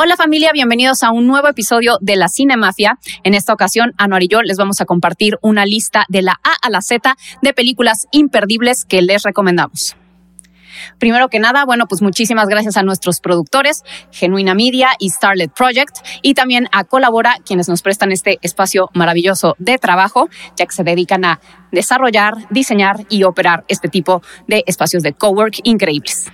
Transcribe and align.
Hola 0.00 0.16
familia, 0.16 0.52
bienvenidos 0.52 1.02
a 1.02 1.10
un 1.10 1.26
nuevo 1.26 1.48
episodio 1.48 1.98
de 2.00 2.14
la 2.14 2.28
Cine 2.28 2.56
Mafia. 2.56 3.00
En 3.24 3.34
esta 3.34 3.52
ocasión, 3.52 3.94
Anuar 3.98 4.22
y 4.22 4.28
yo 4.28 4.42
les 4.42 4.56
vamos 4.56 4.80
a 4.80 4.84
compartir 4.84 5.38
una 5.42 5.66
lista 5.66 6.04
de 6.08 6.22
la 6.22 6.38
A 6.44 6.52
a 6.62 6.70
la 6.70 6.82
Z 6.82 7.16
de 7.42 7.52
películas 7.52 8.06
imperdibles 8.12 8.84
que 8.84 9.02
les 9.02 9.24
recomendamos. 9.24 9.96
Primero 11.00 11.28
que 11.28 11.40
nada, 11.40 11.64
bueno, 11.64 11.86
pues 11.88 12.00
muchísimas 12.00 12.46
gracias 12.46 12.76
a 12.76 12.84
nuestros 12.84 13.18
productores, 13.18 13.82
Genuina 14.12 14.54
Media 14.54 14.90
y 15.00 15.10
Starlet 15.10 15.52
Project, 15.52 15.96
y 16.22 16.34
también 16.34 16.68
a 16.70 16.84
Colabora, 16.84 17.34
quienes 17.44 17.68
nos 17.68 17.82
prestan 17.82 18.12
este 18.12 18.38
espacio 18.40 18.90
maravilloso 18.94 19.56
de 19.58 19.78
trabajo, 19.78 20.28
ya 20.56 20.66
que 20.66 20.76
se 20.76 20.84
dedican 20.84 21.24
a 21.24 21.40
desarrollar, 21.72 22.34
diseñar 22.50 23.04
y 23.08 23.24
operar 23.24 23.64
este 23.66 23.88
tipo 23.88 24.22
de 24.46 24.62
espacios 24.68 25.02
de 25.02 25.14
cowork 25.14 25.58
increíbles. 25.64 26.30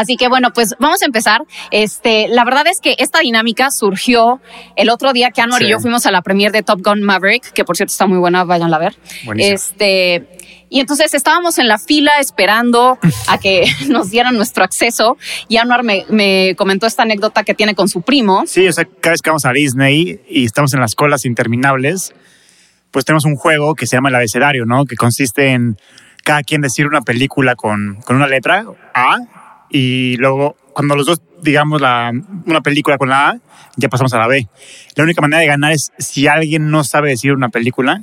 Así 0.00 0.16
que 0.16 0.28
bueno, 0.28 0.52
pues 0.52 0.74
vamos 0.78 1.02
a 1.02 1.04
empezar. 1.04 1.42
Este, 1.70 2.28
la 2.28 2.44
verdad 2.44 2.66
es 2.66 2.80
que 2.80 2.96
esta 2.98 3.20
dinámica 3.20 3.70
surgió 3.70 4.40
el 4.76 4.88
otro 4.88 5.12
día 5.12 5.30
que 5.30 5.42
Anuar 5.42 5.62
y 5.62 5.68
yo 5.68 5.78
fuimos 5.78 6.06
a 6.06 6.10
la 6.10 6.22
premier 6.22 6.52
de 6.52 6.62
Top 6.62 6.80
Gun 6.82 7.02
Maverick, 7.02 7.52
que 7.52 7.64
por 7.64 7.76
cierto 7.76 7.92
está 7.92 8.06
muy 8.06 8.18
buena, 8.18 8.44
váyanla 8.44 8.76
a 8.76 8.80
ver. 8.80 8.96
Este, 9.36 10.26
y 10.70 10.80
entonces 10.80 11.12
estábamos 11.12 11.58
en 11.58 11.68
la 11.68 11.78
fila 11.78 12.12
esperando 12.18 12.98
a 13.28 13.38
que 13.38 13.64
nos 13.88 14.10
dieran 14.10 14.36
nuestro 14.36 14.64
acceso 14.64 15.18
y 15.48 15.58
Anuar 15.58 15.82
me, 15.82 16.06
me, 16.08 16.54
comentó 16.56 16.86
esta 16.86 17.02
anécdota 17.02 17.42
que 17.42 17.54
tiene 17.54 17.74
con 17.74 17.88
su 17.88 18.02
primo. 18.02 18.44
Sí, 18.46 18.66
o 18.66 18.72
sea, 18.72 18.86
cada 19.00 19.12
vez 19.12 19.22
que 19.22 19.30
vamos 19.30 19.44
a 19.44 19.52
Disney 19.52 20.20
y 20.28 20.46
estamos 20.46 20.72
en 20.72 20.80
las 20.80 20.94
colas 20.94 21.26
interminables, 21.26 22.14
pues 22.90 23.04
tenemos 23.04 23.24
un 23.24 23.36
juego 23.36 23.74
que 23.74 23.86
se 23.86 23.96
llama 23.96 24.08
el 24.08 24.14
abecedario, 24.14 24.64
¿no? 24.64 24.86
Que 24.86 24.96
consiste 24.96 25.52
en 25.52 25.76
cada 26.24 26.42
quien 26.42 26.60
decir 26.60 26.86
una 26.86 27.02
película 27.02 27.56
con, 27.56 27.96
con 28.04 28.16
una 28.16 28.26
letra 28.26 28.64
A 28.94 29.18
y 29.70 30.16
luego 30.16 30.56
cuando 30.72 30.96
los 30.96 31.06
dos 31.06 31.22
digamos 31.42 31.80
la, 31.80 32.12
una 32.46 32.60
película 32.60 32.98
con 32.98 33.08
la 33.08 33.30
A, 33.30 33.38
ya 33.76 33.88
pasamos 33.88 34.12
a 34.12 34.18
la 34.18 34.26
B. 34.26 34.48
La 34.96 35.04
única 35.04 35.20
manera 35.20 35.40
de 35.40 35.46
ganar 35.46 35.72
es 35.72 35.92
si 35.98 36.26
alguien 36.26 36.70
no 36.70 36.84
sabe 36.84 37.10
decir 37.10 37.32
una 37.32 37.48
película 37.48 38.02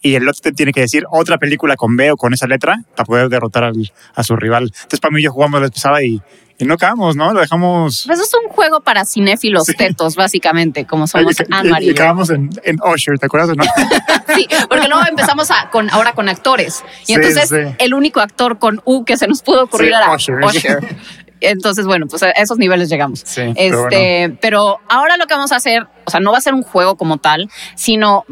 y 0.00 0.14
el 0.14 0.28
otro 0.28 0.52
tiene 0.52 0.72
que 0.72 0.80
decir 0.80 1.04
otra 1.10 1.38
película 1.38 1.76
con 1.76 1.96
B 1.96 2.12
o 2.12 2.16
con 2.16 2.32
esa 2.32 2.46
letra 2.46 2.82
para 2.94 3.04
poder 3.04 3.28
derrotar 3.28 3.72
a 4.14 4.22
su 4.22 4.36
rival. 4.36 4.64
Entonces, 4.64 5.00
para 5.00 5.12
mí, 5.12 5.22
yo 5.22 5.32
jugamos 5.32 5.60
la 5.60 5.66
vez 5.66 5.72
pasada 5.72 6.02
y, 6.04 6.20
y 6.58 6.64
no 6.64 6.74
acabamos, 6.74 7.14
¿no? 7.14 7.32
Lo 7.32 7.40
dejamos. 7.40 8.04
Pues 8.06 8.18
es 8.18 8.32
un 8.34 8.50
juego 8.50 8.80
para 8.80 9.04
cinéfilos 9.04 9.66
tetos, 9.66 10.16
básicamente, 10.16 10.86
como 10.86 11.06
somos 11.06 11.36
Anne 11.50 11.70
y, 11.80 11.90
acabamos 11.90 12.30
en, 12.30 12.50
en 12.64 12.78
Usher, 12.82 13.18
¿te 13.18 13.26
acuerdas 13.26 13.50
o 13.50 13.54
no? 13.54 13.64
sí, 14.34 14.46
porque 14.68 14.88
luego 14.88 15.04
empezamos 15.08 15.50
a, 15.52 15.70
con, 15.70 15.88
ahora 15.90 16.14
con 16.14 16.28
actores. 16.28 16.84
Y 17.06 17.12
entonces, 17.12 17.52
el 17.78 17.94
único 17.94 18.20
actor 18.20 18.58
con 18.58 18.82
U 18.84 19.04
que 19.04 19.16
se 19.16 19.28
nos 19.28 19.42
pudo 19.42 19.64
ocurrir 19.64 19.90
era 19.90 20.12
Usher. 20.12 20.38
Entonces, 21.40 21.86
bueno, 21.86 22.06
pues 22.08 22.20
a 22.24 22.30
esos 22.30 22.58
niveles 22.58 22.88
llegamos. 22.88 23.22
Sí, 23.24 23.42
este, 23.54 24.36
pero, 24.40 24.40
pero 24.40 24.80
ahora 24.88 25.16
lo 25.16 25.26
que 25.28 25.34
vamos 25.34 25.52
a 25.52 25.56
hacer, 25.56 25.86
o 26.04 26.10
sea, 26.10 26.18
no 26.18 26.32
va 26.32 26.38
a 26.38 26.40
ser 26.40 26.52
un 26.52 26.64
juego 26.64 26.96
como 26.96 27.18
tal, 27.18 27.48
sino 27.76 28.24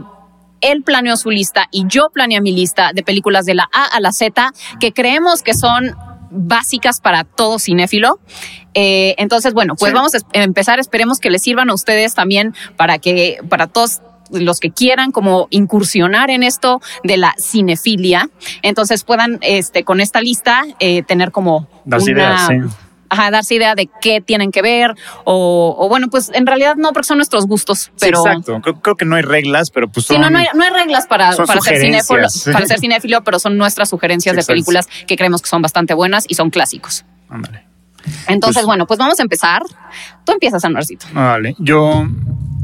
él 0.61 0.83
planeó 0.83 1.17
su 1.17 1.31
lista 1.31 1.69
y 1.71 1.85
yo 1.87 2.11
planeé 2.13 2.41
mi 2.41 2.51
lista 2.51 2.91
de 2.93 3.05
películas 3.05 3.45
de 3.45 3.55
la 3.55 3.69
A 3.73 3.85
a 3.85 4.01
la 4.01 4.11
Z 4.11 4.53
que 4.81 4.93
creemos 4.93 5.43
que 5.43 5.55
son 5.55 5.95
básicas 6.31 7.01
para 7.01 7.25
todo 7.25 7.59
cinéfilo. 7.59 8.19
Eh, 8.75 9.15
entonces, 9.19 9.55
bueno, 9.55 9.75
pues 9.77 9.93
vamos 9.93 10.15
a 10.15 10.19
empezar. 10.33 10.79
Esperemos 10.79 11.19
que 11.19 11.31
les 11.31 11.43
sirvan 11.43 11.71
a 11.71 11.75
ustedes 11.75 12.15
también 12.15 12.55
para 12.77 12.99
que, 12.99 13.39
para 13.49 13.67
todos 13.67 14.01
los 14.31 14.59
que 14.59 14.71
quieran 14.71 15.13
como 15.13 15.47
incursionar 15.51 16.31
en 16.31 16.43
esto 16.43 16.81
de 17.05 17.17
la 17.17 17.35
cinefilia, 17.39 18.29
entonces 18.63 19.05
puedan 19.05 19.39
este, 19.41 19.85
con 19.85 20.01
esta 20.01 20.21
lista 20.21 20.65
eh, 20.81 21.03
tener 21.05 21.31
como 21.31 21.69
Las 21.85 22.09
ideas, 22.09 22.49
sí 22.49 22.55
ajá, 23.09 23.31
darse 23.31 23.55
idea 23.55 23.75
de 23.75 23.89
qué 24.01 24.21
tienen 24.21 24.51
que 24.51 24.63
ver 24.63 24.95
o, 25.25 25.87
bueno, 25.89 26.09
pues 26.09 26.31
en 26.35 26.47
realidad 26.47 26.77
no, 26.77 26.93
porque 26.93 27.07
son 27.07 27.19
nuestros 27.19 27.47
gustos, 27.47 27.91
pero... 28.01 28.19
exacto, 28.19 28.61
creo, 28.83 28.97
que 28.97 29.05
no 29.05 29.17
hay 29.17 29.23
reglas, 29.23 29.71
pero 29.71 29.89
pues 29.89 30.07
Sí, 30.07 30.19
no, 30.19 30.31
no 30.31 30.39
hay, 30.39 30.47
reglas 30.73 31.07
para, 31.07 31.35
para 31.35 31.61
ser, 31.61 31.79
cinéfilo, 31.81 32.29
para 32.53 32.67
ser 32.67 32.79
cinéfilo, 32.81 33.25
pero 33.25 33.39
son 33.39 33.57
nuestras 33.57 33.89
sugerencias 33.89 34.37
de 34.37 34.43
películas 34.45 34.89
que 35.07 35.17
creemos 35.17 35.43
que 35.43 35.49
son 35.49 35.63
bastante 35.63 35.95
buenas 35.95 36.25
y 36.29 36.35
son 36.35 36.51
clásicos. 36.51 37.05
Ándale. 37.29 37.65
Entonces, 38.29 38.57
pues 38.57 38.67
bueno, 38.67 38.87
pues 38.87 38.99
vamos 38.99 39.19
a 39.19 39.23
empezar. 39.23 39.63
Tú 40.25 40.33
empiezas, 40.33 40.65
Anuarcito. 40.65 41.07
Vale, 41.13 41.55
yo... 41.59 42.07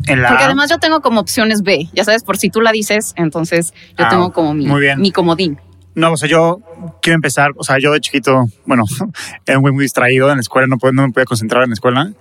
En 0.07 0.21
la... 0.21 0.31
Porque 0.31 0.45
además 0.45 0.69
yo 0.69 0.79
tengo 0.79 1.01
como 1.01 1.21
opciones 1.21 1.63
B, 1.63 1.89
ya 1.93 2.03
sabes, 2.05 2.25
por 2.25 2.37
si 2.37 2.51
tú 2.51 2.61
la 2.61 2.73
dices, 2.73 3.13
entonces 3.17 3.73
yo 3.97 4.05
ah, 4.05 4.09
tengo 4.09 4.33
como 4.33 4.53
mi, 4.53 4.67
mi 4.97 5.13
comodín. 5.13 5.61
No, 5.95 6.13
o 6.13 6.17
sea, 6.17 6.29
yo 6.29 6.61
quiero 7.03 7.17
empezar, 7.17 7.51
o 7.57 7.65
sea, 7.65 7.79
yo 7.79 7.93
de 7.93 8.01
chiquito, 8.01 8.47
bueno, 8.65 8.85
era 9.47 9.59
muy, 9.61 9.73
muy 9.73 9.85
distraído 9.85 10.31
en 10.31 10.37
la 10.37 10.41
escuela, 10.41 10.67
no, 10.67 10.77
no 10.93 11.07
me 11.07 11.13
podía 11.13 11.27
concentrar 11.27 11.63
en 11.63 11.71
la 11.71 11.75
escuela. 11.75 12.13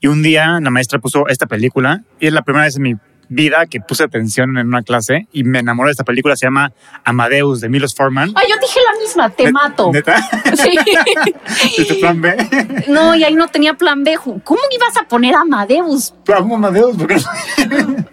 Y 0.00 0.06
un 0.06 0.22
día 0.22 0.58
la 0.60 0.70
maestra 0.70 0.98
puso 0.98 1.28
esta 1.28 1.46
película 1.46 2.02
y 2.18 2.26
es 2.26 2.32
la 2.32 2.42
primera 2.42 2.64
vez 2.64 2.76
en 2.76 2.82
mi 2.82 2.94
vida 3.30 3.66
que 3.66 3.80
puse 3.80 4.02
atención 4.02 4.58
en 4.58 4.66
una 4.66 4.82
clase 4.82 5.28
y 5.32 5.44
me 5.44 5.60
enamoré 5.60 5.88
de 5.88 5.92
esta 5.92 6.04
película. 6.04 6.36
Se 6.36 6.46
llama 6.46 6.72
Amadeus 7.04 7.60
de 7.60 7.68
Milos 7.68 7.94
Forman. 7.94 8.32
Ay, 8.34 8.46
yo 8.50 8.56
dije 8.60 8.80
la 8.92 9.00
misma, 9.00 9.30
te 9.30 9.52
mato. 9.52 9.90
¿Neta? 9.92 10.20
Sí. 10.56 10.78
¿Y 11.78 11.84
tu 11.86 12.00
plan 12.00 12.20
B? 12.20 12.36
No, 12.88 13.14
y 13.14 13.24
ahí 13.24 13.34
no 13.34 13.46
tenía 13.48 13.74
plan 13.74 14.02
B. 14.04 14.16
¿Cómo 14.16 14.60
ibas 14.70 14.96
a 14.96 15.06
poner 15.06 15.34
Amadeus? 15.34 16.12
Plan 16.24 16.50
Amadeus, 16.50 16.96
porque 16.96 17.16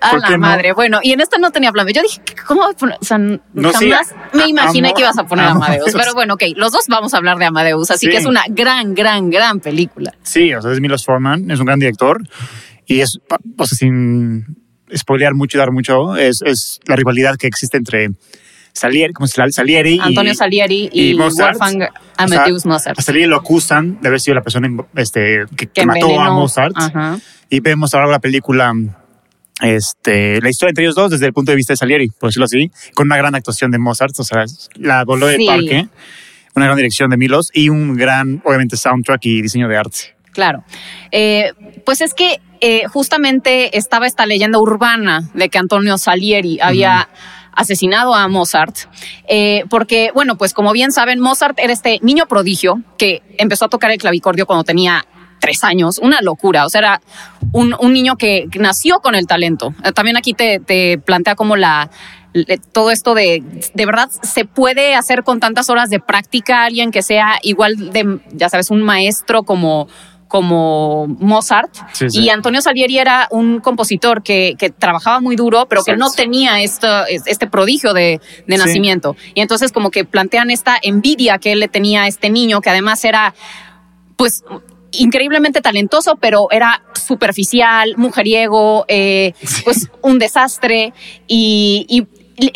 A 0.02 0.18
la 0.18 0.38
madre. 0.38 0.74
Bueno, 0.74 1.00
y 1.02 1.12
en 1.12 1.22
esta 1.22 1.38
no 1.38 1.52
tenía 1.52 1.72
plan 1.72 1.85
B. 1.85 1.94
Yo 1.94 2.02
dije, 2.02 2.22
¿cómo? 2.46 2.62
O 2.62 3.06
sea, 3.06 3.18
no, 3.18 3.40
jamás 3.53 4.13
me 4.34 4.47
imaginé 4.47 4.94
que 4.94 5.02
ibas 5.02 5.18
a 5.18 5.25
poner 5.25 5.46
Amadeus. 5.46 5.91
Pero 5.94 6.13
bueno, 6.13 6.35
ok, 6.35 6.44
los 6.56 6.72
dos 6.72 6.85
vamos 6.88 7.13
a 7.13 7.18
hablar 7.18 7.38
de 7.38 7.46
Amadeus, 7.46 7.91
así 7.91 8.08
que 8.08 8.18
es 8.18 8.25
una 8.25 8.44
gran, 8.50 8.94
gran, 8.96 9.30
gran 9.30 9.59
película. 9.59 10.13
Sí, 10.24 10.53
o 10.53 10.62
sea, 10.62 10.72
es 10.72 10.80
Milos 10.80 11.06
Forman, 11.06 11.50
es 11.52 11.59
un 11.59 11.66
gran 11.66 11.80
director 11.80 12.22
y 12.85 13.02
es, 13.02 13.19
o 13.58 13.66
sea, 13.66 13.78
sin 13.78 14.58
spoilear 14.96 15.34
mucho 15.34 15.58
y 15.58 15.59
dar 15.59 15.72
mucho, 15.72 16.16
es, 16.16 16.41
es 16.46 16.79
la 16.85 16.96
rivalidad 16.96 17.35
que 17.35 17.47
existe 17.47 17.78
entre 17.78 18.12
Salieri, 18.78 19.14
como 19.14 19.28
Salieri 19.28 20.00
Antonio 20.02 20.34
Salieri 20.35 20.90
y, 20.91 21.14
Wolfgang 21.16 21.90
Amadeus 22.16 22.66
Mozart. 22.66 22.97
A 22.97 23.02
Salieri 23.02 23.28
lo 23.28 23.35
acusan 23.35 24.00
de 24.02 24.08
haber 24.08 24.22
sido 24.22 24.35
la 24.35 24.41
persona 24.41 24.69
este, 24.96 25.46
que, 25.56 25.85
mató 25.85 26.19
a 26.19 26.31
Mozart. 26.31 26.75
Y 27.50 27.59
vemos 27.62 27.94
ahora 27.94 28.08
la 28.08 28.19
película, 28.19 28.74
este, 29.62 30.40
la 30.41 30.50
historia 30.50 30.69
entre 30.69 30.84
ellos 30.84 30.95
dos 30.95 31.12
desde 31.12 31.25
el 31.25 31.34
punto 31.34 31.51
de 31.51 31.56
vista 31.56 31.73
de 31.73 31.78
Salieri, 31.78 32.09
por 32.09 32.29
decirlo 32.29 32.45
así, 32.45 32.72
con 32.94 33.07
una 33.07 33.18
gran 33.18 33.34
actuación 33.35 33.72
de 33.72 33.79
Mozart, 33.79 34.13
o 34.19 34.23
sea, 34.23 34.45
la 34.75 35.03
voló 35.03 35.28
de 35.28 35.44
parque, 35.45 35.88
una 36.56 36.66
gran 36.66 36.78
dirección 36.78 37.09
de 37.09 37.18
Milos 37.18 37.50
y 37.53 37.69
un 37.69 37.96
gran, 37.96 38.41
obviamente, 38.46 38.78
soundtrack 38.78 39.25
y 39.25 39.41
diseño 39.41 39.67
de 39.67 39.78
arte. 39.78 40.16
Claro. 40.31 40.63
Eh, 41.12 41.53
pues 41.85 42.01
es 42.01 42.13
que 42.13 42.40
eh, 42.62 42.84
justamente 42.88 43.75
estaba 43.78 44.06
esta 44.06 44.25
leyenda 44.25 44.59
urbana 44.59 45.29
de 45.34 45.50
que 45.50 45.57
Antonio 45.57 45.97
Salieri 45.97 46.59
había 46.62 47.09
asesinado 47.53 48.13
a 48.13 48.28
Mozart, 48.28 48.75
eh, 49.28 49.63
porque, 49.72 50.12
bueno, 50.13 50.38
pues 50.38 50.53
como 50.53 50.73
bien 50.73 50.91
saben, 50.91 51.19
Mozart 51.19 51.57
era 51.57 51.73
este 51.73 52.00
niño 52.03 52.28
prodigio 52.28 52.84
que 53.00 53.23
empezó 53.40 53.66
a 53.66 53.69
tocar 53.69 53.90
el 53.90 53.97
clavicordio 53.97 54.46
cuando 54.46 54.63
tenía 54.63 55.07
tres 55.39 55.63
años, 55.63 55.97
una 55.97 56.21
locura, 56.21 56.65
o 56.65 56.69
sea, 56.69 56.79
era 56.79 57.01
un, 57.51 57.75
niño 57.93 58.15
que 58.15 58.47
nació 58.59 58.95
con 58.97 59.15
el 59.15 59.27
talento. 59.27 59.73
Eh, 59.83 59.91
también 59.91 60.17
aquí 60.17 60.33
te, 60.33 60.97
plantea 60.99 61.35
como 61.35 61.55
la, 61.55 61.89
todo 62.71 62.91
esto 62.91 63.13
de, 63.13 63.43
de 63.73 63.85
verdad, 63.85 64.09
se 64.21 64.45
puede 64.45 64.95
hacer 64.95 65.23
con 65.23 65.39
tantas 65.39 65.69
horas 65.69 65.89
de 65.89 65.99
práctica 65.99 66.65
alguien 66.65 66.91
que 66.91 67.01
sea 67.01 67.39
igual 67.41 67.91
de, 67.91 68.19
ya 68.33 68.49
sabes, 68.49 68.69
un 68.69 68.81
maestro 68.81 69.43
como 69.43 69.87
como 70.27 71.07
Mozart. 71.07 71.73
Y 72.11 72.29
Antonio 72.29 72.61
Salieri 72.61 72.97
era 72.97 73.28
un 73.31 73.59
compositor 73.59 74.23
que, 74.23 74.55
trabajaba 74.78 75.19
muy 75.19 75.35
duro, 75.35 75.67
pero 75.67 75.83
que 75.83 75.95
no 75.95 76.11
tenía 76.11 76.61
esto, 76.61 76.87
este 77.07 77.47
prodigio 77.47 77.93
de, 77.93 78.19
nacimiento. 78.45 79.16
Y 79.33 79.41
entonces 79.41 79.72
como 79.72 79.90
que 79.91 80.05
plantean 80.05 80.51
esta 80.51 80.78
envidia 80.81 81.37
que 81.37 81.53
él 81.53 81.59
le 81.59 81.67
tenía 81.67 82.03
a 82.03 82.07
este 82.07 82.29
niño, 82.29 82.61
que 82.61 82.69
además 82.69 83.03
era, 83.05 83.33
pues, 84.16 84.43
increíblemente 84.91 85.61
talentoso, 85.61 86.16
pero 86.17 86.47
era 86.51 86.84
superficial, 86.93 87.95
mujeriego, 87.97 88.85
eh, 88.87 89.34
pues 89.63 89.89
un 90.01 90.19
desastre. 90.19 90.93
Y, 91.28 92.07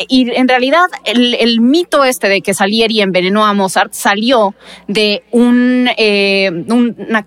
en 0.08 0.46
realidad 0.46 0.86
el, 1.04 1.60
mito 1.60 2.04
este 2.04 2.28
de 2.28 2.40
que 2.40 2.54
Salieri 2.54 3.00
envenenó 3.00 3.44
a 3.44 3.52
Mozart 3.52 3.92
salió 3.92 4.54
de 4.86 5.24
un, 5.32 5.90
eh, 5.96 6.50
una 6.68 7.26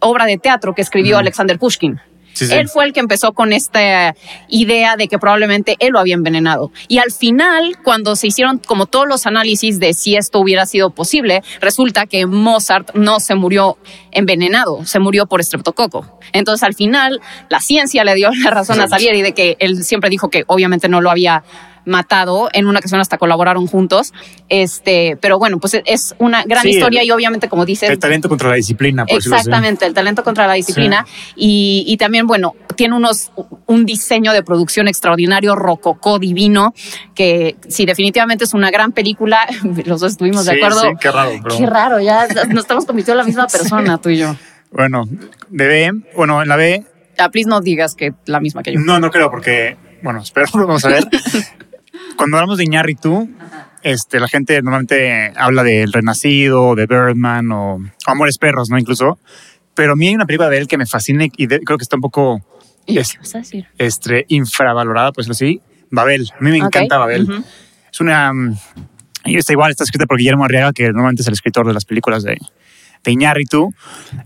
obra 0.00 0.26
de 0.26 0.36
teatro 0.36 0.74
que 0.74 0.82
escribió 0.82 1.18
Alexander 1.18 1.56
Pushkin. 1.56 2.00
Sí, 2.34 2.46
sí. 2.46 2.52
Él 2.52 2.68
fue 2.68 2.84
el 2.84 2.92
que 2.92 3.00
empezó 3.00 3.32
con 3.32 3.52
esta 3.52 4.14
idea 4.48 4.96
de 4.96 5.08
que 5.08 5.18
probablemente 5.18 5.76
él 5.78 5.92
lo 5.92 6.00
había 6.00 6.14
envenenado. 6.14 6.70
Y 6.88 6.98
al 6.98 7.12
final, 7.12 7.78
cuando 7.82 8.16
se 8.16 8.26
hicieron 8.26 8.58
como 8.58 8.86
todos 8.86 9.08
los 9.08 9.26
análisis 9.26 9.80
de 9.80 9.94
si 9.94 10.16
esto 10.16 10.40
hubiera 10.40 10.66
sido 10.66 10.90
posible, 10.90 11.42
resulta 11.60 12.06
que 12.06 12.26
Mozart 12.26 12.94
no 12.94 13.20
se 13.20 13.34
murió 13.34 13.78
envenenado, 14.10 14.84
se 14.84 14.98
murió 14.98 15.26
por 15.26 15.40
estreptococo. 15.40 16.18
Entonces, 16.32 16.62
al 16.62 16.74
final, 16.74 17.20
la 17.48 17.60
ciencia 17.60 18.04
le 18.04 18.14
dio 18.14 18.30
la 18.42 18.50
razón 18.50 18.80
a. 18.80 18.88
Salieri 18.88 19.22
de 19.22 19.32
que 19.32 19.56
él 19.60 19.82
siempre 19.82 20.10
dijo 20.10 20.28
que 20.28 20.44
obviamente 20.46 20.88
no 20.88 21.00
lo 21.00 21.10
había 21.10 21.42
matado, 21.86 22.48
en 22.52 22.66
una 22.66 22.78
ocasión 22.78 23.00
hasta 23.00 23.18
colaboraron 23.18 23.66
juntos, 23.66 24.12
este, 24.48 25.16
pero 25.20 25.38
bueno, 25.38 25.58
pues 25.58 25.80
es 25.84 26.14
una 26.18 26.44
gran 26.44 26.62
Sí, 26.62 26.70
historia 26.70 27.02
el- 27.02 27.08
y 27.08 27.10
obviamente 27.10 27.48
como 27.48 27.64
dices, 27.64 27.90
El 27.90 27.98
talento 27.98 28.28
contra 28.28 28.48
la 28.48 28.54
disciplina, 28.56 29.04
por. 29.06 29.16
Exactamente, 29.16 29.86
el 29.86 29.94
talento 29.94 30.22
contra 30.24 30.46
la 30.46 30.54
disciplina. 30.54 31.06
Y, 31.36 31.84
y 31.86 31.96
también, 31.96 32.26
bueno, 32.26 32.54
tiene 32.76 32.94
unos 32.96 33.30
un 33.66 33.86
diseño 33.86 34.32
de 34.32 34.42
producción 34.42 34.88
extraordinario, 34.88 35.54
rococó 35.56 36.18
divino, 36.18 36.74
que 37.14 37.56
sí, 37.68 37.86
definitivamente 37.86 38.44
es 38.44 38.54
una 38.54 38.70
gran 38.70 38.92
película. 38.92 39.46
Los 39.84 40.00
dos 40.00 40.12
estuvimos 40.12 40.44
de 40.46 40.52
acuerdo. 40.52 40.80
sí, 40.82 40.88
qué 41.00 41.10
raro, 41.10 41.30
pero- 41.42 41.56
Qué 41.58 41.66
raro, 41.66 42.00
ya 42.00 42.26
nos 42.48 42.62
estamos 42.64 42.84
convirtiendo 42.86 43.20
en 43.20 43.24
la 43.24 43.24
misma 43.26 43.46
persona, 43.46 43.98
tú 43.98 44.10
y 44.10 44.18
yo. 44.18 44.34
Bueno, 44.76 45.04
de 45.50 45.66
B, 45.68 45.92
bueno, 46.16 46.42
en 46.42 46.48
la 46.48 46.56
B, 46.56 46.84
Ah, 47.16 47.28
please 47.30 47.48
no 47.48 47.60
digas 47.60 47.94
que 47.94 48.12
la 48.26 48.40
misma 48.40 48.64
que 48.64 48.72
yo. 48.72 48.80
no, 48.80 48.98
no 48.98 49.08
creo, 49.12 49.30
porque, 49.30 49.76
bueno, 50.02 50.20
espero, 50.20 50.48
vamos 50.54 50.84
a 50.84 50.88
ver. 50.88 51.04
Cuando 52.16 52.36
hablamos 52.36 52.58
de 52.58 52.64
Iñárritu, 52.64 53.28
este, 53.82 54.20
la 54.20 54.28
gente 54.28 54.60
normalmente 54.62 55.32
habla 55.36 55.62
del 55.62 55.92
Renacido, 55.92 56.74
de 56.74 56.86
Birdman 56.86 57.50
o 57.52 57.78
Amores 58.06 58.38
Perros, 58.38 58.70
¿no? 58.70 58.78
Incluso. 58.78 59.18
Pero 59.74 59.92
a 59.92 59.96
mí 59.96 60.08
hay 60.08 60.14
una 60.14 60.26
película 60.26 60.48
de 60.48 60.58
él 60.58 60.68
que 60.68 60.78
me 60.78 60.86
fascina 60.86 61.26
y 61.36 61.46
de- 61.46 61.60
creo 61.60 61.76
que 61.78 61.82
está 61.82 61.96
un 61.96 62.02
poco 62.02 62.40
¿Y 62.86 62.98
es- 62.98 63.12
¿Qué 63.12 63.18
vas 63.18 63.34
a 63.34 63.38
decir? 63.38 63.66
este, 63.78 64.24
infravalorada, 64.28 65.12
pues 65.12 65.28
así. 65.28 65.60
Babel. 65.90 66.30
A 66.38 66.42
mí 66.44 66.50
me 66.50 66.58
encanta 66.58 66.98
Babel. 66.98 67.28
Es 67.92 68.00
una. 68.00 68.32
y 69.24 69.36
está 69.36 69.52
igual, 69.52 69.70
está 69.70 69.84
escrita 69.84 70.06
por 70.06 70.18
Guillermo 70.18 70.44
Arriaga, 70.44 70.72
que 70.72 70.84
normalmente 70.88 71.22
es 71.22 71.28
el 71.28 71.34
escritor 71.34 71.66
de 71.66 71.72
las 71.74 71.84
películas 71.84 72.22
de, 72.24 72.36
de 73.04 73.12
Iñárritu. 73.12 73.72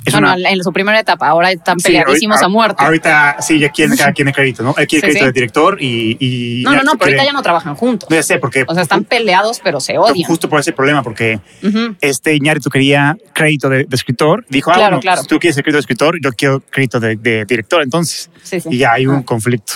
Es 0.05 0.13
bueno, 0.13 0.33
una, 0.35 0.51
en 0.51 0.63
su 0.63 0.73
primera 0.73 0.99
etapa, 1.01 1.27
ahora 1.29 1.51
están 1.51 1.79
Sí, 1.81 1.89
peleadísimos 1.89 2.37
ahorita- 2.37 2.47
a 2.47 2.49
muerte. 2.49 2.85
Ahorita 2.85 3.37
sí, 3.41 3.59
ya 3.59 3.69
quién, 3.71 3.95
cada 3.97 4.13
quien 4.15 4.31
crédito, 4.33 4.63
¿no? 4.63 4.75
Él 4.79 4.87
quiere 4.87 5.01
Sí, 5.01 5.13
crédito 5.13 5.19
sí. 5.21 5.27
de 5.27 5.33
director 5.33 5.77
y. 5.83 6.17
y 6.21 6.63
no, 6.65 6.71
no, 6.71 6.83
no, 6.83 6.93
pero 6.93 6.99
quiere- 6.99 7.13
ahorita 7.19 7.25
ya 7.25 7.33
no 7.33 7.43
trabajan 7.43 7.75
juntos. 7.75 8.09
No, 8.09 8.17
ya 8.17 8.23
sé, 8.23 8.39
porque. 8.39 8.65
O 8.67 8.73
sea, 8.75 8.83
están 8.83 9.05
peleados, 9.05 9.61
pero 9.63 9.81
se 9.81 9.99
odian. 9.99 10.27
Justo 10.29 10.49
por 10.49 10.61
ese 10.61 10.73
problema, 10.73 11.03
porque 11.03 11.41
Ujú. 11.63 11.97
este 12.01 12.35
Iñárritu 12.35 12.71
quería 12.71 13.17
crédito 13.35 13.69
de, 13.69 13.85
de 13.85 13.97
escritor. 13.97 14.47
Dijo, 14.49 14.71
ah, 14.71 14.75
Claro, 14.75 14.91
bueno, 14.97 15.01
claro. 15.03 15.23
si 15.23 15.29
tú 15.29 15.39
quieres 15.39 15.57
el 15.57 15.63
crédito 15.65 15.77
de 15.77 15.81
escritor, 15.81 16.19
yo 16.23 16.31
quiero 16.33 16.61
crédito 16.71 17.01
de, 17.01 17.17
de 17.17 17.45
director. 17.45 17.83
Entonces, 17.83 18.31
Sí, 18.43 18.61
sí. 18.61 18.69
y 18.73 18.79
ya 18.79 18.93
hay 18.93 19.07
un 19.07 19.23
conflicto. 19.23 19.75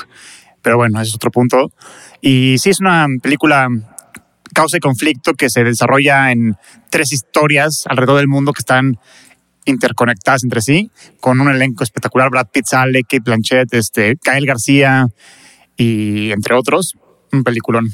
Pero 0.63 0.77
bueno, 0.77 1.01
ese 1.01 1.09
es 1.11 1.15
otro 1.17 1.31
punto. 1.33 1.73
Y 2.21 2.57
sí, 2.59 2.71
es 2.71 2.79
una 2.79 3.09
película 3.21 3.69
causa 4.55 4.77
y 4.77 4.81
conflicto 4.81 5.35
que 5.35 5.51
se 5.51 5.65
desarrolla 5.65 6.31
en 6.33 6.57
tres 6.91 7.13
historias 7.13 7.85
alrededor 7.87 8.19
del 8.19 8.29
mundo 8.29 8.53
que 8.53 8.61
están 8.61 8.99
interconectadas 9.65 10.43
entre 10.45 10.61
sí, 10.61 10.91
con 11.21 11.41
un 11.41 11.49
elenco 11.49 11.85
espectacular, 11.85 12.31
Brad 12.31 12.49
Pitt, 12.53 12.67
sale, 12.67 13.03
Kate 13.03 13.21
Blanchett, 13.21 13.73
este, 13.75 14.19
Gael 14.25 14.45
García 14.47 15.07
y 15.77 16.33
entre 16.33 16.55
otros, 16.55 16.95
un 17.33 17.45
peliculón. 17.45 17.89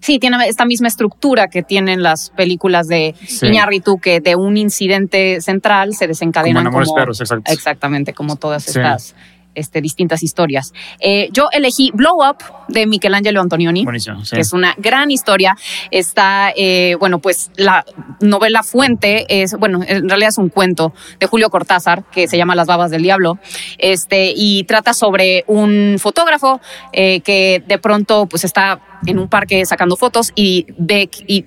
Sí, 0.00 0.18
tiene 0.18 0.48
esta 0.48 0.64
misma 0.64 0.88
estructura 0.88 1.48
que 1.48 1.62
tienen 1.62 2.02
las 2.02 2.30
películas 2.30 2.88
de 2.88 3.14
Sí. 3.26 3.46
Iñárritu, 3.48 3.98
que 3.98 4.20
de 4.20 4.34
un 4.36 4.56
incidente 4.56 5.40
central 5.42 5.94
se 5.94 6.06
desencadenan 6.06 6.62
Como 6.64 6.68
en 6.68 6.74
Amores 6.74 6.88
como- 6.88 6.98
Perros, 7.00 7.20
exacto. 7.20 7.52
Exactamente, 7.52 8.14
como 8.14 8.36
todas 8.36 8.62
Sí. 8.62 8.70
estas 8.70 9.14
este, 9.54 9.80
distintas 9.80 10.22
historias. 10.22 10.72
Eh, 11.00 11.28
yo 11.32 11.48
elegí 11.52 11.90
Blow 11.94 12.18
Up 12.28 12.38
de 12.68 12.86
Michelangelo 12.86 13.40
Antonioni. 13.40 13.84
Buenísimo. 13.84 14.24
sí. 14.24 14.36
que 14.36 14.42
es 14.42 14.52
una 14.52 14.74
gran 14.78 15.10
historia. 15.10 15.56
Está, 15.90 16.52
eh, 16.56 16.96
bueno, 16.98 17.18
pues 17.18 17.50
la 17.56 17.84
novela 18.20 18.62
fuente 18.62 19.26
es, 19.28 19.54
bueno, 19.54 19.80
en 19.86 20.08
realidad 20.08 20.30
es 20.30 20.38
un 20.38 20.48
cuento 20.48 20.92
de 21.18 21.26
Julio 21.26 21.50
Cortázar 21.50 22.04
que 22.10 22.28
se 22.28 22.36
llama 22.36 22.54
Las 22.54 22.66
babas 22.66 22.90
del 22.90 23.02
diablo, 23.02 23.38
este, 23.78 24.32
y 24.34 24.64
trata 24.64 24.94
sobre 24.94 25.44
un 25.46 25.96
fotógrafo 25.98 26.60
eh, 26.92 27.20
que 27.20 27.62
de 27.66 27.78
pronto 27.78 28.26
pues 28.26 28.44
está 28.44 28.80
en 29.06 29.18
un 29.18 29.28
parque 29.28 29.64
sacando 29.64 29.96
fotos 29.96 30.32
y 30.34 30.66
ve 30.78 31.08
y 31.26 31.46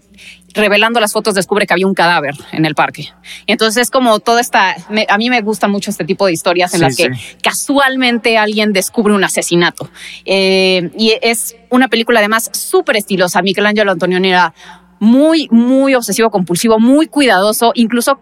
revelando 0.54 1.00
las 1.00 1.14
fotos 1.14 1.34
descubre 1.36 1.66
que 1.66 1.74
había 1.74 1.88
un 1.88 1.94
cadáver 1.94 2.36
en 2.52 2.66
el 2.66 2.76
parque. 2.76 3.10
Y 3.46 3.52
entonces 3.52 3.84
es 3.84 3.92
como 3.92 4.20
toda 4.20 4.40
esta, 4.42 4.76
me- 4.90 5.06
a 5.10 5.18
mí 5.18 5.30
me 5.30 5.42
gusta 5.42 5.68
mucho 5.68 5.90
este 5.92 6.06
tipo 6.06 6.26
de 6.26 6.34
historias 6.34 6.74
en 6.74 6.80
Sí, 6.80 6.84
las 6.86 6.96
que 6.96 7.14
sí. 7.16 7.36
casualmente 7.42 8.38
alguien 8.38 8.74
descubre 8.74 9.14
un 9.14 9.24
asesinato. 9.24 9.90
Eh, 10.26 10.92
y 10.98 11.14
es 11.22 11.56
una 11.70 11.88
película 11.88 12.20
además 12.20 12.50
súper 12.54 12.98
estilosa. 12.98 13.42
Michelangelo 13.42 13.92
Antonioni 13.92 14.30
era 14.30 14.54
muy, 15.00 15.48
muy 15.52 15.96
obsesivo 15.96 16.30
compulsivo, 16.30 16.80
muy 16.80 17.08
cuidadoso. 17.08 17.72
Incluso 17.76 18.20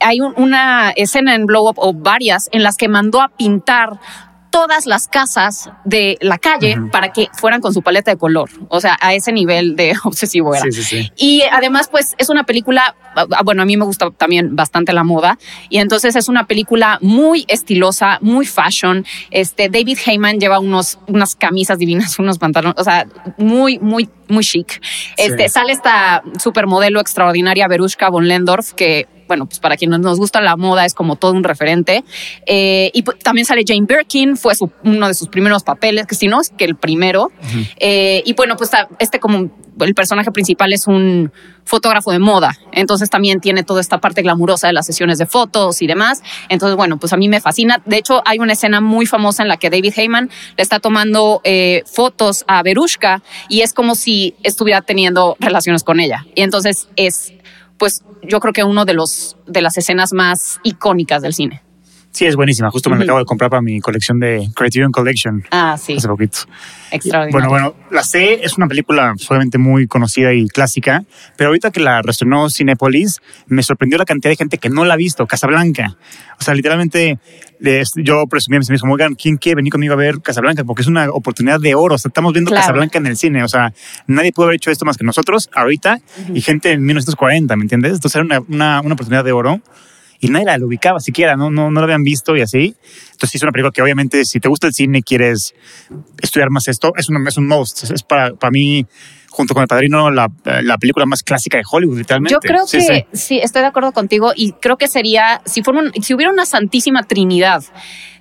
hay 0.00 0.20
un- 0.20 0.34
una 0.36 0.90
escena 0.96 1.34
en 1.34 1.46
Blow 1.46 1.68
Up 1.68 1.74
o 1.78 1.92
varias 1.92 2.48
en 2.52 2.62
las 2.62 2.76
que 2.76 2.88
mandó 2.88 3.20
a 3.20 3.28
pintar 3.28 3.98
todas 4.50 4.86
las 4.86 5.08
casas 5.08 5.70
de 5.84 6.18
la 6.20 6.38
calle 6.38 6.76
para 6.92 7.12
que 7.12 7.28
fueran 7.32 7.60
con 7.60 7.72
su 7.72 7.82
paleta 7.82 8.10
de 8.10 8.16
color. 8.16 8.50
O 8.68 8.80
sea, 8.80 8.98
a 9.00 9.14
ese 9.14 9.32
nivel 9.32 9.76
de 9.76 9.94
obsesivo 10.04 10.54
era. 10.54 10.64
Sí, 10.64 10.72
sí, 10.72 10.82
sí. 10.82 11.12
Y 11.16 11.42
además, 11.50 11.88
pues 11.88 12.14
es 12.18 12.28
una 12.28 12.44
película, 12.44 12.94
ah, 13.14 13.42
bueno, 13.44 13.62
a 13.62 13.64
mí 13.64 13.76
me 13.76 13.84
gusta 13.84 14.10
también 14.10 14.56
bastante 14.56 14.92
la 14.92 15.04
moda, 15.04 15.38
y 15.68 15.78
entonces 15.78 16.16
es 16.16 16.28
una 16.28 16.46
película 16.46 16.98
muy 17.00 17.44
estilosa, 17.48 18.18
muy 18.20 18.46
fashion. 18.46 19.04
Este, 19.30 19.68
David 19.68 19.98
Heyman 20.04 20.40
lleva 20.40 20.58
unos, 20.58 20.98
unas 21.06 21.36
camisas 21.36 21.78
divinas, 21.78 22.18
unos 22.18 22.38
pantalones, 22.38 22.78
o 22.78 22.84
sea, 22.84 23.06
muy, 23.38 23.78
muy, 23.78 24.08
muy 24.28 24.44
chic. 24.44 24.80
Este. 25.16 25.48
Sale 25.48 25.72
esta 25.72 26.22
supermodelo 26.38 27.00
extraordinaria, 27.00 27.66
Berushka 27.68 28.08
von 28.08 28.28
Lendorf, 28.28 28.72
que 28.72 29.08
bueno, 29.30 29.46
pues 29.46 29.60
para 29.60 29.76
quienes 29.76 30.00
nos 30.00 30.18
gusta 30.18 30.40
la 30.40 30.56
moda 30.56 30.84
es 30.84 30.92
como 30.92 31.14
todo 31.14 31.30
un 31.34 31.44
referente. 31.44 32.02
Eh, 32.46 32.90
y 32.92 33.02
pues, 33.04 33.16
también 33.20 33.44
sale 33.46 33.62
Jane 33.64 33.86
Birkin, 33.86 34.36
fue 34.36 34.56
su- 34.56 34.72
uno 34.82 35.06
de 35.06 35.14
sus 35.14 35.28
primeros 35.28 35.62
papeles, 35.62 36.04
que 36.08 36.16
si 36.16 36.26
no 36.26 36.40
es 36.40 36.50
que 36.50 36.64
el 36.64 36.74
primero. 36.74 37.30
Eh, 37.78 38.24
y 38.26 38.32
bueno, 38.32 38.56
pues 38.56 38.70
este 38.98 39.20
como 39.20 39.48
el 39.78 39.94
personaje 39.94 40.32
principal 40.32 40.72
es 40.72 40.88
un 40.88 41.30
fotógrafo 41.64 42.10
de 42.10 42.18
moda, 42.18 42.58
entonces 42.72 43.08
también 43.08 43.38
tiene 43.40 43.62
toda 43.62 43.80
esta 43.80 43.98
parte 43.98 44.22
glamurosa 44.22 44.66
de 44.66 44.72
las 44.72 44.84
sesiones 44.86 45.18
de 45.18 45.26
fotos 45.26 45.80
y 45.82 45.86
demás. 45.86 46.22
Entonces, 46.48 46.76
bueno, 46.76 46.98
pues 46.98 47.12
a 47.12 47.16
mí 47.16 47.28
me 47.28 47.40
fascina. 47.40 47.80
De 47.86 47.96
hecho, 47.98 48.20
hay 48.24 48.40
una 48.40 48.54
escena 48.54 48.80
muy 48.80 49.06
famosa 49.06 49.42
en 49.44 49.48
la 49.48 49.56
que 49.58 49.70
David 49.70 49.92
Heyman 49.96 50.28
le 50.56 50.62
está 50.62 50.80
tomando 50.80 51.40
eh, 51.44 51.84
fotos 51.86 52.44
a 52.48 52.62
Berushka 52.64 53.22
y 53.48 53.60
es 53.60 53.72
como 53.72 53.94
si 53.94 54.34
estuviera 54.42 54.82
teniendo 54.82 55.36
relaciones 55.38 55.84
con 55.84 56.00
ella. 56.00 56.26
Y 56.34 56.42
entonces 56.42 56.88
es, 56.96 57.32
pues 57.80 58.04
yo 58.22 58.40
creo 58.40 58.52
que 58.52 58.62
uno 58.62 58.84
de 58.84 58.92
los 58.92 59.38
de 59.46 59.62
las 59.62 59.76
escenas 59.78 60.12
más 60.12 60.60
icónicas 60.62 61.22
del 61.22 61.32
cine. 61.32 61.62
Sí, 62.12 62.26
es 62.26 62.34
buenísima. 62.34 62.70
Justo 62.72 62.90
me 62.90 62.96
la 62.96 63.00
Ujú. 63.00 63.04
acabo 63.04 63.18
de 63.20 63.24
comprar 63.24 63.50
para 63.50 63.62
mi 63.62 63.80
colección 63.80 64.18
de 64.18 64.48
Criterion 64.56 64.90
Collection 64.90 65.44
Ah, 65.52 65.76
sí, 65.80 65.94
hace 65.96 66.08
poquito. 66.08 66.38
extraordinario. 66.90 67.48
Bueno, 67.48 67.48
bueno, 67.48 67.74
La 67.92 68.02
C 68.02 68.40
es 68.42 68.56
una 68.58 68.66
película 68.66 69.14
obviamente 69.28 69.58
muy 69.58 69.86
conocida 69.86 70.32
y 70.34 70.48
clásica, 70.48 71.04
pero 71.36 71.48
ahorita 71.48 71.70
que 71.70 71.78
la 71.78 72.02
reestrenó 72.02 72.50
Cinepolis, 72.50 73.20
me 73.46 73.62
sorprendió 73.62 73.96
la 73.96 74.04
cantidad 74.04 74.30
de 74.32 74.36
gente 74.36 74.58
que 74.58 74.68
no 74.70 74.84
la 74.84 74.94
ha 74.94 74.96
visto, 74.96 75.24
Casablanca. 75.28 75.96
O 76.40 76.42
sea, 76.42 76.54
literalmente 76.54 77.18
yo 77.96 78.26
presumí 78.26 78.56
a 78.56 78.58
mis 78.58 78.70
amigos 78.70 78.88
oigan, 78.90 79.14
¿quién 79.14 79.36
quiere 79.36 79.56
venir 79.56 79.70
conmigo 79.70 79.92
a 79.94 79.96
ver 79.96 80.20
Casablanca? 80.20 80.64
Porque 80.64 80.82
es 80.82 80.88
una 80.88 81.10
oportunidad 81.10 81.60
de 81.60 81.74
oro. 81.76 81.94
O 81.94 81.98
sea, 81.98 82.08
estamos 82.08 82.32
viendo 82.32 82.50
Claro. 82.50 82.62
Casablanca 82.62 82.98
en 82.98 83.06
el 83.06 83.16
cine. 83.16 83.44
O 83.44 83.48
sea, 83.48 83.72
nadie 84.08 84.32
pudo 84.32 84.46
haber 84.46 84.56
hecho 84.56 84.70
esto 84.72 84.84
más 84.84 84.96
que 84.96 85.04
nosotros 85.04 85.48
ahorita 85.54 86.00
y 86.34 86.40
gente 86.40 86.72
en 86.72 86.82
1940, 86.84 87.54
¿me 87.56 87.62
entiendes? 87.62 87.92
Entonces 87.94 88.16
era 88.16 88.24
una, 88.24 88.40
una, 88.48 88.80
una 88.80 88.94
oportunidad 88.94 89.24
de 89.24 89.32
oro 89.32 89.60
y 90.20 90.28
nadie 90.28 90.44
la 90.46 90.58
ubicaba 90.64 91.00
siquiera, 91.00 91.34
¿no? 91.36 91.50
No, 91.50 91.70
no 91.70 91.80
la 91.80 91.84
habían 91.84 92.02
visto 92.04 92.36
y 92.36 92.42
así. 92.42 92.74
Entonces 93.12 93.34
es 93.36 93.42
una 93.42 93.52
película 93.52 93.72
que 93.72 93.82
obviamente 93.82 94.24
si 94.24 94.38
te 94.38 94.48
gusta 94.48 94.66
el 94.66 94.74
cine 94.74 94.98
y 94.98 95.02
quieres 95.02 95.54
estudiar 96.22 96.50
más 96.50 96.68
esto, 96.68 96.92
es 96.96 97.08
un, 97.08 97.26
es 97.26 97.36
un 97.36 97.46
must. 97.48 97.84
Es- 97.84 97.90
Es 97.90 98.02
para, 98.02 98.34
para 98.34 98.50
mí, 98.50 98.86
junto 99.30 99.54
con 99.54 99.62
El 99.62 99.68
Padrino, 99.68 100.10
la, 100.10 100.28
la 100.62 100.76
película 100.78 101.06
más 101.06 101.22
clásica 101.22 101.56
de 101.58 101.64
Hollywood, 101.70 101.98
literalmente. 101.98 102.32
Yo 102.34 102.40
creo 102.40 102.66
Sí, 102.66 102.78
que 102.78 103.06
sí. 103.12 103.18
sí. 103.18 103.38
estoy 103.42 103.62
de 103.62 103.68
acuerdo 103.68 103.92
contigo 103.92 104.32
y 104.36 104.52
creo 104.52 104.76
que 104.76 104.88
sería, 104.88 105.40
si, 105.46 105.62
fuera 105.62 105.80
un- 105.80 105.92
si 106.02 106.14
hubiera 106.14 106.32
una 106.32 106.44
santísima 106.46 107.02
trinidad 107.04 107.62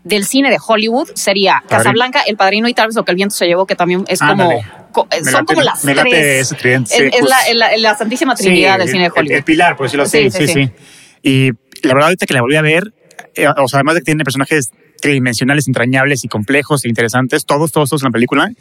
del 0.06 0.24
cine 0.26 0.50
de 0.50 0.58
Hollywood, 0.66 1.10
sería 1.16 1.62
Casablanca, 1.68 2.22
El 2.26 2.38
Padrino 2.38 2.70
y 2.70 2.74
tal 2.74 2.88
vez 2.88 2.96
lo 2.96 3.04
que 3.04 3.12
el 3.12 3.16
viento 3.18 3.36
se 3.36 3.46
llevó, 3.48 3.66
que 3.66 3.76
también 3.76 4.06
es 4.08 4.20
como, 4.20 4.50
co- 4.94 5.08
eh, 5.12 5.24
son 5.26 5.34
late- 5.34 5.46
como 5.46 5.62
las 5.64 5.82
tres. 5.82 5.96
tridente, 5.96 6.40
es 6.40 6.48
sí, 6.50 7.04
es 7.04 7.20
justo. 7.20 7.28
la, 7.54 7.54
la- 7.72 7.78
la 7.78 7.96
santísima 7.98 8.36
trinidad 8.36 8.78
del 8.80 8.88
cine 8.88 9.00
de 9.02 9.06
el- 9.08 9.12
Hollywood. 9.16 9.36
El, 9.38 9.44
pilar, 9.44 9.76
por 9.76 9.88
decirlo 9.88 10.04
así. 10.06 10.30
Sí, 10.32 10.32
Sí, 10.32 10.48
sí, 10.48 10.54
sí. 10.54 10.66
sí. 10.68 10.72
Y 11.22 11.52
la 11.84 11.94
verdad, 11.94 12.08
ahorita 12.08 12.26
que 12.26 12.34
la 12.34 12.42
volví 12.42 12.56
a 12.56 12.62
ver, 12.62 12.94
eh, 13.36 13.48
o 13.48 13.68
sea, 13.68 13.78
además 13.78 13.96
de 13.96 14.02
que 14.02 14.06
tiene 14.06 14.24
personajes 14.24 14.72
tridimensionales, 15.00 15.68
entrañables 15.68 16.24
y 16.24 16.28
complejos 16.28 16.86
e 16.86 16.90
interesantes, 16.90 17.46
todos, 17.46 17.72
todos, 17.72 17.90
todos 17.90 18.04
en 18.04 18.08
la 18.08 18.12
película, 18.12 18.52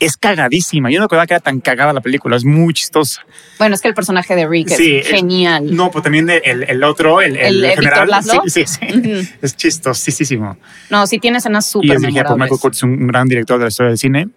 es 0.00 0.16
cagadísima. 0.16 0.90
Yo 0.90 1.00
no 1.00 1.08
creo 1.08 1.24
que 1.26 1.34
era 1.34 1.40
tan 1.40 1.60
cagada 1.60 1.92
la 1.92 2.00
película, 2.00 2.36
es 2.36 2.44
muy 2.44 2.74
chistosa. 2.74 3.24
Bueno, 3.58 3.74
es 3.74 3.80
que 3.80 3.88
el 3.88 3.94
personaje 3.94 4.34
de 4.34 4.46
Rick 4.46 4.72
es 4.72 5.08
genial. 5.08 5.74
no, 5.74 5.90
pues 5.90 6.02
también 6.02 6.26
de, 6.26 6.38
el, 6.44 6.82
otro, 6.84 7.20
el, 7.20 7.36
el, 7.36 7.64
el 7.64 7.74
general. 7.74 8.10
Sí, 8.22 8.38
sí, 8.46 8.66
sí. 8.66 9.28
Es 9.40 9.56
chistosísimo. 9.56 10.56
No, 10.90 11.06
sí 11.06 11.18
tiene 11.18 11.38
escenas 11.38 11.66
súper 11.66 11.90
Y 12.00 12.18
es 12.18 12.24
por 12.24 12.38
Michael 12.38 12.60
Curtis, 12.60 12.82
un 12.82 13.06
gran 13.06 13.28
director 13.28 13.58
de 13.58 13.64
la 13.64 13.68
historia 13.68 13.90
del 13.90 13.98
cine. 13.98 14.28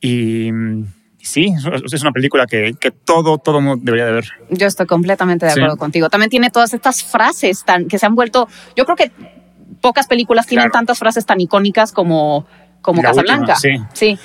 Y 0.00 0.50
sí, 1.22 1.52
es 1.84 2.02
una 2.02 2.12
película 2.12 2.46
que, 2.46 2.74
que, 2.80 2.90
todo, 2.90 3.38
todo 3.38 3.60
mundo 3.60 3.82
debería 3.84 4.06
de 4.06 4.12
ver. 4.12 4.28
Yo 4.50 4.66
estoy 4.66 4.86
completamente 4.86 5.46
de 5.46 5.52
acuerdo 5.52 5.76
contigo. 5.76 6.08
También 6.08 6.30
tiene 6.30 6.50
todas 6.50 6.74
estas 6.74 7.02
frases 7.02 7.64
tan, 7.64 7.88
que 7.88 7.98
se 7.98 8.06
han 8.06 8.14
vuelto, 8.14 8.48
yo 8.76 8.84
creo 8.84 8.96
que 8.96 9.12
pocas 9.80 10.06
películas 10.06 10.46
tienen 10.46 10.70
tantas 10.70 10.98
frases 10.98 11.26
tan 11.26 11.40
icónicas 11.40 11.92
como, 11.92 12.46
como 12.80 13.02
Casablanca. 13.02 13.56
sí. 13.56 13.78
sí. 13.92 14.18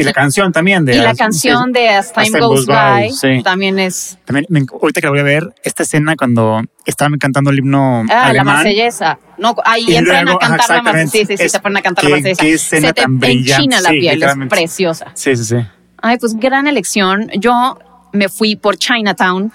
Y 0.00 0.04
la 0.04 0.12
canción 0.12 0.52
también 0.52 0.84
de. 0.84 0.96
Y 0.96 0.98
la 0.98 1.14
canción 1.14 1.72
de 1.72 1.88
As 1.88 2.12
Time, 2.12 2.40
Goes, 2.40 2.66
By, 2.66 3.10
también 3.42 3.78
es. 3.78 4.18
También, 4.24 4.66
ahorita 4.72 5.00
que 5.00 5.06
la 5.06 5.10
voy 5.10 5.20
a 5.20 5.24
ver, 5.24 5.54
esta 5.62 5.82
escena 5.82 6.16
cuando 6.16 6.62
estaban 6.86 7.18
cantando 7.18 7.50
el 7.50 7.58
himno. 7.58 8.04
Ah, 8.10 8.28
alemán, 8.28 8.34
la 8.34 8.44
marsellesa. 8.44 9.18
No, 9.36 9.54
ahí 9.64 9.94
entran 9.94 10.28
a 10.28 10.38
cantar 10.38 10.70
la 10.70 10.82
marsellesa. 10.82 11.10
Sí, 11.10 11.26
sí, 11.26 11.36
sí, 11.36 11.48
se 11.48 11.60
ponen 11.60 11.78
a 11.78 11.82
cantar 11.82 12.04
la 12.04 12.10
marsellesa. 12.10 12.42
Qué 12.42 12.52
escena 12.54 12.88
se 12.88 12.94
te 12.94 13.02
tan 13.02 13.20
enchina 13.22 13.80
la 13.80 13.90
piel, 13.90 14.22
es 14.22 14.36
preciosa. 14.48 15.12
Sí, 15.14 15.36
sí, 15.36 15.44
sí. 15.44 15.56
Ay, 16.02 16.18
pues 16.18 16.34
gran 16.34 16.66
elección. 16.66 17.30
Yo 17.38 17.78
me 18.12 18.28
fui 18.28 18.56
por 18.56 18.76
Chinatown. 18.76 19.52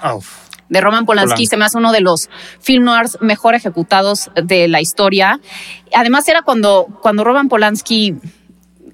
De 0.68 0.82
Roman 0.82 1.06
Polanski, 1.06 1.46
se 1.46 1.58
me 1.58 1.66
hace 1.66 1.78
uno 1.78 1.92
de 1.92 2.02
los 2.02 2.28
film 2.60 2.86
noirs 2.86 3.20
mejor 3.22 3.54
ejecutados 3.54 4.32
de 4.36 4.68
la 4.68 4.82
historia. 4.82 5.40
Además, 5.94 6.28
era 6.28 6.42
cuando, 6.42 6.88
cuando 7.04 7.24
Roman 7.24 7.50
Polanski 7.50 8.16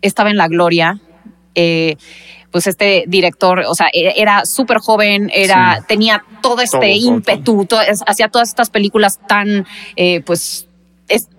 estaba 0.02 0.30
en 0.30 0.38
la 0.38 0.50
gloria. 0.50 1.00
Eh, 1.56 1.96
pues 2.52 2.68
este 2.68 3.06
director, 3.08 3.64
o 3.68 3.74
sea, 3.74 3.88
e, 3.94 4.14
era 4.18 4.46
súper 4.46 4.80
joven, 4.80 5.32
era, 5.34 5.86
tenía 5.88 6.24
todo 6.42 6.62
este 6.62 6.92
ímpetu, 6.92 7.66
hacía 8.06 8.28
todas 8.28 8.50
estas 8.50 8.70
películas 8.70 9.20
tan, 9.26 9.66
eh, 9.96 10.22
pues, 10.22 10.68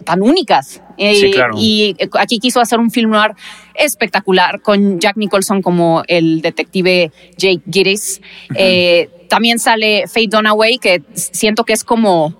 tan 0.04 0.23
únicas. 0.23 0.83
Eh, 0.97 1.31
y 1.57 1.97
aquí 2.19 2.38
quiso 2.38 2.61
hacer 2.61 2.78
un 2.78 2.90
film 2.90 3.11
noir 3.11 3.35
espectacular 3.75 4.61
con 4.61 5.00
Jack 5.00 5.17
Nicholson 5.17 5.62
como 5.62 6.02
el 6.09 6.43
detective 6.43 7.11
Jake 7.37 7.62
Gittes. 7.71 8.21
Eh, 8.55 9.09
también 9.29 9.59
sale 9.59 10.07
Faye 10.09 10.29
Dunaway, 10.29 10.79
que 10.79 11.02
siento 11.14 11.64
que 11.64 11.73
es 11.73 11.85
como 11.85 12.35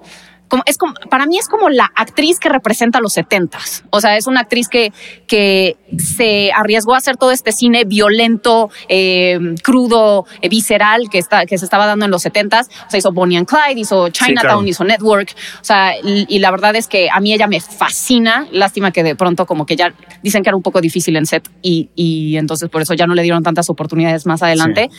es 0.66 0.78
como, 0.78 0.94
para 1.11 1.26
mí 1.26 1.38
es 1.38 1.49
como 1.49 1.68
la 1.68 1.90
actriz 1.94 2.38
que 2.38 2.49
representa 2.49 3.00
los 3.00 3.12
setentas. 3.12 3.85
O 3.90 4.00
sea, 4.00 4.16
es 4.16 4.26
una 4.26 4.40
actriz 4.40 4.68
que, 4.68 4.92
que 5.26 5.76
se 5.99 6.52
arriesgó 6.52 6.94
a 6.94 6.99
hacer 6.99 7.16
todo 7.16 7.30
este 7.30 7.52
cine 7.52 7.85
violento, 7.85 8.71
eh, 8.88 9.38
crudo, 9.62 10.26
eh, 10.40 10.49
visceral 10.49 11.09
que, 11.11 11.18
está, 11.18 11.47
que 11.47 11.59
se 11.59 11.64
estaba 11.64 11.87
dando 11.87 12.04
en 12.04 12.11
los 12.11 12.23
setentas. 12.23 12.68
O 12.87 12.90
sea, 12.90 12.99
hizo 12.99 13.12
Bonnie 13.12 13.38
and 13.38 13.47
Clyde, 13.47 13.80
hizo 13.80 14.09
Chinatown, 14.11 14.66
hizo 14.68 14.85
Network. 14.85 15.35
O 15.61 15.64
sea, 15.64 15.94
y, 16.02 16.38
la 16.38 16.50
verdad 16.50 16.75
es 16.75 16.88
que 16.88 17.09
a 17.11 17.21
mí 17.21 17.32
ella 17.32 17.47
me 17.47 17.61
fascina. 17.61 18.47
Lástima 18.50 18.90
que 18.90 19.02
de 19.02 19.14
pronto 19.14 19.47
como 19.47 19.66
que 19.66 19.76
ya 19.76 19.94
dicen 20.23 20.42
que 20.42 20.50
era 20.50 20.56
un 20.56 20.62
poco 20.62 20.80
difícil 20.80 21.16
en 21.16 21.26
set 21.26 21.49
y, 21.62 21.90
y 21.94 22.37
entonces 22.37 22.68
por 22.68 22.82
eso 22.82 22.94
ya 22.94 23.06
no 23.06 23.14
le 23.14 23.23
dieron 23.23 23.42
tantas 23.42 23.71
oportunidades 23.71 24.26
más 24.26 24.42
adelante. 24.42 24.90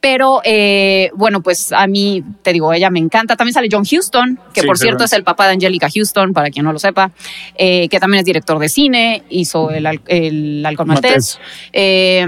Pero 0.00 0.40
eh, 0.44 1.10
bueno, 1.14 1.42
pues 1.42 1.72
a 1.72 1.86
mí, 1.86 2.22
te 2.42 2.52
digo, 2.52 2.72
ella 2.72 2.90
me 2.90 2.98
encanta. 2.98 3.36
También 3.36 3.54
sale 3.54 3.68
John 3.70 3.84
Houston, 3.84 4.38
que 4.52 4.62
por 4.62 4.78
cierto 4.78 4.95
es 5.04 5.12
el 5.12 5.24
papá 5.24 5.46
de 5.46 5.52
Angelica 5.52 5.88
Houston, 5.92 6.32
para 6.32 6.50
quien 6.50 6.64
no 6.64 6.72
lo 6.72 6.78
sepa, 6.78 7.12
eh, 7.56 7.88
que 7.88 8.00
también 8.00 8.20
es 8.20 8.24
director 8.24 8.58
de 8.58 8.68
cine, 8.68 9.22
hizo 9.28 9.70
el, 9.70 9.86
el 10.06 10.64
Alcohol 10.64 10.86
Maltés. 10.86 11.38
Eh, 11.72 12.26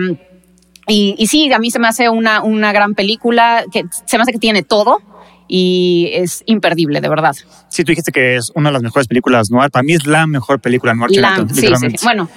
y, 0.91 1.27
sí, 1.27 1.53
a 1.53 1.59
mí 1.59 1.71
se 1.71 1.79
me 1.79 1.87
hace 1.87 2.09
una, 2.09 2.43
una 2.43 2.73
gran 2.73 2.95
película, 2.95 3.65
que 3.71 3.85
se 4.07 4.17
me 4.17 4.23
hace 4.23 4.33
que 4.33 4.39
tiene 4.39 4.63
todo 4.63 5.03
y 5.47 6.11
es 6.13 6.43
imperdible, 6.47 7.01
de 7.01 7.09
verdad. 7.09 7.35
Sí, 7.69 7.85
tú 7.85 7.93
dijiste 7.93 8.11
que 8.11 8.37
es 8.37 8.51
una 8.55 8.71
de 8.71 8.75
las 8.75 8.83
mejores 8.83 9.07
películas 9.07 9.51
noir. 9.51 9.71
Para 9.71 9.83
mí 9.83 9.93
es 9.93 10.07
la 10.07 10.27
mejor 10.27 10.61
película 10.61 10.95
noir. 10.95 11.21
La, 11.21 11.45
sí, 11.53 11.69
sí. 11.79 11.97
Bueno, 12.03 12.29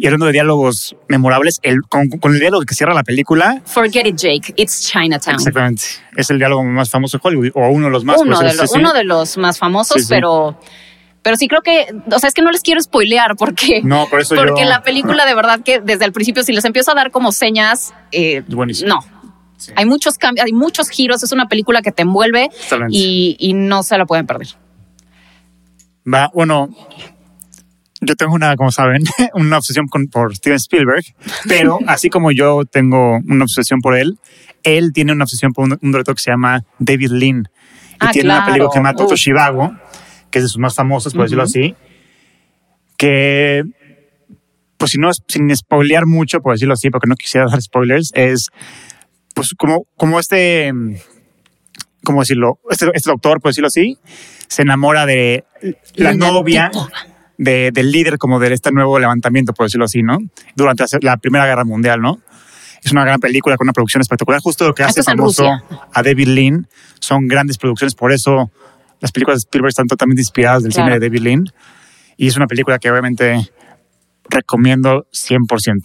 y 0.00 0.06
hablando 0.06 0.24
de 0.24 0.32
diálogos 0.32 0.96
memorables, 1.08 1.60
el, 1.62 1.82
con, 1.82 2.08
el 2.10 2.40
diálogo 2.40 2.64
que 2.64 2.74
cierra 2.74 2.94
la 2.94 3.02
película. 3.02 3.60
Forget 3.66 4.06
it, 4.06 4.16
Jake. 4.16 4.54
It's 4.56 4.90
Chinatown. 4.90 5.34
Exactamente. 5.34 5.82
Es 6.16 6.30
el 6.30 6.38
diálogo 6.38 6.64
más 6.64 6.88
famoso 6.88 7.18
de 7.18 7.20
Hollywood, 7.22 7.50
o 7.54 7.68
uno 7.68 7.86
de 7.86 7.92
los 7.92 8.04
más 8.04 8.18
Uno, 8.18 8.40
de, 8.40 8.54
uno 8.74 8.92
de 8.94 9.04
los 9.04 9.36
más 9.36 9.58
famosos, 9.58 10.06
pero. 10.08 10.58
Pero 11.22 11.36
sí 11.36 11.48
creo 11.48 11.60
que, 11.60 11.86
o 12.10 12.18
sea, 12.18 12.28
es 12.28 12.34
que 12.34 12.40
no 12.40 12.50
les 12.50 12.62
quiero 12.62 12.80
spoilear 12.80 13.36
porque, 13.36 13.82
no, 13.84 14.06
por 14.08 14.20
eso 14.20 14.34
porque 14.34 14.64
la 14.64 14.82
película 14.82 15.26
de 15.26 15.34
verdad 15.34 15.60
que 15.62 15.78
desde 15.78 16.06
el 16.06 16.12
principio 16.12 16.42
si 16.44 16.54
les 16.54 16.64
empiezo 16.64 16.92
a 16.92 16.94
dar 16.94 17.10
como 17.10 17.30
señas, 17.30 17.92
eh, 18.10 18.42
no. 18.48 19.00
Hay 19.76 19.84
muchos 19.84 20.16
cambios, 20.16 20.46
hay 20.46 20.54
muchos 20.54 20.88
giros, 20.88 21.22
es 21.22 21.30
una 21.32 21.46
película 21.46 21.82
que 21.82 21.92
te 21.92 22.00
envuelve 22.00 22.48
y, 22.88 23.36
y 23.38 23.52
no 23.52 23.82
se 23.82 23.98
la 23.98 24.06
pueden 24.06 24.26
perder. 24.26 24.48
Va, 26.06 26.30
bueno, 26.32 26.70
yo 28.00 28.16
tengo 28.16 28.34
una, 28.34 28.56
como 28.56 28.72
saben, 28.72 29.02
una 29.34 29.58
obsesión 29.58 29.86
por 29.88 30.34
Steven 30.34 30.56
Spielberg, 30.56 31.04
pero 31.48 31.78
así 31.86 32.10
como 32.10 32.32
yo 32.32 32.64
tengo 32.64 33.18
una 33.26 33.44
obsesión 33.44 33.80
por 33.80 33.96
él, 33.96 34.18
él 34.62 34.92
tiene 34.92 35.12
una 35.12 35.24
obsesión 35.24 35.52
por 35.52 35.64
un, 35.64 35.78
director 35.80 36.14
que 36.14 36.22
se 36.22 36.30
llama 36.30 36.64
David 36.78 37.10
Lean. 37.10 37.48
Y 37.92 37.96
ah, 38.00 38.10
tiene 38.12 38.30
una 38.30 38.46
película 38.46 38.68
que 38.68 38.72
se 38.72 38.78
llama 38.78 38.94
Toto 38.94 39.14
que 40.30 40.38
es 40.38 40.44
de 40.44 40.48
sus 40.48 40.58
más 40.58 40.74
famosos, 40.74 41.12
por 41.12 41.24
decirlo 41.24 41.42
así, 41.42 41.74
que, 42.96 43.64
pues 44.76 44.92
si 44.92 44.98
no, 44.98 45.10
sin 45.12 45.54
spoilear 45.54 46.06
mucho, 46.06 46.40
por 46.40 46.52
decirlo 46.52 46.74
así, 46.74 46.88
porque 46.88 47.08
no 47.08 47.16
quisiera 47.16 47.46
dar 47.48 47.60
spoilers, 47.60 48.12
es 48.14 48.50
pues 49.34 49.54
como, 49.58 49.86
como 49.96 50.20
este, 50.20 50.72
¿cómo 52.04 52.20
decirlo? 52.20 52.60
Este, 52.70 52.86
este 52.94 53.10
doctor, 53.10 53.40
por 53.40 53.50
decirlo 53.50 53.66
así, 53.66 53.98
se 54.48 54.62
enamora 54.62 55.04
de 55.04 55.44
la 55.96 56.14
novia 56.14 56.70
del 57.40 57.90
líder 57.90 58.18
como 58.18 58.38
de 58.38 58.52
este 58.52 58.70
nuevo 58.70 58.98
levantamiento, 58.98 59.54
por 59.54 59.66
decirlo 59.66 59.86
así, 59.86 60.02
¿no? 60.02 60.18
Durante 60.54 60.84
la 61.00 61.16
Primera 61.16 61.46
Guerra 61.46 61.64
Mundial, 61.64 62.02
¿no? 62.02 62.20
Es 62.82 62.92
una 62.92 63.02
gran 63.02 63.18
película 63.18 63.56
con 63.56 63.64
una 63.64 63.72
producción 63.72 64.02
espectacular. 64.02 64.40
Justo 64.42 64.66
lo 64.66 64.74
que 64.74 64.82
hace 64.82 65.02
famoso 65.02 65.48
a 65.92 66.02
David 66.02 66.28
Lean 66.28 66.68
son 66.98 67.28
grandes 67.28 67.56
producciones, 67.56 67.94
por 67.94 68.12
eso 68.12 68.50
las 69.00 69.10
películas 69.10 69.38
de 69.38 69.46
Spielberg 69.46 69.70
están 69.70 69.86
totalmente 69.86 70.20
inspiradas 70.20 70.62
del 70.62 70.72
cine 70.72 70.90
de 70.90 70.98
David 70.98 71.20
Lean. 71.20 71.44
Y 72.18 72.26
es 72.26 72.36
una 72.36 72.46
película 72.46 72.78
que 72.78 72.90
obviamente 72.90 73.50
recomiendo 74.28 75.06
100%. 75.10 75.80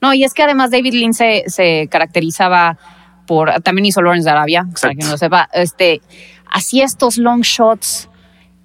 No, 0.00 0.14
y 0.14 0.22
es 0.22 0.34
que 0.34 0.44
además 0.44 0.70
David 0.70 0.94
Lean 0.94 1.14
se, 1.14 1.44
se 1.48 1.88
caracterizaba 1.90 2.78
por, 3.26 3.50
también 3.62 3.86
hizo 3.86 4.02
Lawrence 4.02 4.24
de 4.24 4.30
Arabia, 4.30 4.68
para 4.80 4.94
quien 4.94 5.06
no 5.06 5.12
lo 5.12 5.18
sepa, 5.18 5.48
este, 5.52 6.00
hacía 6.48 6.84
estos 6.84 7.18
long 7.18 7.40
shots 7.42 8.08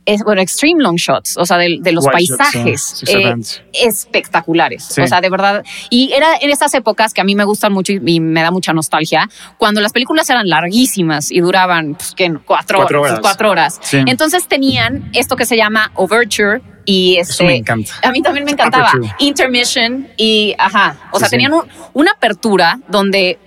es, 0.08 0.24
bueno, 0.24 0.42
extreme 0.42 0.82
long 0.82 0.96
shots, 0.96 1.36
o 1.38 1.46
sea, 1.46 1.58
de, 1.58 1.92
los 1.92 2.06
paisajes 2.06 3.04
eh, 3.08 3.36
espectaculares. 3.74 4.98
O 4.98 5.06
sea, 5.06 5.20
de 5.20 5.30
verdad. 5.30 5.64
Y 5.90 6.14
era 6.14 6.30
en 6.40 6.50
estas 6.50 6.74
épocas 6.74 7.14
que 7.14 7.20
a 7.20 7.26
mí 7.26 7.36
me 7.36 7.44
gustan 7.44 7.74
mucho 7.74 7.92
y, 7.92 8.20
me 8.20 8.42
da 8.42 8.50
mucha 8.50 8.72
nostalgia, 8.72 9.30
cuando 9.58 9.82
las 9.82 9.92
películas 9.92 10.30
eran 10.30 10.48
larguísimas 10.48 11.30
y 11.30 11.42
duraban 11.42 11.96
pues, 11.96 12.16
cuatro, 12.46 12.86
horas. 12.86 13.20
Cuatro 13.20 13.52
horas. 13.52 13.82
Entonces 13.92 14.48
tenían 14.48 15.12
esto 15.14 15.36
que 15.36 15.46
se 15.46 15.58
llama 15.58 15.92
Overture 15.96 16.62
y 16.86 17.18
este, 17.18 17.44
me 17.44 17.58
encanta. 17.58 17.92
A 18.02 18.12
mí 18.12 18.22
también 18.22 18.46
me 18.46 18.52
encantaba. 18.52 18.94
Intermission 19.20 20.08
y, 20.16 20.56
ajá, 20.58 20.96
o 21.12 21.20
sea, 21.20 21.28
tenían 21.28 21.52
una 21.94 22.12
apertura 22.12 22.80
donde 22.88 23.40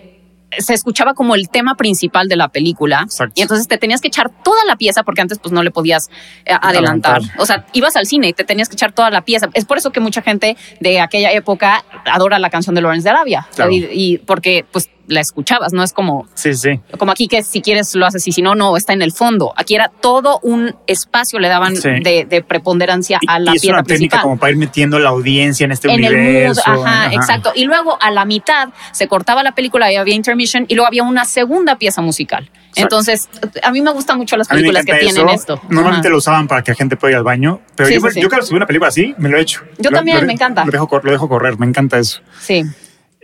se 0.58 0.74
escuchaba 0.74 1.14
como 1.14 1.34
el 1.34 1.48
tema 1.48 1.76
principal 1.76 2.28
de 2.28 2.36
la 2.36 2.48
película. 2.48 3.06
Y 3.34 3.42
entonces 3.42 3.68
te 3.68 3.78
tenías 3.78 4.00
que 4.00 4.08
echar 4.08 4.30
toda 4.42 4.64
la 4.64 4.76
pieza 4.76 5.02
porque 5.02 5.20
antes 5.20 5.38
pues 5.38 5.52
no 5.52 5.62
le 5.62 5.70
podías 5.70 6.10
eh, 6.44 6.52
adelantar. 6.60 7.22
O 7.38 7.46
sea, 7.46 7.66
ibas 7.72 7.96
al 7.96 8.06
cine 8.06 8.28
y 8.28 8.32
te 8.32 8.44
tenías 8.44 8.68
que 8.68 8.74
echar 8.74 8.92
toda 8.92 9.10
la 9.10 9.22
pieza. 9.22 9.48
Es 9.54 9.64
por 9.64 9.78
eso 9.78 9.92
que 9.92 10.00
mucha 10.00 10.22
gente 10.22 10.56
de 10.80 11.00
aquella 11.00 11.32
época 11.32 11.84
adora 12.04 12.38
la 12.38 12.50
canción 12.50 12.74
de 12.74 12.80
Lawrence 12.80 13.04
de 13.04 13.10
Arabia. 13.10 13.46
y, 13.70 14.18
porque 14.18 14.64
pues 14.70 14.90
la 15.10 15.20
escuchabas, 15.20 15.72
no 15.72 15.82
es 15.82 15.92
como, 15.92 16.26
sí, 16.34 16.54
sí. 16.54 16.80
como 16.96 17.10
aquí 17.12 17.26
que 17.26 17.42
si 17.42 17.60
quieres 17.60 17.94
lo 17.96 18.06
haces 18.06 18.26
y 18.28 18.32
si 18.32 18.42
no, 18.42 18.54
no, 18.54 18.76
está 18.76 18.92
en 18.92 19.02
el 19.02 19.12
fondo. 19.12 19.52
Aquí 19.56 19.74
era 19.74 19.90
todo 20.00 20.38
un 20.42 20.76
espacio, 20.86 21.40
le 21.40 21.48
daban 21.48 21.74
de, 21.74 22.44
preponderancia 22.46 23.18
a 23.26 23.38
la 23.38 23.52
y 23.52 23.56
es 23.56 23.64
una 23.64 23.82
técnica 23.82 24.22
como 24.22 24.38
para 24.38 24.52
ir 24.52 24.56
metiendo 24.56 24.98
la 24.98 25.10
audiencia 25.10 25.64
en 25.64 25.72
este 25.72 25.88
universo. 25.88 26.62
ajá, 26.64 27.12
exacto. 27.12 27.52
Y 27.54 27.64
luego 27.64 27.98
a 28.00 28.10
la 28.10 28.24
mitad 28.24 28.68
se 28.92 29.08
cortaba 29.08 29.42
la 29.42 29.52
película 29.52 29.92
y 29.92 29.96
había 29.96 30.14
intermission 30.14 30.64
y 30.68 30.74
luego 30.74 30.86
había 30.86 31.02
una 31.02 31.24
segunda 31.24 31.76
pieza 31.76 32.00
musical. 32.02 32.48
Entonces, 32.76 33.28
a 33.64 33.72
mí 33.72 33.82
me 33.82 33.90
gustan 33.90 34.16
mucho 34.16 34.36
las 34.36 34.46
películas 34.46 34.84
que 34.84 34.94
tienen 34.94 35.28
esto. 35.28 35.60
Normalmente 35.68 36.08
lo 36.08 36.18
usaban 36.18 36.46
para 36.46 36.62
que 36.62 36.70
la 36.70 36.76
gente 36.76 36.96
pueda 36.96 37.12
ir 37.12 37.16
al 37.16 37.24
baño, 37.24 37.60
pero 37.74 37.90
yo, 37.90 38.00
yo 38.14 38.28
creo 38.28 38.46
que 38.46 38.54
una 38.54 38.66
película 38.66 38.88
así, 38.88 39.12
me 39.18 39.28
lo 39.28 39.38
he 39.38 39.40
hecho. 39.40 39.62
Yo 39.78 39.90
también, 39.90 40.24
me 40.24 40.32
encanta. 40.32 40.64
Lo 40.64 40.70
dejo, 40.70 41.00
lo 41.02 41.10
dejo 41.10 41.28
correr, 41.28 41.58
me 41.58 41.66
encanta 41.66 41.98
eso. 41.98 42.20
Sí 42.40 42.64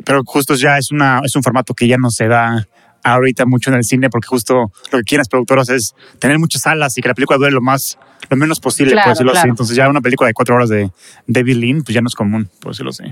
pero 0.05 0.23
justo 0.25 0.55
ya 0.55 0.79
es, 0.79 0.91
una, 0.91 1.21
es 1.25 1.35
un 1.37 1.43
formato 1.43 1.75
que 1.75 1.87
ya 1.89 1.97
no 1.99 2.11
se 2.11 2.29
da 2.29 2.67
ahorita 3.03 3.47
mucho 3.47 3.71
en 3.71 3.77
el 3.77 3.85
cine 3.85 4.11
porque 4.11 4.27
justo 4.27 4.55
lo 4.91 4.99
que 4.99 5.05
quieren 5.05 5.21
las 5.21 5.29
productoras 5.29 5.69
es 5.69 5.95
tener 6.19 6.39
muchas 6.39 6.63
salas 6.63 6.97
y 6.99 7.03
que 7.03 7.09
la 7.09 7.15
película 7.15 7.39
dure 7.39 7.51
lo 7.53 7.61
más 7.61 7.99
lo 8.29 8.37
menos 8.37 8.59
posible, 8.59 8.93
Claro, 8.93 9.05
por 9.05 9.13
decirlo 9.15 9.33
así. 9.33 9.49
Entonces 9.49 9.77
ya 9.77 9.89
una 9.89 10.01
película 10.01 10.27
de 10.27 10.35
cuatro 10.35 10.57
horas 10.57 10.69
de 10.69 10.91
David 11.29 11.57
Lean, 11.57 11.83
pues 11.83 11.95
ya 11.95 12.01
no 12.01 12.09
es 12.09 12.15
común, 12.17 12.51
por 12.61 12.73
decirlo 12.73 12.91
así. 12.91 13.05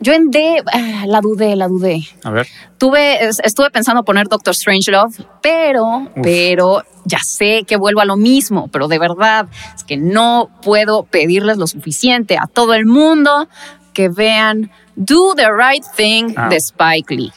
Yo 0.00 0.12
en 0.12 0.30
D, 0.30 0.62
ah, 0.72 1.04
la 1.06 1.20
dudé, 1.20 1.54
la 1.56 1.66
dudé. 1.68 2.02
A 2.24 2.30
ver. 2.30 2.46
Tuve, 2.78 3.24
es- 3.24 3.40
estuve 3.44 3.70
pensando 3.70 4.04
poner 4.04 4.28
Doctor 4.28 4.54
Strangelove, 4.54 5.12
pero, 5.42 6.08
pero 6.22 6.82
ya 7.04 7.18
sé 7.20 7.64
que 7.66 7.76
vuelvo 7.76 8.00
a 8.00 8.04
lo 8.04 8.16
mismo, 8.16 8.68
pero 8.68 8.86
de 8.88 8.98
verdad 8.98 9.48
es 9.76 9.82
que 9.84 9.96
no 9.96 10.50
puedo 10.62 11.04
pedirles 11.04 11.56
lo 11.58 11.66
suficiente 11.66 12.36
a 12.38 12.46
todo 12.46 12.74
el 12.74 12.86
mundo 12.86 13.48
que 13.92 14.08
vean 14.08 14.70
Do 15.00 15.34
the 15.36 15.48
Right 15.52 15.84
Thing 15.96 16.34
Ah. 16.36 16.48
de 16.48 16.56
Spike 16.60 17.14
Lee. 17.14 17.32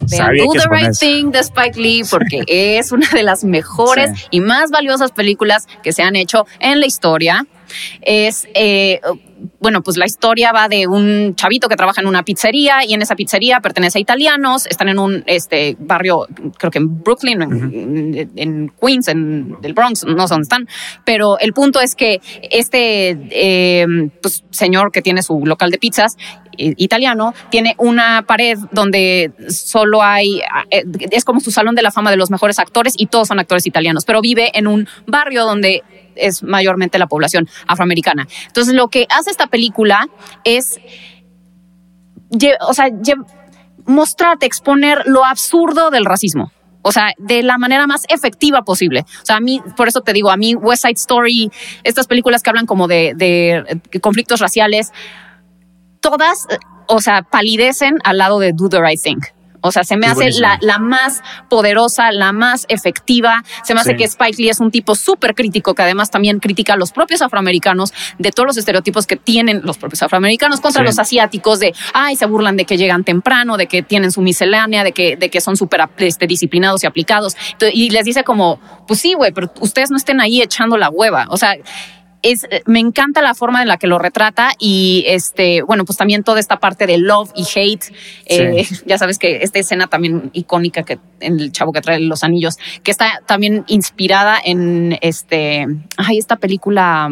Vean 0.00 0.36
Do 0.36 0.52
the 0.54 0.66
Right. 0.68 0.98
Thing 0.98 1.30
de 1.30 1.38
Spike 1.40 1.78
Lee 1.78 2.02
porque 2.10 2.42
es 2.48 2.90
una 2.90 3.08
de 3.10 3.22
las 3.22 3.44
mejores 3.44 4.10
Sí. 4.18 4.26
y 4.32 4.40
más 4.40 4.70
valiosas 4.70 5.12
películas 5.12 5.68
que 5.82 5.92
se 5.92 6.02
han 6.02 6.16
hecho 6.16 6.44
en 6.58 6.80
la 6.80 6.86
historia. 6.86 7.46
Es, 8.00 8.48
eh, 8.54 9.00
bueno, 9.60 9.82
pues 9.82 9.96
la 9.96 10.06
historia 10.06 10.52
va 10.52 10.68
de 10.68 10.86
un 10.86 11.34
chavito 11.36 11.68
que 11.68 11.76
trabaja 11.76 12.00
en 12.00 12.06
una 12.06 12.22
pizzería 12.22 12.84
y 12.84 12.94
en 12.94 13.02
esa 13.02 13.14
pizzería 13.16 13.60
pertenece 13.60 13.98
a 13.98 14.00
italianos, 14.00 14.66
están 14.66 14.88
en 14.88 14.98
un 14.98 15.24
este, 15.26 15.76
barrio, 15.78 16.26
creo 16.58 16.70
que 16.70 16.78
en 16.78 17.02
Brooklyn, 17.02 17.42
en, 17.42 18.30
en 18.36 18.72
Queens, 18.80 19.08
en 19.08 19.56
el 19.62 19.74
Bronx, 19.74 20.04
no 20.04 20.26
sé 20.26 20.34
dónde 20.34 20.44
están, 20.44 20.68
pero 21.04 21.38
el 21.38 21.52
punto 21.52 21.80
es 21.80 21.94
que 21.94 22.20
este 22.50 23.18
eh, 23.30 23.86
pues, 24.20 24.44
señor 24.50 24.92
que 24.92 25.02
tiene 25.02 25.22
su 25.22 25.44
local 25.44 25.70
de 25.70 25.78
pizzas 25.78 26.16
italiano 26.56 27.34
tiene 27.50 27.74
una 27.78 28.24
pared 28.26 28.58
donde 28.72 29.32
solo 29.48 30.02
hay 30.02 30.40
eh, 30.70 30.84
es 31.10 31.24
como 31.24 31.40
su 31.40 31.50
salón 31.50 31.74
de 31.74 31.82
la 31.82 31.90
fama 31.90 32.10
de 32.10 32.16
los 32.16 32.30
mejores 32.30 32.58
actores 32.58 32.94
y 32.96 33.06
todos 33.06 33.28
son 33.28 33.38
actores 33.38 33.66
italianos, 33.66 34.04
pero 34.04 34.20
vive 34.20 34.50
en 34.54 34.66
un 34.66 34.88
barrio 35.06 35.44
donde 35.44 35.82
es 36.14 36.42
mayormente 36.42 36.98
la 36.98 37.06
población 37.06 37.48
afroamericana. 37.66 38.26
Entonces 38.46 38.74
lo 38.74 38.88
que 38.88 39.06
hace 39.08 39.30
esta 39.32 39.48
película 39.48 40.08
es 40.44 40.78
o 42.60 42.74
sea, 42.74 42.86
mostrarte, 43.84 44.46
exponer 44.46 45.02
lo 45.06 45.24
absurdo 45.24 45.90
del 45.90 46.04
racismo. 46.04 46.52
O 46.84 46.90
sea, 46.90 47.12
de 47.16 47.42
la 47.42 47.58
manera 47.58 47.86
más 47.86 48.04
efectiva 48.08 48.62
posible. 48.62 49.04
O 49.22 49.26
sea, 49.26 49.36
a 49.36 49.40
mí, 49.40 49.62
por 49.76 49.86
eso 49.86 50.00
te 50.00 50.12
digo, 50.12 50.30
a 50.30 50.36
mí 50.36 50.56
West 50.56 50.82
Side 50.82 50.94
Story, 50.94 51.50
estas 51.84 52.08
películas 52.08 52.42
que 52.42 52.50
hablan 52.50 52.66
como 52.66 52.88
de, 52.88 53.12
de, 53.14 53.80
eh, 53.92 54.00
conflictos 54.00 54.40
raciales, 54.40 54.90
todas, 56.00 56.46
eh, 56.50 56.58
o 56.88 57.00
sea, 57.00 57.22
palidecen 57.22 57.98
al 58.02 58.18
lado 58.18 58.40
de 58.40 58.52
Do 58.52 58.68
the 58.68 58.80
Right 58.80 59.00
Thing. 59.00 59.20
O 59.62 59.72
sea, 59.72 59.84
se 59.84 59.96
me 59.96 60.06
hace 60.06 60.30
la, 60.32 60.58
la 60.60 60.78
más 60.78 61.22
poderosa, 61.48 62.12
la 62.12 62.32
más 62.32 62.66
efectiva. 62.68 63.42
Se 63.64 63.74
me 63.74 63.80
hace 63.80 63.92
Sí. 63.92 63.96
que 63.96 64.04
Spike 64.04 64.42
Lee 64.42 64.48
es 64.50 64.60
un 64.60 64.70
tipo 64.70 64.94
súper 64.94 65.34
crítico, 65.34 65.74
que 65.74 65.82
además 65.82 66.10
también 66.10 66.38
critica 66.40 66.74
a 66.74 66.76
los 66.76 66.92
propios 66.92 67.22
afroamericanos 67.22 67.92
de 68.18 68.30
todos 68.32 68.46
los 68.46 68.56
estereotipos 68.56 69.06
que 69.06 69.16
tienen 69.16 69.60
los 69.64 69.78
propios 69.78 70.02
afroamericanos 70.02 70.60
contra 70.60 70.82
Sí. 70.82 70.86
los 70.86 70.98
asiáticos, 70.98 71.60
de, 71.60 71.72
ay, 71.94 72.16
se 72.16 72.26
burlan 72.26 72.56
de 72.56 72.64
que 72.64 72.76
llegan 72.76 73.04
temprano, 73.04 73.56
de 73.56 73.66
que 73.66 73.82
tienen 73.82 74.12
su 74.12 74.20
miscelánea, 74.22 74.84
de 74.84 74.92
que, 74.92 75.16
de 75.16 75.30
que 75.30 75.40
son 75.40 75.56
súper 75.56 75.80
este, 75.98 76.26
disciplinados 76.26 76.82
y 76.84 76.86
aplicados. 76.86 77.36
Entonces, 77.52 77.72
y 77.74 77.90
les 77.90 78.04
dice 78.04 78.24
como, 78.24 78.60
pues 78.86 79.00
sí, 79.00 79.14
güey, 79.14 79.32
pero 79.32 79.52
ustedes 79.60 79.90
no 79.90 79.96
estén 79.96 80.20
ahí 80.20 80.42
echando 80.42 80.76
la 80.76 80.90
hueva. 80.90 81.26
O 81.28 81.36
sea, 81.36 81.54
es, 82.22 82.46
me 82.66 82.80
encanta 82.80 83.20
la 83.22 83.34
forma 83.34 83.62
en 83.62 83.68
la 83.68 83.76
que 83.76 83.86
lo 83.86 83.98
retrata 83.98 84.52
y 84.58 85.04
este, 85.06 85.62
bueno, 85.62 85.84
pues 85.84 85.96
también 85.98 86.22
toda 86.22 86.40
esta 86.40 86.58
parte 86.58 86.86
de 86.86 86.98
love 86.98 87.30
y 87.34 87.44
hate. 87.54 87.84
Eh, 88.26 88.66
ya 88.86 88.98
sabes 88.98 89.18
que 89.18 89.38
esta 89.42 89.58
escena 89.58 89.88
también 89.88 90.30
icónica 90.32 90.82
que 90.84 90.98
en 91.20 91.38
el 91.40 91.52
chavo 91.52 91.72
que 91.72 91.80
trae 91.80 92.00
los 92.00 92.24
anillos, 92.24 92.56
que 92.82 92.90
está 92.90 93.20
también 93.26 93.64
inspirada 93.66 94.38
en 94.42 94.98
este, 95.02 95.66
ay, 95.96 96.18
esta 96.18 96.36
película. 96.36 97.10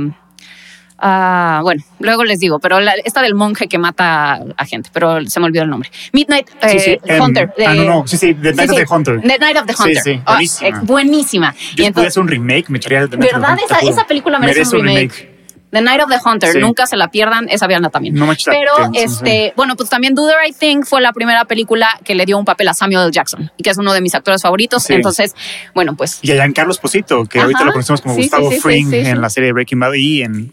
Ah, 1.00 1.60
bueno, 1.62 1.82
luego 1.98 2.24
les 2.24 2.38
digo, 2.38 2.58
pero 2.58 2.80
la- 2.80 2.94
esta 3.04 3.22
del 3.22 3.34
monje 3.34 3.68
que 3.68 3.78
mata 3.78 4.40
a 4.56 4.64
gente, 4.66 4.90
pero 4.92 5.24
se 5.26 5.40
me 5.40 5.46
olvidó 5.46 5.64
el 5.64 5.70
nombre. 5.70 5.90
Midnight 6.12 6.48
Sí, 6.48 6.76
eh, 6.76 6.80
sí, 6.80 6.98
em, 7.04 7.22
Hunter. 7.22 7.52
ah, 7.66 7.70
de- 7.72 7.76
no, 7.76 7.84
no, 7.84 8.06
sí, 8.06 8.16
sí, 8.16 8.34
The 8.34 8.52
Night 8.54 8.70
of 8.70 8.76
the 8.76 8.86
Hunter. 8.94 9.20
The 9.20 9.38
Night 9.38 9.56
of 9.56 9.66
the 9.66 9.72
Sí, 9.74 9.82
Hunter. 9.82 10.02
sí, 10.02 10.20
Ah, 10.24 10.32
buenísima. 10.34 10.68
eh, 10.68 10.80
buenísima. 10.84 11.54
Yo 11.76 11.84
Y 11.84 11.86
entonces- 11.86 12.12
hacer 12.12 12.22
un 12.22 12.28
remake, 12.28 12.68
me 12.68 12.78
echaría 12.78 13.06
de 13.06 13.16
¿Verdad? 13.16 13.56
Esa, 13.64 13.78
esa 13.80 14.06
película 14.06 14.38
merece, 14.38 14.76
un 14.76 14.84
remake. 14.86 15.29
The 15.70 15.80
Night 15.80 16.00
of 16.02 16.10
the 16.10 16.16
Hunter, 16.24 16.50
Sí. 16.52 16.58
nunca 16.58 16.86
se 16.86 16.96
la 16.96 17.08
pierdan, 17.12 17.48
esa 17.48 17.66
veanla 17.68 17.90
también. 17.90 18.14
No 18.16 18.26
Pero 18.44 18.72
este, 18.94 19.52
bueno, 19.56 19.76
pues 19.76 19.88
también 19.88 20.14
Do 20.14 20.26
the 20.26 20.34
Right 20.36 20.56
Thing 20.56 20.82
fue 20.82 21.00
la 21.00 21.12
primera 21.12 21.44
película 21.44 21.88
que 22.04 22.16
le 22.16 22.26
dio 22.26 22.38
un 22.38 22.44
papel 22.44 22.66
a 22.68 22.74
Samuel 22.74 23.02
L. 23.04 23.12
Jackson, 23.12 23.52
y 23.56 23.62
que 23.62 23.70
es 23.70 23.78
uno 23.78 23.92
de 23.92 24.00
mis 24.00 24.14
actores 24.16 24.42
favoritos. 24.42 24.82
Sí. 24.82 24.94
Entonces, 24.94 25.34
bueno, 25.74 25.94
pues 25.96 26.18
Y 26.22 26.32
a 26.32 26.34
Giancarlo 26.34 26.72
Esposito, 26.72 27.24
que 27.24 27.38
Ajá. 27.38 27.44
ahorita 27.46 27.64
lo 27.64 27.72
conocemos 27.72 28.00
como 28.00 28.16
Gustavo 28.16 28.50
Fring 28.50 28.92
en 28.92 29.20
la 29.20 29.30
serie 29.30 29.52
Breaking 29.52 29.78
Bad 29.78 29.92
y 29.94 30.22
en 30.22 30.52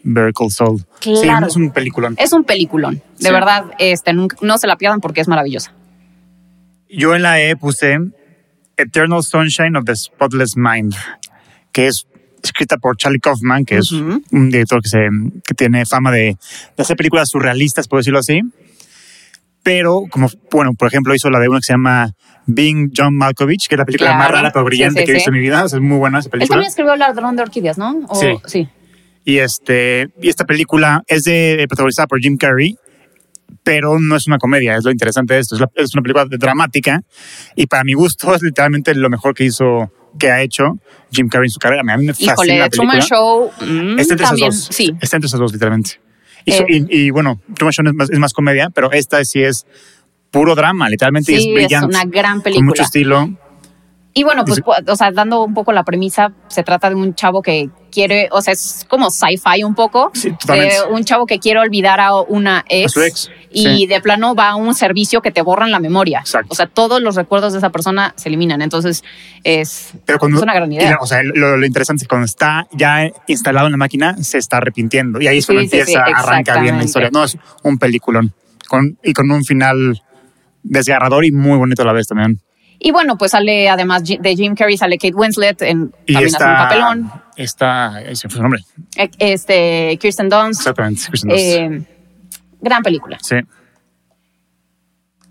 Saul. 0.49 0.85
Sí, 0.99 1.13
Claro. 1.23 1.47
es 1.47 1.55
un 1.55 1.71
peliculón. 1.71 2.15
es 2.19 2.31
un 2.33 2.43
peliculón. 2.43 3.01
De 3.19 3.31
verdad, 3.31 3.65
este, 3.79 4.13
nunca- 4.13 4.37
no 4.41 4.57
se 4.59 4.67
la 4.67 4.75
pierdan 4.77 5.01
porque 5.01 5.21
es 5.21 5.27
maravillosa. 5.27 5.73
Yo 6.89 7.15
en 7.15 7.23
la 7.23 7.41
E 7.41 7.55
puse 7.55 7.97
Eternal 8.77 9.23
Sunshine 9.23 9.75
of 9.75 9.85
the 9.85 9.95
Spotless 9.95 10.55
Mind, 10.55 10.93
que 11.71 11.87
es 11.87 12.05
escrita 12.43 12.77
por 12.77 12.95
Charlie 12.97 13.19
Kaufman, 13.19 13.65
que 13.65 13.77
es 13.77 13.91
Ujú. 13.91 14.21
un 14.31 14.49
director 14.49 14.81
que, 14.81 14.89
se, 14.89 15.07
que 15.45 15.53
tiene 15.53 15.85
fama 15.85 16.11
de, 16.11 16.37
de 16.75 16.81
hacer 16.83 16.95
películas 16.97 17.29
surrealistas, 17.29 17.87
por 17.87 17.99
decirlo 17.99 18.19
así. 18.19 18.41
Pero, 19.63 20.03
como, 20.09 20.29
bueno, 20.51 20.71
por 20.73 20.87
ejemplo, 20.87 21.13
hizo 21.13 21.29
la 21.29 21.39
de 21.39 21.49
una 21.49 21.59
que 21.59 21.65
se 21.65 21.73
llama 21.73 22.11
Being 22.45 22.91
John 22.95 23.13
Malkovich, 23.15 23.67
que 23.67 23.75
es 23.75 23.79
la 23.79 23.85
película 23.85 24.11
más 24.13 24.27
Claro. 24.27 24.35
rara 24.35 24.51
pero 24.53 24.63
brillante 24.63 25.01
Sí, 25.01 25.01
sí, 25.01 25.05
que 25.05 25.11
he 25.11 25.15
visto 25.15 25.29
sí. 25.31 25.35
en 25.35 25.41
mi 25.41 25.45
vida. 25.47 25.65
O 25.65 25.69
sea, 25.69 25.77
es 25.77 25.83
muy 25.83 25.97
buena 25.97 26.19
esa 26.19 26.27
Él 26.27 26.31
película. 26.31 26.55
también 26.55 26.69
escribió 26.69 26.93
El 26.93 26.99
ladrón 26.99 27.35
de 27.35 27.41
orquídeas, 27.41 27.77
¿no? 27.77 27.99
O- 28.07 28.15
Sí. 28.15 28.27
sí. 28.45 28.69
Y, 29.25 29.39
este, 29.39 30.07
y 30.21 30.29
esta 30.29 30.45
película 30.45 31.03
es 31.07 31.23
de, 31.25 31.65
protagonizada 31.67 32.07
por 32.07 32.19
Jim 32.21 32.37
Carrey, 32.37 32.77
pero 33.63 33.99
no 33.99 34.15
es 34.15 34.25
una 34.27 34.37
comedia, 34.37 34.77
es 34.77 34.85
lo 34.85 34.91
interesante 34.91 35.33
de 35.33 35.41
esto. 35.41 35.55
Es, 35.55 35.61
la- 35.61 35.71
es 35.75 35.93
una 35.93 36.01
película 36.01 36.25
dramática 36.29 37.01
y 37.57 37.65
para 37.67 37.83
mi 37.83 37.91
gusto 37.93 38.33
es 38.33 38.41
literalmente 38.41 38.95
lo 38.95 39.09
mejor 39.09 39.33
que 39.33 39.43
hizo, 39.43 39.91
que 40.17 40.29
ha 40.31 40.41
hecho 40.41 40.77
Jim 41.11 41.29
Carrey 41.29 41.47
en 41.47 41.51
su 41.51 41.59
carrera. 41.59 41.81
A 41.81 41.97
mí 41.97 42.05
me 42.05 42.13
fascina 42.13 42.33
Híjole, 42.33 42.57
la 42.59 42.69
Truman 42.69 42.95
película. 42.97 43.17
Show. 43.17 43.51
mm, 43.61 43.99
Está 43.99 44.13
entre 44.13 44.15
esas 44.15 44.27
también, 44.29 44.49
dos. 44.51 44.67
Sí. 44.71 44.93
Está 45.01 45.17
entre 45.17 45.27
esas 45.27 45.39
dos, 45.39 45.53
literalmente. 45.53 45.91
Y, 46.45 46.51
Eh. 46.53 46.65
y- 46.69 46.97
y, 47.05 47.09
bueno, 47.11 47.39
Truman 47.55 47.71
Show 47.73 47.85
es 47.87 47.93
más, 47.93 48.09
es 48.09 48.19
más 48.19 48.33
comedia, 48.33 48.69
pero 48.69 48.91
esta 48.91 49.23
sí 49.25 49.41
es 49.43 49.65
puro 50.31 50.55
drama, 50.55 50.89
literalmente 50.89 51.31
y 51.31 51.35
Sí, 51.35 51.41
es 51.41 51.47
es 51.47 51.53
brillante. 51.53 51.87
una 51.87 52.03
gran 52.05 52.33
Con 52.35 52.41
película. 52.43 52.65
mucho 52.67 52.83
estilo. 52.83 53.29
Y 54.17 54.23
bueno, 54.23 54.43
pues, 54.45 54.55
Sí. 54.55 54.61
pu- 54.63 54.91
o 54.91 54.95
sea, 54.95 55.11
dando 55.11 55.43
un 55.43 55.53
poco 55.53 55.71
la 55.73 55.83
premisa, 55.83 56.31
se 56.47 56.63
trata 56.63 56.89
de 56.89 56.95
un 56.95 57.13
chavo 57.13 57.43
que 57.43 57.69
quiere, 57.91 58.29
o 58.31 58.41
sea, 58.41 58.51
es 58.53 58.83
como 58.89 59.11
sci-fi 59.11 59.63
un 59.63 59.75
poco. 59.75 60.09
Sí, 60.15 60.31
de 60.47 60.71
un 60.89 61.03
chavo 61.03 61.27
que 61.27 61.37
quiere 61.37 61.59
olvidar 61.59 61.99
a 61.99 62.19
una 62.21 62.65
ex. 62.67 62.85
A 62.87 62.89
su 62.93 63.01
ex, 63.03 63.29
Y 63.51 63.63
sí. 63.63 63.85
de 63.85 64.01
plano 64.01 64.33
va 64.33 64.49
a 64.49 64.55
un 64.55 64.73
servicio 64.73 65.21
que 65.21 65.31
te 65.31 65.43
borran 65.43 65.69
la 65.69 65.79
memoria. 65.79 66.19
Exacto. 66.21 66.47
O 66.51 66.55
sea, 66.55 66.65
todos 66.65 66.99
los 67.01 67.15
recuerdos 67.15 67.53
de 67.53 67.59
esa 67.59 67.69
persona 67.69 68.13
se 68.17 68.29
eliminan. 68.29 68.61
Entonces, 68.63 69.03
es, 69.43 69.91
Pero 70.05 70.17
cuando, 70.17 70.37
es 70.37 70.43
una 70.43 70.53
gran 70.55 70.71
idea. 70.71 70.89
la- 70.91 70.97
o 70.99 71.05
sea, 71.05 71.21
lo, 71.23 71.55
lo 71.57 71.65
interesante 71.65 72.01
es 72.01 72.07
que 72.07 72.09
cuando 72.09 72.25
está 72.25 72.67
ya 72.71 73.07
instalado 73.27 73.67
en 73.67 73.73
la 73.73 73.77
máquina, 73.77 74.17
se 74.23 74.39
está 74.39 74.57
arrepintiendo. 74.57 75.21
Y 75.21 75.27
ahí 75.27 75.37
es 75.37 75.45
cuando 75.45 75.61
Sí, 75.61 75.77
empieza, 75.77 76.01
arranca 76.03 76.59
bien 76.59 76.77
la 76.77 76.83
historia. 76.85 77.09
No, 77.13 77.23
es 77.23 77.37
un 77.61 77.77
peliculón. 77.77 78.33
Con, 78.67 78.97
y 79.03 79.13
con 79.13 79.29
un 79.29 79.43
final 79.45 80.01
desgarrador 80.63 81.23
y 81.23 81.31
muy 81.31 81.57
bonito 81.57 81.83
a 81.83 81.85
la 81.85 81.93
vez 81.93 82.07
también. 82.07 82.41
Y 82.79 82.91
bueno, 82.91 83.17
pues 83.17 83.31
sale 83.31 83.69
además 83.69 84.03
de 84.03 84.35
Jim 84.35 84.55
Carrey, 84.55 84.77
sale 84.77 84.97
Kate 84.97 85.15
Winslet, 85.15 85.61
en, 85.63 85.91
Y 86.05 86.13
también 86.13 86.35
hace 86.35 86.45
un 86.45 86.55
papelón. 86.57 87.11
está, 87.35 88.01
ese 88.03 88.29
fue 88.29 88.37
su 88.37 88.41
nombre. 88.43 88.63
Eh, 88.97 89.09
Este, 89.17 89.97
Kirsten 89.99 90.29
Dunst. 90.29 90.61
Exactamente. 90.61 91.01
Kristen 91.09 91.29
Dunst. 91.29 91.43
Eh, 91.43 91.81
gran 92.61 92.83
película. 92.83 93.17
sí. 93.21 93.35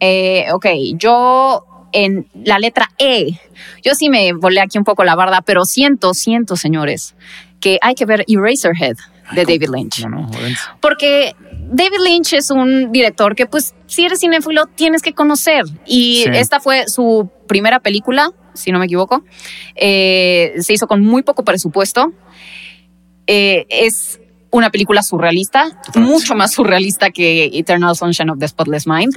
Eh, 0.00 0.46
ok, 0.52 0.66
yo 0.94 1.64
en 1.92 2.28
la 2.44 2.58
letra 2.58 2.90
E, 2.98 3.38
yo 3.82 3.94
sí 3.94 4.10
me 4.10 4.32
volé 4.34 4.60
aquí 4.60 4.76
un 4.76 4.84
poco 4.84 5.04
la 5.04 5.14
barda, 5.14 5.40
pero 5.40 5.64
siento, 5.64 6.12
siento, 6.12 6.56
señores, 6.56 7.14
que 7.60 7.78
hay 7.80 7.94
que 7.94 8.04
ver 8.04 8.24
Eraserhead 8.28 8.96
de 9.32 9.44
David 9.44 9.70
Lynch. 9.74 10.04
No, 10.04 10.08
no. 10.10 10.30
Porque 10.80 11.34
David 11.68 11.98
Lynch 12.04 12.32
es 12.34 12.50
un 12.50 12.92
director 12.92 13.34
que, 13.34 13.46
pues, 13.46 13.74
si 13.86 14.04
eres 14.04 14.20
cinéfilo, 14.20 14.66
tienes 14.66 15.02
que 15.02 15.12
conocer. 15.12 15.64
Y 15.86 16.22
Sí. 16.24 16.30
esta 16.34 16.60
fue 16.60 16.88
su 16.88 17.30
primera 17.46 17.80
película, 17.80 18.32
si 18.54 18.72
no 18.72 18.78
me 18.78 18.86
equivoco. 18.86 19.24
Eh, 19.74 20.54
se 20.60 20.72
hizo 20.72 20.86
con 20.86 21.02
muy 21.02 21.22
poco 21.22 21.44
presupuesto. 21.44 22.12
Eh, 23.26 23.66
es 23.68 24.20
una 24.50 24.70
película 24.70 25.02
surrealista, 25.02 25.82
mucho 25.96 26.34
más 26.34 26.52
surrealista 26.52 27.10
que 27.10 27.50
Eternal 27.52 27.94
Sunshine 27.96 28.30
of 28.30 28.38
the 28.38 28.48
Spotless 28.48 28.86
Mind. 28.86 29.14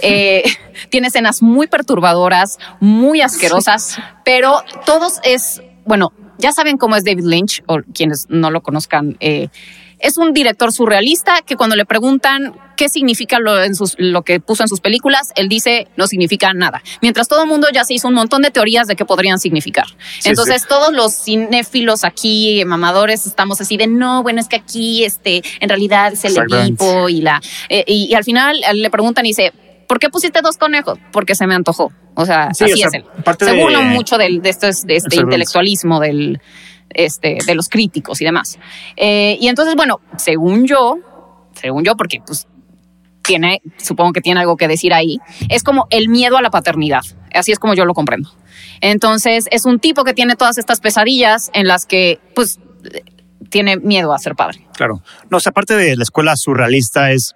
Eh, 0.00 0.42
tiene 0.90 1.08
escenas 1.08 1.42
muy 1.42 1.66
perturbadoras, 1.68 2.58
muy 2.80 3.20
asquerosas, 3.20 3.98
pero 4.24 4.62
todos 4.86 5.20
es, 5.22 5.62
bueno, 5.84 6.12
ya 6.38 6.52
saben 6.52 6.78
cómo 6.78 6.96
es 6.96 7.04
David 7.04 7.24
Lynch, 7.24 7.62
o 7.66 7.80
quienes 7.94 8.26
no 8.30 8.50
lo 8.50 8.62
conozcan, 8.62 9.16
eh, 9.20 9.48
es 10.00 10.16
un 10.16 10.32
director 10.32 10.72
surrealista 10.72 11.42
que 11.42 11.56
cuando 11.56 11.76
le 11.76 11.84
preguntan 11.84 12.54
qué 12.76 12.88
significa 12.88 13.38
lo, 13.38 13.62
en 13.62 13.74
sus, 13.74 13.94
lo 13.98 14.22
que 14.22 14.40
puso 14.40 14.62
en 14.62 14.68
sus 14.68 14.80
películas, 14.80 15.32
él 15.36 15.48
dice 15.48 15.88
no 15.96 16.06
significa 16.06 16.52
nada. 16.54 16.82
Mientras 17.02 17.28
todo 17.28 17.42
el 17.42 17.48
mundo 17.48 17.68
ya 17.72 17.84
se 17.84 17.94
hizo 17.94 18.08
un 18.08 18.14
montón 18.14 18.42
de 18.42 18.50
teorías 18.50 18.86
de 18.86 18.96
qué 18.96 19.04
podrían 19.04 19.38
significar. 19.38 19.86
Entonces 20.24 20.66
todos 20.66 20.92
los 20.92 21.12
cinéfilos 21.12 22.04
aquí, 22.04 22.64
mamadores, 22.64 23.26
estamos 23.26 23.60
así 23.60 23.76
de 23.76 23.86
no, 23.86 24.22
bueno, 24.22 24.40
es 24.40 24.48
que 24.48 24.56
aquí 24.56 25.04
este, 25.04 25.42
en 25.60 25.68
realidad 25.68 26.12
es 26.12 26.24
el 26.24 26.36
equipo 26.38 27.08
y 27.08 27.20
la... 27.20 27.40
Eh, 27.68 27.84
y, 27.86 28.14
al 28.14 28.24
final 28.24 28.60
le 28.74 28.90
preguntan 28.90 29.24
y 29.26 29.30
dice, 29.30 29.52
¿por 29.86 29.98
qué 29.98 30.08
pusiste 30.08 30.40
dos 30.42 30.56
conejos? 30.56 30.98
Porque 31.12 31.34
se 31.34 31.46
me 31.46 31.54
antojó. 31.54 31.92
O 32.14 32.26
sea, 32.26 32.48
así 32.48 32.64
es 32.64 32.94
él. 32.94 33.04
Se 33.38 33.52
burlan 33.52 33.88
mucho 33.88 34.18
de, 34.18 34.40
este, 34.44 34.70
de 34.84 34.96
este 34.96 35.16
intelectualismo 35.16 36.00
del 36.00 36.40
este, 36.90 37.38
de 37.44 37.54
los 37.54 37.68
críticos 37.68 38.20
y 38.20 38.24
demás. 38.24 38.58
Eh, 38.96 39.38
y 39.40 39.48
entonces, 39.48 39.74
bueno, 39.74 40.00
según 40.16 40.66
yo, 40.66 40.98
según 41.54 41.84
yo, 41.84 41.96
porque 41.96 42.20
pues 42.24 42.46
tiene, 43.22 43.62
supongo 43.76 44.12
que 44.12 44.20
tiene 44.20 44.40
algo 44.40 44.56
que 44.56 44.68
decir 44.68 44.92
ahí, 44.92 45.18
es 45.48 45.62
como 45.62 45.86
el 45.90 46.08
miedo 46.08 46.36
a 46.36 46.42
la 46.42 46.50
paternidad. 46.50 47.02
Así 47.34 47.52
es 47.52 47.58
como 47.58 47.74
yo 47.74 47.84
lo 47.84 47.94
comprendo. 47.94 48.30
Entonces, 48.80 49.46
es 49.50 49.64
un 49.64 49.78
tipo 49.78 50.04
que 50.04 50.14
tiene 50.14 50.36
todas 50.36 50.58
estas 50.58 50.80
pesadillas 50.80 51.50
en 51.54 51.68
las 51.68 51.86
que, 51.86 52.18
pues, 52.34 52.58
tiene 53.50 53.76
miedo 53.76 54.12
a 54.12 54.18
ser 54.18 54.34
padre. 54.34 54.66
Claro. 54.74 55.02
No, 55.28 55.36
o 55.36 55.40
sea, 55.40 55.50
aparte 55.50 55.76
de 55.76 55.96
la 55.96 56.02
escuela 56.02 56.36
surrealista 56.36 57.12
es, 57.12 57.34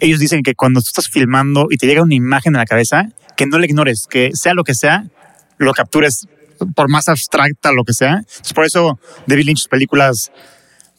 ellos 0.00 0.18
dicen 0.20 0.42
que 0.42 0.54
cuando 0.54 0.80
tú 0.80 0.88
estás 0.88 1.08
filmando 1.08 1.66
y 1.70 1.76
te 1.76 1.86
llega 1.86 2.02
una 2.02 2.14
imagen 2.14 2.54
a 2.56 2.58
la 2.58 2.66
cabeza, 2.66 3.08
que 3.36 3.46
no 3.46 3.58
la 3.58 3.66
ignores, 3.66 4.06
que 4.08 4.30
sea 4.34 4.54
lo 4.54 4.64
que 4.64 4.74
sea, 4.74 5.06
lo 5.58 5.72
captures 5.72 6.28
por 6.74 6.88
más 6.88 7.08
abstracta 7.08 7.72
lo 7.72 7.84
que 7.84 7.92
sea. 7.92 8.22
por 8.54 8.64
eso 8.64 8.98
David 9.26 9.44
Lynch, 9.44 9.58
sus 9.58 9.68
películas 9.68 10.32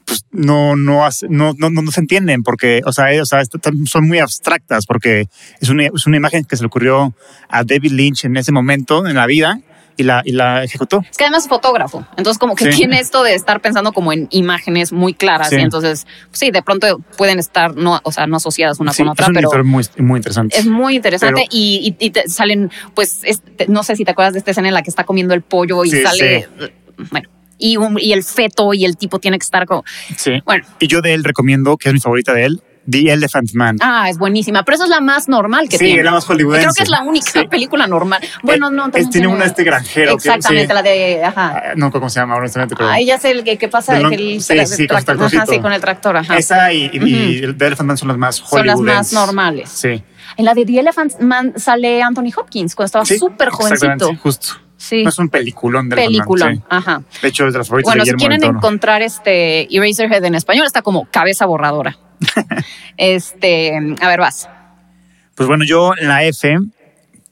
pues 0.05 0.25
no, 0.31 0.75
no, 0.75 1.07
no, 1.29 1.53
no, 1.57 1.69
no, 1.69 1.91
se 1.91 1.99
entienden 1.99 2.43
porque, 2.43 2.81
o 2.85 2.91
sea, 2.91 3.13
eh, 3.13 3.21
o 3.21 3.25
sea, 3.25 3.43
son 3.85 4.07
muy 4.07 4.19
abstractas 4.19 4.85
porque 4.85 5.27
es 5.59 5.69
una, 5.69 5.85
es 5.85 6.05
una 6.05 6.17
imagen 6.17 6.43
que 6.43 6.57
se 6.57 6.63
le 6.63 6.67
ocurrió 6.67 7.15
a 7.49 7.63
David 7.63 7.91
Lynch 7.91 8.25
en 8.25 8.35
ese 8.35 8.51
momento 8.51 9.07
en 9.07 9.15
la 9.15 9.25
vida 9.25 9.61
y 10.01 10.03
la, 10.03 10.21
y 10.25 10.31
la 10.33 10.63
ejecutó. 10.63 11.03
Es 11.09 11.17
que 11.17 11.23
además 11.23 11.43
es 11.43 11.49
fotógrafo, 11.49 12.05
entonces 12.17 12.37
como 12.37 12.55
que 12.55 12.65
tiene 12.69 12.99
esto 12.99 13.23
de 13.23 13.33
estar 13.33 13.61
pensando 13.61 13.93
como 13.93 14.11
en 14.13 14.27
imágenes 14.31 14.91
muy 14.91 15.13
claras 15.13 15.51
y 15.53 15.55
entonces 15.55 16.05
sí, 16.31 16.51
de 16.51 16.61
pronto 16.61 16.99
pueden 17.17 17.39
estar 17.39 17.75
no, 17.75 17.99
o 18.03 18.11
sea, 18.11 18.27
no 18.27 18.37
asociadas 18.37 18.79
una 18.79 18.93
con 18.93 19.09
otra, 19.09 19.25
es 19.25 19.29
un 19.29 19.49
pero 19.51 19.63
muy, 19.63 19.85
muy 19.97 20.17
interesante. 20.17 20.57
Es 20.57 20.65
muy 20.65 20.95
interesante 20.95 21.45
y, 21.49 21.95
y, 21.99 22.09
te 22.11 22.27
salen, 22.27 22.71
pues, 22.93 23.21
no 23.67 23.83
sé 23.83 23.95
si 23.95 24.03
te 24.03 24.11
acuerdas 24.11 24.33
de 24.33 24.39
esta 24.39 24.51
escena 24.51 24.67
en 24.67 24.73
la 24.73 24.81
que 24.81 24.89
está 24.89 25.03
comiendo 25.03 25.33
el 25.33 25.41
pollo 25.41 25.85
y 25.85 25.91
sale, 25.91 26.47
bueno. 27.11 27.29
Y, 27.57 27.77
y 27.99 28.11
el 28.11 28.23
feto 28.23 28.73
y 28.73 28.85
el 28.85 28.97
tipo 28.97 29.19
tiene 29.19 29.37
que 29.37 29.43
estar 29.43 29.67
como... 29.67 29.83
Sí. 30.17 30.41
Bueno. 30.45 30.65
Y 30.79 30.87
yo 30.87 31.01
de 31.01 31.13
él 31.13 31.23
recomiendo, 31.23 31.77
que 31.77 31.89
es 31.89 31.93
mi 31.93 31.99
favorita 31.99 32.33
de 32.33 32.45
él, 32.45 32.63
The 32.89 33.11
Elephant 33.11 33.53
Man. 33.53 33.77
Ah, 33.79 34.09
es 34.09 34.17
buenísima, 34.17 34.63
pero 34.63 34.75
eso 34.75 34.85
es 34.85 34.89
la 34.89 35.01
más 35.01 35.29
normal 35.29 35.69
que 35.69 35.77
tiene. 35.77 35.99
Sí, 35.99 36.03
la 36.03 36.11
más 36.11 36.25
hollywoodense. 36.25 36.63
Creo 36.63 36.73
que 36.73 36.83
es 36.83 36.89
la 36.89 37.03
única 37.03 37.45
película 37.49 37.87
normal. 37.87 38.21
Bueno, 38.43 38.69
eh, 38.69 38.71
no, 38.71 38.89
tiene 38.89 39.27
una 39.27 39.45
este 39.45 39.63
granjero. 39.63 40.13
Exactamente, 40.13 40.73
la 40.73 40.81
de, 40.81 41.23
ajá. 41.23 41.53
Ah, 41.55 41.73
no, 41.75 41.91
¿cómo 41.91 42.09
se 42.09 42.19
llama? 42.19 42.35
Honestamente, 42.35 42.75
pero... 42.75 42.89
Ah, 42.89 42.99
ya 42.99 43.19
sé 43.19 43.31
el 43.31 43.43
que, 43.43 43.57
que 43.57 43.67
pasa. 43.67 43.97
El, 43.97 44.13
el, 44.13 44.41
sí, 44.41 44.53
sí, 44.65 44.87
con, 44.87 44.97
el 44.97 45.21
ajá, 45.21 45.45
sí, 45.45 45.59
con 45.59 45.73
el 45.73 45.81
tractor, 45.81 46.17
ajá. 46.17 46.37
Esa 46.37 46.73
y, 46.73 46.89
y, 46.91 47.53
The 47.53 47.67
Elephant 47.67 47.87
Man 47.87 47.97
son 47.97 48.07
las 48.07 48.17
más 48.17 48.41
hollywoodense. 48.41 48.77
Son 48.77 48.85
las 48.85 48.95
más 48.95 49.13
normales. 49.13 49.69
Sí. 49.69 50.03
En 50.37 50.45
la 50.45 50.53
de 50.53 50.65
The 50.65 50.79
Elephant 50.79 51.19
Man 51.19 51.53
sale 51.57 52.01
Anthony 52.01 52.31
Hopkins 52.35 52.75
cuando 52.75 52.85
estaba 52.87 53.05
súper 53.05 53.49
jovencito. 53.49 54.15
justo. 54.15 54.47
Sí. 54.77 55.03
No 55.03 55.09
es 55.09 55.19
un 55.19 55.29
peliculón 55.29 55.89
de 55.89 55.95
Peliculón, 55.95 56.55
sí. 56.55 56.63
ajá. 56.67 57.03
De 57.21 57.27
hecho, 57.27 57.45
es 57.45 57.53
de 57.53 57.59
las 57.59 57.67
favoritas 57.67 57.93
Bueno, 57.93 58.03
de 58.03 58.09
si 58.09 58.17
quieren 58.17 58.43
encontrar 58.43 59.03
este 59.03 59.67
Eraserhead 59.75 60.25
en 60.25 60.33
español, 60.33 60.65
está 60.65 60.81
como 60.81 61.07
cabeza 61.11 61.45
borradora. 61.45 61.99
este, 62.97 63.77
a 64.01 64.07
ver, 64.07 64.19
vas. 64.19 64.49
Pues 65.35 65.47
bueno, 65.47 65.63
yo 65.65 65.91
en 65.97 66.07
la 66.07 66.23
F 66.23 66.57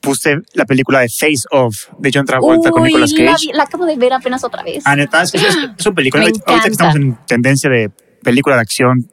puse 0.01 0.37
la 0.53 0.65
película 0.65 0.99
de 1.01 1.09
Face 1.09 1.43
Off 1.51 1.87
de 1.97 2.11
John 2.13 2.25
Travolta 2.25 2.71
con 2.71 2.83
Nicolas 2.83 3.13
Cage. 3.13 3.47
La, 3.51 3.57
la, 3.57 3.63
acabo 3.63 3.85
de 3.85 3.97
ver 3.97 4.13
apenas 4.13 4.43
otra 4.43 4.63
vez. 4.63 4.83
Ah, 4.85 4.95
neta, 4.95 5.21
es, 5.21 5.35
es, 5.35 5.43
es 5.77 5.85
una 5.85 5.95
película. 5.95 6.23
Ahorita 6.45 6.63
que 6.63 6.69
estamos 6.69 6.95
en 6.95 7.17
tendencia 7.25 7.69
de 7.69 7.91
película 8.23 8.55
de 8.55 8.61
acción 8.61 9.11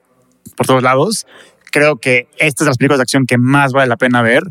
por 0.56 0.66
todos 0.66 0.82
lados, 0.82 1.26
creo 1.70 1.96
que 1.96 2.28
esta 2.38 2.46
es 2.46 2.66
de 2.66 2.66
las 2.66 2.78
películas 2.78 2.98
de 2.98 3.02
acción 3.02 3.26
que 3.26 3.38
más 3.38 3.72
vale 3.72 3.88
la 3.88 3.96
pena 3.96 4.22
ver. 4.22 4.42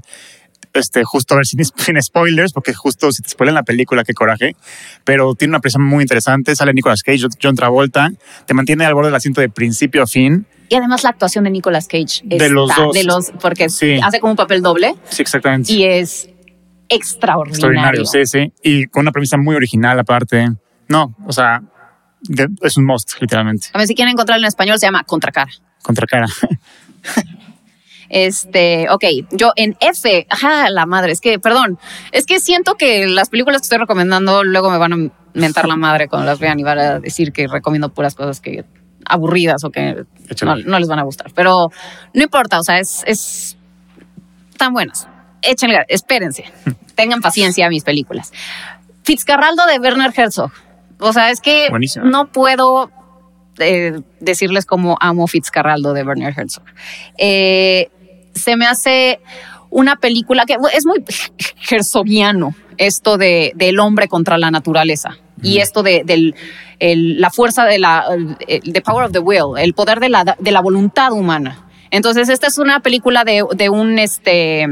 Este, 0.75 1.03
justo 1.03 1.33
a 1.33 1.38
ver 1.38 1.45
sin, 1.45 1.63
sin 1.75 2.01
spoilers, 2.01 2.53
porque 2.53 2.73
justo 2.73 3.11
si 3.11 3.23
te 3.23 3.29
spoilan 3.29 3.55
la 3.55 3.63
película, 3.63 4.03
qué 4.03 4.13
coraje. 4.13 4.55
Pero 5.03 5.33
tiene 5.35 5.53
una 5.53 5.59
presión 5.59 5.83
muy 5.83 6.03
interesante. 6.03 6.55
Sale 6.55 6.73
Nicolas 6.73 7.01
Cage, 7.01 7.27
John 7.41 7.55
Travolta, 7.55 8.11
te 8.45 8.53
mantiene 8.53 8.85
al 8.85 8.93
borde 8.93 9.07
del 9.07 9.15
asiento 9.15 9.41
de 9.41 9.49
principio 9.49 10.03
a 10.03 10.07
fin. 10.07 10.45
Y 10.69 10.75
además 10.75 11.03
la 11.03 11.11
actuación 11.11 11.43
de 11.43 11.51
Nicolas 11.51 11.88
Cage. 11.88 12.21
De 12.23 12.49
los 12.49 12.75
dos. 12.75 12.93
De 12.93 13.03
los, 13.03 13.31
porque 13.39 13.65
hace 13.65 14.19
como 14.19 14.31
un 14.31 14.38
papel 14.38 14.61
doble. 14.61 14.95
Sí, 15.09 15.21
exactamente. 15.21 15.71
Y 15.71 15.85
es 15.85 16.29
extraordinario. 16.89 17.53
Extraordinario, 17.53 18.05
sí, 18.05 18.25
sí. 18.25 18.51
Y 18.63 18.88
con 18.88 19.01
una 19.01 19.11
premisa 19.11 19.38
muy 19.38 19.55
original 19.55 19.99
aparte. 19.99 20.49
No, 20.88 21.15
o 21.25 21.31
sea, 21.31 21.61
es 22.61 22.77
un 22.77 22.85
must, 22.85 23.13
literalmente. 23.21 23.67
A 23.73 23.77
ver, 23.77 23.88
si 23.88 23.95
quieren 23.95 24.13
encontrarlo 24.13 24.43
en 24.43 24.47
español, 24.47 24.79
se 24.79 24.88
llama 24.88 25.03
Contracara. 25.03 25.51
Contracara. 25.81 26.27
Este, 28.10 28.88
ok, 28.89 29.04
yo 29.32 29.52
en 29.56 29.76
F, 29.80 30.28
ajá, 30.30 30.70
la 30.70 30.86
madre, 30.86 31.12
es 31.12 31.22
que, 31.22 31.39
perdón, 31.39 31.80
es 32.12 32.26
que 32.26 32.39
siento 32.39 32.76
que 32.76 33.08
las 33.08 33.30
películas 33.30 33.62
que 33.62 33.65
estoy 33.65 33.80
recomendando 33.80 34.44
luego 34.44 34.70
me 34.70 34.78
van 34.78 34.94
a 34.94 34.98
mentar 35.34 35.68
la 35.68 35.76
madre 35.76 36.08
cuando 36.08 36.26
las 36.26 36.39
vean 36.39 36.60
y 36.60 36.63
van 36.63 36.80
a 36.80 37.00
decir 37.00 37.32
que 37.32 37.48
recomiendo 37.48 37.89
puras 37.89 38.15
cosas 38.15 38.39
que 38.39 38.65
aburridas 39.06 39.63
o 39.63 39.70
que 39.70 40.06
no, 40.44 40.80
les 40.80 40.88
van 40.88 41.00
a 41.00 41.04
gustar. 41.04 41.32
Pero 41.34 41.72
no 42.13 42.24
importa, 42.24 42.60
o 42.60 42.63
sea, 42.63 42.80
es, 42.80 43.04
es 43.06 43.58
tan 44.58 44.74
buenas. 44.74 45.08
Échenle, 45.41 45.86
espérense, 45.88 46.46
tengan 46.96 47.22
paciencia 47.22 47.68
a 47.68 47.70
mis 47.70 47.84
películas. 47.84 48.32
Fitzcarraldo 49.04 49.65
de 49.68 49.80
Werner 49.80 50.12
Herzog. 50.15 50.52
O 51.00 51.13
sea, 51.13 51.30
es 51.30 51.41
que 51.41 51.70
no 52.04 52.32
puedo 52.32 52.89
eh, 53.60 54.02
decirles 54.20 54.65
cómo 54.65 54.98
amo 55.00 55.28
Fitzcarraldo 55.28 55.94
de 55.94 56.04
Werner 56.04 56.34
Herzog. 56.36 56.63
Eh, 57.18 57.89
se 58.36 58.56
me 58.56 58.67
hace 58.67 59.19
una 59.69 59.95
película 59.95 60.45
que 60.45 60.58
es 60.74 60.86
muy 60.86 61.04
herzogiano, 61.71 62.56
esto 62.78 63.17
de, 63.17 63.54
del 63.56 63.80
hombre 63.80 64.08
contra 64.08 64.38
la 64.38 64.52
naturaleza. 64.52 65.17
Y 65.41 65.60
esto 65.60 65.84
de, 65.84 66.34
la 66.80 67.30
fuerza 67.30 67.65
de 67.65 67.78
la 67.78 68.06
the 68.48 68.82
power 68.82 69.06
of 69.06 69.12
the 69.12 69.19
will, 69.19 69.60
el 69.60 69.74
poder 69.74 70.00
de 70.00 70.10
la, 70.10 70.36
de 70.39 70.52
la 70.52 70.62
voluntad 70.62 71.12
humana. 71.12 71.67
Entonces, 71.91 72.30
esta 72.30 72.48
es 72.48 72.58
una 72.58 72.80
película 72.80 73.24
de, 73.24 73.43
de 73.56 73.69
un 73.69 74.00
este 74.00 74.65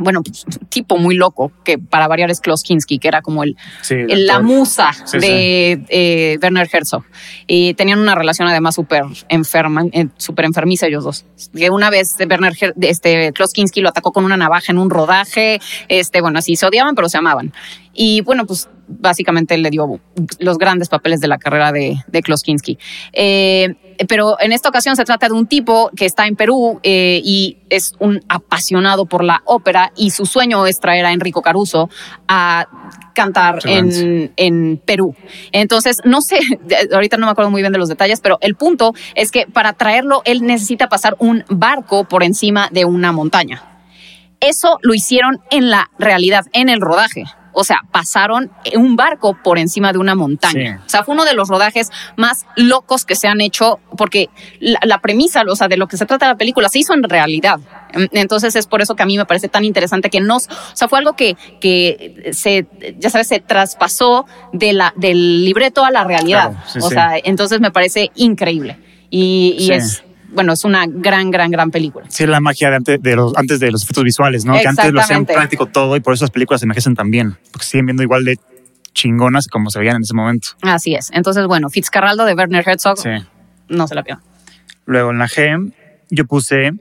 bueno, 0.00 0.22
pues, 0.22 0.44
tipo 0.68 0.98
muy 0.98 1.14
loco, 1.14 1.52
que 1.64 1.78
para 1.78 2.08
variar 2.08 2.30
es 2.30 2.40
Klaus 2.40 2.62
Kinski, 2.62 2.98
que 2.98 3.08
era 3.08 3.22
como 3.22 3.44
el, 3.44 3.56
la 3.88 4.40
musa 4.40 4.90
de 5.12 5.84
eh, 5.88 6.38
Werner 6.42 6.68
Herzog. 6.70 7.04
Y 7.46 7.74
tenían 7.74 8.00
una 8.00 8.14
relación 8.14 8.48
además 8.48 8.74
súper 8.74 9.04
enferma, 9.28 9.84
eh, 9.92 10.08
súper 10.16 10.46
enfermiza 10.46 10.86
ellos 10.86 11.04
dos. 11.04 11.24
Que 11.54 11.70
una 11.70 11.90
vez 11.90 12.16
Werner 12.18 12.54
este, 12.80 13.32
Klaus 13.32 13.52
Kinski 13.52 13.80
lo 13.80 13.90
atacó 13.90 14.12
con 14.12 14.24
una 14.24 14.36
navaja 14.36 14.72
en 14.72 14.78
un 14.78 14.90
rodaje, 14.90 15.60
este, 15.88 16.20
bueno, 16.20 16.38
así 16.38 16.56
se 16.56 16.66
odiaban, 16.66 16.94
pero 16.94 17.08
se 17.08 17.18
amaban. 17.18 17.52
Y 17.92 18.20
bueno, 18.22 18.46
pues 18.46 18.68
básicamente 18.90 19.56
le 19.58 19.70
dio 19.70 20.00
los 20.38 20.58
grandes 20.58 20.88
papeles 20.88 21.20
de 21.20 21.28
la 21.28 21.38
carrera 21.38 21.72
de, 21.72 22.02
de 22.06 22.22
Kloskinski. 22.22 22.78
Eh, 23.12 23.74
pero 24.08 24.40
en 24.40 24.52
esta 24.52 24.68
ocasión 24.68 24.96
se 24.96 25.04
trata 25.04 25.28
de 25.28 25.34
un 25.34 25.46
tipo 25.46 25.90
que 25.94 26.06
está 26.06 26.26
en 26.26 26.36
Perú 26.36 26.80
eh, 26.82 27.20
y 27.24 27.58
es 27.68 27.94
un 27.98 28.20
apasionado 28.28 29.06
por 29.06 29.22
la 29.22 29.42
ópera 29.44 29.92
y 29.96 30.10
su 30.10 30.26
sueño 30.26 30.66
es 30.66 30.80
traer 30.80 31.04
a 31.04 31.12
Enrico 31.12 31.42
Caruso 31.42 31.90
a 32.26 32.66
cantar 33.14 33.60
en, 33.64 34.32
en, 34.36 34.80
Perú. 34.84 35.14
Entonces, 35.52 36.00
no 36.04 36.22
sé, 36.22 36.38
ahorita 36.92 37.16
no 37.16 37.26
me 37.26 37.32
acuerdo 37.32 37.50
muy 37.50 37.60
bien 37.62 37.72
de 37.72 37.78
los 37.78 37.88
detalles, 37.88 38.20
pero 38.20 38.38
el 38.40 38.54
punto 38.54 38.94
es 39.14 39.30
que 39.30 39.46
para 39.46 39.74
traerlo 39.74 40.22
él 40.24 40.46
necesita 40.46 40.88
pasar 40.88 41.16
un 41.18 41.44
barco 41.48 42.04
por 42.04 42.22
encima 42.22 42.68
de 42.70 42.84
una 42.84 43.12
montaña. 43.12 43.62
Eso 44.40 44.78
lo 44.80 44.94
hicieron 44.94 45.40
en 45.50 45.68
la 45.68 45.90
realidad, 45.98 46.46
en 46.54 46.70
el 46.70 46.80
rodaje. 46.80 47.24
O 47.52 47.64
sea, 47.64 47.82
pasaron 47.90 48.50
un 48.74 48.96
barco 48.96 49.36
por 49.42 49.58
encima 49.58 49.92
de 49.92 49.98
una 49.98 50.14
montaña. 50.14 50.82
O 50.86 50.88
sea, 50.88 51.04
fue 51.04 51.14
uno 51.14 51.24
de 51.24 51.34
los 51.34 51.48
rodajes 51.48 51.90
más 52.16 52.46
locos 52.56 53.04
que 53.04 53.16
se 53.16 53.28
han 53.28 53.40
hecho 53.40 53.80
porque 53.96 54.28
la, 54.60 54.98
premisa, 55.00 55.42
o 55.48 55.56
sea, 55.56 55.68
de 55.68 55.76
lo 55.76 55.86
que 55.86 55.96
se 55.96 56.06
trata 56.06 56.26
de 56.26 56.32
la 56.32 56.38
película 56.38 56.68
se 56.68 56.78
hizo 56.78 56.94
en 56.94 57.02
realidad. 57.02 57.60
Entonces 58.12 58.54
es 58.56 58.66
por 58.66 58.82
eso 58.82 58.94
que 58.94 59.02
a 59.02 59.06
mí 59.06 59.16
me 59.16 59.26
parece 59.26 59.48
tan 59.48 59.64
interesante 59.64 60.10
que 60.10 60.20
nos, 60.20 60.46
o 60.48 60.76
sea, 60.76 60.88
fue 60.88 60.98
algo 60.98 61.14
que, 61.14 61.36
que 61.60 62.30
se, 62.32 62.66
ya 62.98 63.10
sabes, 63.10 63.28
se 63.28 63.40
traspasó 63.40 64.26
de 64.52 64.72
la, 64.72 64.92
del 64.96 65.44
libreto 65.44 65.84
a 65.84 65.90
la 65.90 66.04
realidad. 66.04 66.52
o 66.80 66.88
sea, 66.88 67.14
entonces 67.22 67.60
me 67.60 67.70
parece 67.70 68.10
increíble. 68.14 68.78
Y, 69.10 69.56
y 69.58 69.72
es 69.72 70.04
bueno, 70.32 70.52
es 70.52 70.64
una 70.64 70.86
gran, 70.86 71.30
gran, 71.30 71.50
gran 71.50 71.70
película. 71.70 72.06
Sí, 72.08 72.26
la 72.26 72.40
magia 72.40 72.70
de 72.70 72.76
antes 72.76 73.02
de 73.02 73.16
los, 73.16 73.36
antes 73.36 73.60
de 73.60 73.70
los 73.70 73.82
efectos 73.82 74.04
visuales, 74.04 74.44
¿no? 74.44 74.54
Que 74.54 74.66
antes 74.66 74.92
lo 74.92 75.00
hacían 75.00 75.26
práctico 75.26 75.66
todo 75.66 75.96
y 75.96 76.00
por 76.00 76.14
eso 76.14 76.24
las 76.24 76.30
películas 76.30 76.60
se 76.60 76.66
envejecen 76.66 76.94
tan 76.94 77.10
bien, 77.10 77.36
porque 77.52 77.66
siguen 77.66 77.86
viendo 77.86 78.02
igual 78.02 78.24
de 78.24 78.38
chingonas 78.92 79.46
como 79.48 79.70
se 79.70 79.78
veían 79.78 79.96
en 79.96 80.02
ese 80.02 80.14
momento. 80.14 80.48
Así 80.62 80.94
es. 80.94 81.10
Entonces, 81.12 81.46
bueno, 81.46 81.68
Fitzcarraldo 81.70 82.24
de 82.24 82.34
Werner 82.34 82.66
Herzog. 82.66 82.98
Sí. 82.98 83.10
no 83.68 83.86
se 83.86 83.94
la 83.94 84.02
pierdan. 84.02 84.24
Luego 84.86 85.10
en 85.10 85.18
la 85.18 85.28
G, 85.28 85.72
yo 86.10 86.24
puse 86.26 86.72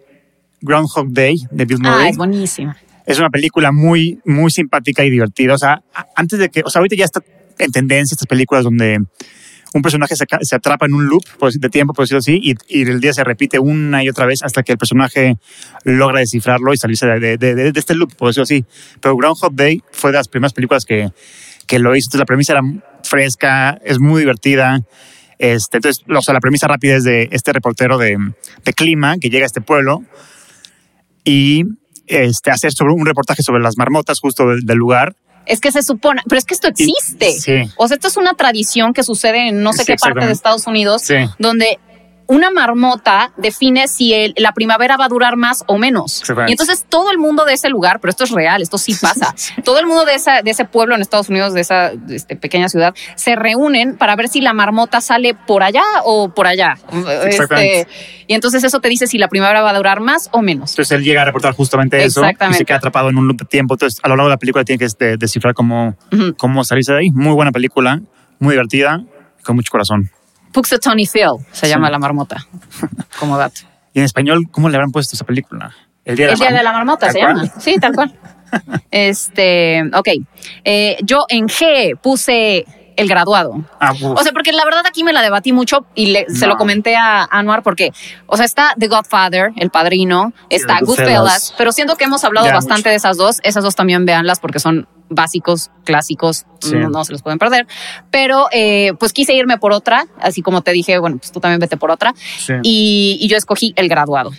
Groundhog 0.61 1.09
Day 1.11 1.35
de 1.51 1.65
Bill 1.65 1.79
Murray. 1.79 2.05
Ah, 2.05 2.09
es 2.09 2.17
buenísima. 2.17 2.77
es 3.05 3.19
una 3.19 3.29
película 3.29 3.71
muy, 3.71 4.19
muy 4.25 4.51
simpática 4.51 5.03
y 5.03 5.09
divertida. 5.09 5.53
O 5.53 5.57
sea, 5.57 5.81
antes 6.15 6.39
de 6.39 6.49
que, 6.49 6.61
o 6.65 6.69
sea, 6.69 6.79
ahorita 6.79 6.95
ya 6.95 7.05
está 7.05 7.21
en 7.59 7.71
tendencia 7.71 8.15
estas 8.15 8.27
películas 8.27 8.63
donde 8.63 8.99
un 9.73 9.81
personaje 9.81 10.15
se, 10.15 10.25
se 10.41 10.55
atrapa 10.55 10.85
en 10.87 10.93
un 10.93 11.05
loop 11.07 11.23
de 11.53 11.69
tiempo, 11.69 11.93
por 11.93 12.03
decirlo 12.05 12.19
así, 12.19 12.39
y, 12.41 12.55
y 12.67 12.81
el 12.89 12.99
día 12.99 13.13
se 13.13 13.23
repite 13.23 13.59
una 13.59 14.03
y 14.03 14.09
otra 14.09 14.25
vez 14.25 14.41
hasta 14.43 14.63
que 14.63 14.71
el 14.71 14.77
personaje 14.77 15.37
logra 15.83 16.19
descifrarlo 16.19 16.73
y 16.73 16.77
salirse 16.77 17.05
de, 17.05 17.37
de- 17.37 17.71
este 17.75 17.93
loop, 17.95 18.15
por 18.15 18.29
decirlo 18.29 18.43
así. 18.43 18.65
Pero 18.99 19.15
Groundhog 19.15 19.53
Day 19.53 19.83
fue 19.91 20.11
de 20.11 20.17
las 20.17 20.27
primeras 20.27 20.53
películas 20.53 20.85
que, 20.85 21.11
que 21.67 21.77
lo 21.79 21.95
hizo. 21.95 22.07
Entonces 22.07 22.19
la 22.19 22.25
premisa 22.25 22.53
era 22.53 22.61
fresca, 23.03 23.79
es 23.85 23.99
muy 23.99 24.21
divertida. 24.21 24.81
Este, 25.37 25.77
entonces, 25.77 26.03
o 26.09 26.21
sea, 26.21 26.33
la 26.33 26.39
premisa 26.41 26.67
rápida 26.67 26.95
es 26.95 27.03
de 27.03 27.29
este 27.31 27.53
reportero 27.53 27.97
de, 27.97 28.17
de 28.65 28.73
clima 28.73 29.17
que 29.19 29.29
llega 29.29 29.45
a 29.45 29.47
este 29.47 29.61
pueblo 29.61 30.03
y 31.23 31.63
este, 32.07 32.51
hacer 32.51 32.71
sobre 32.71 32.93
un 32.93 33.05
reportaje 33.05 33.43
sobre 33.43 33.61
las 33.61 33.77
marmotas 33.77 34.19
justo 34.19 34.47
del 34.47 34.77
lugar. 34.77 35.15
Es 35.49 35.59
que 35.59 35.71
se 35.71 35.81
supone, 35.83 36.21
pero 36.29 36.37
es 36.39 36.45
que 36.45 36.53
esto 36.53 36.67
existe. 36.67 37.31
Sí. 37.31 37.69
O 37.75 37.87
sea, 37.87 37.95
esto 37.95 38.07
es 38.07 38.17
una 38.17 38.35
tradición 38.35 38.93
que 38.93 39.03
sucede 39.03 39.49
en 39.49 39.61
no 39.63 39.73
sé 39.73 39.79
Sí, 39.79 39.85
qué 39.87 39.95
parte 39.99 40.25
de. 40.25 40.31
Estados 40.31 40.67
Unidos, 40.67 41.01
Sí. 41.01 41.15
donde 41.39 41.79
una 42.29 42.51
marmota 42.51 43.31
define 43.37 43.87
si 43.87 44.13
el- 44.13 44.33
la 44.37 44.51
primavera 44.53 44.97
va 44.97 45.05
a 45.05 45.07
durar 45.09 45.35
más 45.35 45.63
o 45.65 45.79
menos. 45.79 46.21
Y 46.47 46.51
entonces 46.51 46.85
todo 46.87 47.09
el 47.09 47.17
mundo 47.17 47.43
de 47.43 47.53
ese 47.53 47.69
lugar, 47.69 47.99
pero 47.99 48.11
esto 48.11 48.23
es 48.23 48.29
real, 48.29 48.61
esto 48.61 48.77
sí 48.77 48.93
pasa, 49.01 49.33
todo 49.65 49.79
el 49.79 49.87
mundo 49.87 50.05
de, 50.05 50.13
esa, 50.13 50.43
de 50.43 50.51
ese 50.51 50.63
pueblo 50.65 50.93
en 50.93 51.01
Estados 51.01 51.29
Unidos, 51.29 51.53
de 51.55 51.61
esa 51.61 51.91
este, 52.09 52.35
pequeña 52.35 52.69
ciudad, 52.69 52.93
se 53.15 53.35
reúnen 53.35 53.97
para 53.97 54.15
ver 54.15 54.27
si 54.29 54.41
la 54.41 54.53
marmota 54.53 55.01
sale 55.01 55.33
por 55.33 55.63
allá 55.63 55.81
o 56.03 56.29
por 56.29 56.45
allá. 56.45 56.75
Este, 57.25 57.87
y 58.27 58.33
entonces 58.35 58.63
eso 58.63 58.79
te 58.79 58.89
dice 58.89 59.07
si 59.07 59.17
la 59.17 59.27
primavera 59.27 59.63
va 59.63 59.71
a 59.71 59.73
durar 59.73 59.99
más 59.99 60.29
o 60.31 60.43
menos. 60.43 60.71
Entonces 60.73 60.95
él 60.97 61.03
llega 61.03 61.23
a 61.23 61.25
reportar 61.25 61.53
justamente 61.55 62.03
eso 62.03 62.21
y 62.51 62.53
se 62.53 62.63
queda 62.65 62.77
atrapado 62.77 63.09
en 63.09 63.17
un 63.17 63.27
loop 63.27 63.39
de 63.39 63.45
tiempo. 63.45 63.73
Entonces 63.73 63.99
a 64.03 64.07
lo 64.07 64.15
largo 64.15 64.29
de 64.29 64.35
la 64.35 64.37
película 64.39 64.63
tiene 64.63 64.77
que 64.77 64.85
este, 64.85 65.17
descifrar 65.17 65.55
cómo, 65.55 65.95
cómo 66.37 66.63
salirse 66.63 66.93
de 66.93 66.99
ahí. 66.99 67.09
Muy 67.11 67.33
buena 67.33 67.51
película, 67.51 68.01
muy 68.37 68.51
divertida, 68.53 69.01
con 69.43 69.55
mucho 69.55 69.71
corazón. 69.71 70.11
Puxatony 70.53 71.05
Phil 71.11 71.29
se 71.51 71.65
Sí. 71.65 71.71
llama 71.71 71.89
la 71.89 71.99
marmota, 71.99 72.37
como 73.19 73.37
dato. 73.37 73.61
Y 73.93 73.99
en 73.99 74.05
español, 74.05 74.45
¿cómo 74.51 74.69
le 74.69 74.75
habrán 74.77 74.91
puesto 74.91 75.15
esa 75.15 75.25
película? 75.25 75.71
El 76.05 76.15
Día 76.15 76.27
de 76.27 76.33
El 76.33 76.39
la, 76.39 76.47
día 76.49 76.57
de 76.57 76.63
la 76.63 76.71
Marmota. 76.73 77.07
marmota 77.07 77.07
¿Tal 77.07 77.13
se 77.13 77.19
cual? 77.19 77.35
llama. 77.49 77.61
Sí, 77.61 77.75
tal 77.79 77.93
cual. 77.93 78.15
Este, 78.91 79.83
ok. 79.93 80.07
Eh, 80.63 80.97
yo 81.03 81.25
en 81.29 81.47
G 81.47 81.95
puse 82.01 82.65
el 82.99 83.07
graduado. 83.07 83.63
Ah. 83.79 83.93
O 84.01 84.21
sea, 84.23 84.31
porque 84.33 84.51
la 84.51 84.65
verdad 84.65 84.83
aquí 84.85 85.03
me 85.03 85.13
la 85.13 85.21
debatí 85.21 85.53
mucho 85.53 85.85
y 85.95 86.07
le- 86.07 86.25
se 86.29 86.47
lo 86.47 86.57
comenté 86.57 86.95
a 86.95 87.23
Anuar 87.31 87.63
porque, 87.63 87.91
o 88.27 88.35
sea, 88.37 88.45
está 88.45 88.73
The 88.77 88.87
Godfather, 88.87 89.51
El 89.55 89.69
Padrino, 89.69 90.33
está 90.49 90.79
Goodfellas, 90.81 91.19
Goodfellas. 91.21 91.53
pero 91.57 91.71
siento 91.71 91.95
que 91.95 92.03
hemos 92.05 92.23
hablado 92.23 92.47
Ya, 92.47 92.53
bastante 92.53 92.81
mucho. 92.81 92.89
de 92.89 92.95
esas 92.95 93.17
dos. 93.17 93.37
Esas 93.43 93.63
dos 93.63 93.75
también 93.75 94.05
véanlas 94.05 94.39
porque 94.39 94.59
son 94.59 94.87
básicos, 95.11 95.71
clásicos, 95.85 96.45
Sí. 96.61 96.75
no, 96.75 96.89
no 96.89 97.03
se 97.03 97.11
los 97.13 97.23
pueden 97.23 97.39
perder. 97.39 97.65
Pero 98.11 98.47
eh, 98.51 98.93
pues 98.99 99.11
quise 99.13 99.33
irme 99.33 99.57
por 99.57 99.71
otra, 99.71 100.05
así 100.21 100.41
como 100.43 100.61
te 100.61 100.71
dije, 100.71 100.99
bueno, 100.99 101.17
pues 101.17 101.31
tú 101.31 101.39
también 101.39 101.59
vete 101.59 101.77
por 101.77 101.89
otra. 101.89 102.13
Sí. 102.37 102.53
Y, 102.63 103.17
y 103.21 103.27
yo 103.27 103.35
escogí 103.37 103.73
El 103.75 103.87
Graduado, 103.89 104.31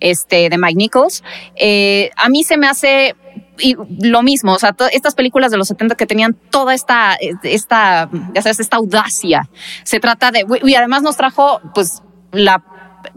este, 0.00 0.48
de 0.48 0.58
Mike 0.58 0.74
Nichols. 0.76 1.22
Eh, 1.54 2.10
a 2.16 2.28
mí 2.28 2.42
se 2.44 2.56
me 2.56 2.66
hace 2.66 3.14
y 3.58 3.76
lo 4.00 4.22
mismo, 4.22 4.52
o 4.52 4.58
sea, 4.58 4.74
estas 4.92 5.14
películas 5.14 5.50
de 5.50 5.56
los 5.56 5.68
70 5.68 5.94
que 5.94 6.06
tenían 6.06 6.34
toda 6.50 6.74
esta, 6.74 7.16
esta, 7.42 8.08
ya 8.34 8.42
sabes, 8.42 8.60
esta 8.60 8.76
audacia. 8.76 9.48
Se 9.84 10.00
trata 10.00 10.30
de, 10.30 10.44
y 10.64 10.74
además 10.74 11.02
nos 11.02 11.16
trajo, 11.16 11.60
pues, 11.74 12.02
la 12.32 12.62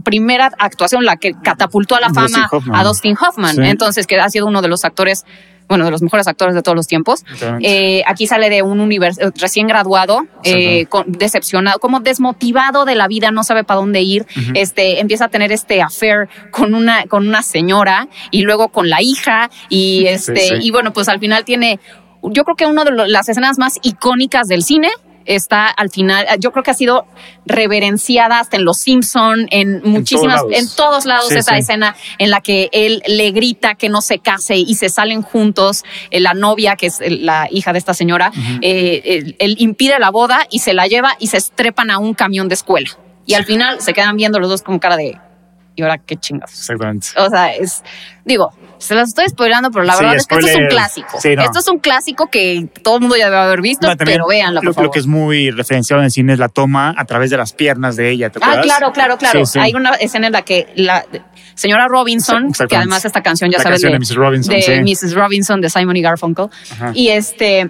primera 0.04 0.52
actuación, 0.60 1.04
la 1.04 1.18
que 1.18 1.34
catapultó 1.34 1.96
a 1.96 2.00
la 2.00 2.14
fama 2.14 2.50
a 2.74 2.84
Dustin 2.84 3.18
Hoffman. 3.20 3.56
Sí. 3.56 3.62
Entonces, 3.64 4.08
que 4.08 4.20
ha 4.20 4.30
sido 4.30 4.48
uno 4.48 4.62
de 4.62 4.68
los 4.68 4.86
actores, 4.86 5.26
bueno, 5.70 5.86
de 5.86 5.92
los 5.92 6.02
mejores 6.02 6.28
actores 6.28 6.56
de 6.56 6.62
todos 6.64 6.76
los 6.76 6.88
tiempos. 6.88 7.24
Eh, 7.62 8.02
aquí 8.08 8.28
sale 8.28 8.50
de 8.50 8.64
un 8.64 8.80
univers 8.82 9.20
eh, 9.20 9.30
recién 9.36 9.68
graduado, 9.68 10.26
eh, 10.44 10.88
con- 10.88 11.06
decepcionado, 11.12 11.80
como 11.80 12.00
desmotivado 12.00 12.84
de 12.86 12.96
la 12.96 13.08
vida, 13.08 13.32
no 13.32 13.44
sabe 13.44 13.64
para 13.64 13.80
dónde 13.80 14.02
ir. 14.02 14.26
Este 14.56 15.00
empieza 15.00 15.26
a 15.26 15.30
tener 15.30 15.52
este 15.52 15.82
affair 15.82 16.28
con 16.52 16.74
una 16.74 17.06
con 17.06 17.28
una 17.28 17.44
señora 17.44 18.08
y 18.32 18.42
luego 18.42 18.70
con 18.70 18.90
la 18.90 19.02
hija 19.02 19.50
y 19.70 20.06
este 20.08 20.36
sí. 20.40 20.54
y 20.62 20.72
bueno, 20.72 20.92
pues 20.92 21.08
al 21.08 21.20
final 21.20 21.46
tiene 21.46 21.80
yo 22.24 22.44
creo 22.44 22.56
que 22.56 22.66
una 22.66 22.84
de 22.84 22.92
las 23.08 23.30
escenas 23.30 23.58
más 23.60 23.76
icónicas 23.82 24.48
del 24.48 24.64
cine 24.64 24.90
está 25.36 25.68
al 25.68 25.90
final, 25.90 26.26
yo 26.40 26.52
creo 26.52 26.64
que 26.64 26.72
ha 26.72 26.76
sido 26.76 27.06
reverenciada 27.46 28.40
hasta 28.40 28.58
en 28.58 28.66
Los 28.66 28.78
Simpson, 28.78 29.48
en 29.52 29.82
muchísimas, 29.84 30.38
lados. 30.38 30.52
en 30.54 30.66
todos 30.76 31.06
lados 31.06 31.28
Sí, 31.30 31.36
esa 31.38 31.54
sí. 31.54 31.60
escena 31.60 31.96
en 32.18 32.30
la 32.30 32.42
que 32.42 32.70
él 32.72 33.02
le 33.08 33.32
grita 33.32 33.76
que 33.76 33.90
no 33.90 34.02
se 34.02 34.20
case 34.20 34.56
y 34.58 34.76
se 34.76 34.90
salen 34.90 35.22
juntos, 35.22 35.84
eh, 36.12 36.20
la 36.20 36.34
novia, 36.34 36.76
que 36.76 36.88
es 36.88 37.02
el- 37.02 37.26
la 37.26 37.48
hija 37.52 37.74
de 37.74 37.80
esta 37.80 37.94
señora, 37.94 38.32
eh, 38.62 39.02
él, 39.06 39.36
él 39.40 39.56
impide 39.60 40.00
la 40.00 40.10
boda 40.12 40.48
y 40.50 40.60
se 40.60 40.74
la 40.74 40.88
lleva 40.88 41.16
y 41.20 41.28
se 41.28 41.38
estrepan 41.38 41.92
a 41.92 41.98
un 41.98 42.14
camión 42.14 42.48
de 42.48 42.56
escuela. 42.56 42.90
Y 43.26 43.34
al 43.36 43.46
final 43.46 43.82
se 43.82 43.94
quedan 43.94 44.16
viendo 44.18 44.40
los 44.40 44.50
dos 44.50 44.62
con 44.64 44.80
cara 44.80 44.98
de, 44.98 45.18
¿y 45.80 45.82
ahora 45.82 45.98
qué 45.98 46.16
chingados? 46.18 46.52
Exactamente. 46.52 47.08
O 47.18 47.30
sea, 47.30 47.54
es, 47.56 47.84
digo, 48.26 48.52
se 48.78 48.96
las 48.96 49.10
estoy 49.10 49.28
spoilando, 49.30 49.72
pero 49.72 49.86
la 49.86 49.94
Sí, 49.94 50.00
verdad 50.04 50.16
es 50.18 50.28
que 50.28 50.36
esto 50.36 50.48
es 50.48 50.56
un 50.58 50.68
clásico. 50.68 51.18
Sí, 51.20 51.36
no. 51.36 51.42
Esto 51.44 51.60
es 51.60 51.68
un 51.68 51.80
clásico 51.80 52.28
que 52.30 52.68
todo 52.84 52.96
el 52.96 53.02
mundo 53.02 53.16
ya 53.18 53.26
debe 53.26 53.38
haber 53.38 53.62
visto, 53.62 53.88
No, 53.88 53.96
pero 53.98 54.28
véanlo, 54.28 54.60
por 54.60 54.66
lo, 54.66 54.74
favor. 54.74 54.86
lo 54.88 54.92
que 54.92 55.00
es 55.00 55.08
muy 55.08 55.52
referenciado 55.52 56.02
en 56.02 56.06
el 56.06 56.12
cine 56.12 56.34
es 56.34 56.40
la 56.40 56.50
toma 56.50 56.94
a 56.98 57.06
través 57.06 57.30
de 57.30 57.38
las 57.38 57.54
piernas 57.54 57.96
de 57.96 58.10
ella. 58.12 58.30
¿te 58.30 58.40
Ah, 58.42 58.60
claro, 58.62 58.92
claro, 58.92 59.18
claro. 59.18 59.46
Sí. 59.46 59.58
Hay 59.60 59.74
una 59.74 59.92
escena 59.96 60.28
en 60.28 60.34
la 60.34 60.42
que 60.44 60.68
la 60.76 61.06
señora 61.56 61.88
Robinson, 61.88 62.52
que 62.68 62.76
además 62.76 63.04
esta 63.06 63.22
canción 63.24 63.50
ya 63.52 63.58
La 63.58 63.64
sabes 63.64 63.82
canción 63.82 63.94
de 63.94 64.00
Mrs. 64.00 64.16
Robinson, 64.16 64.56
de 64.56 64.62
sí. 64.62 65.06
Mrs. 65.08 65.14
Robinson 65.16 65.62
de 65.62 65.70
Simon 65.70 65.96
y 65.98 66.02
Garfunkel, 66.02 66.48
Ajá. 66.72 66.92
y 66.94 67.10
este 67.10 67.70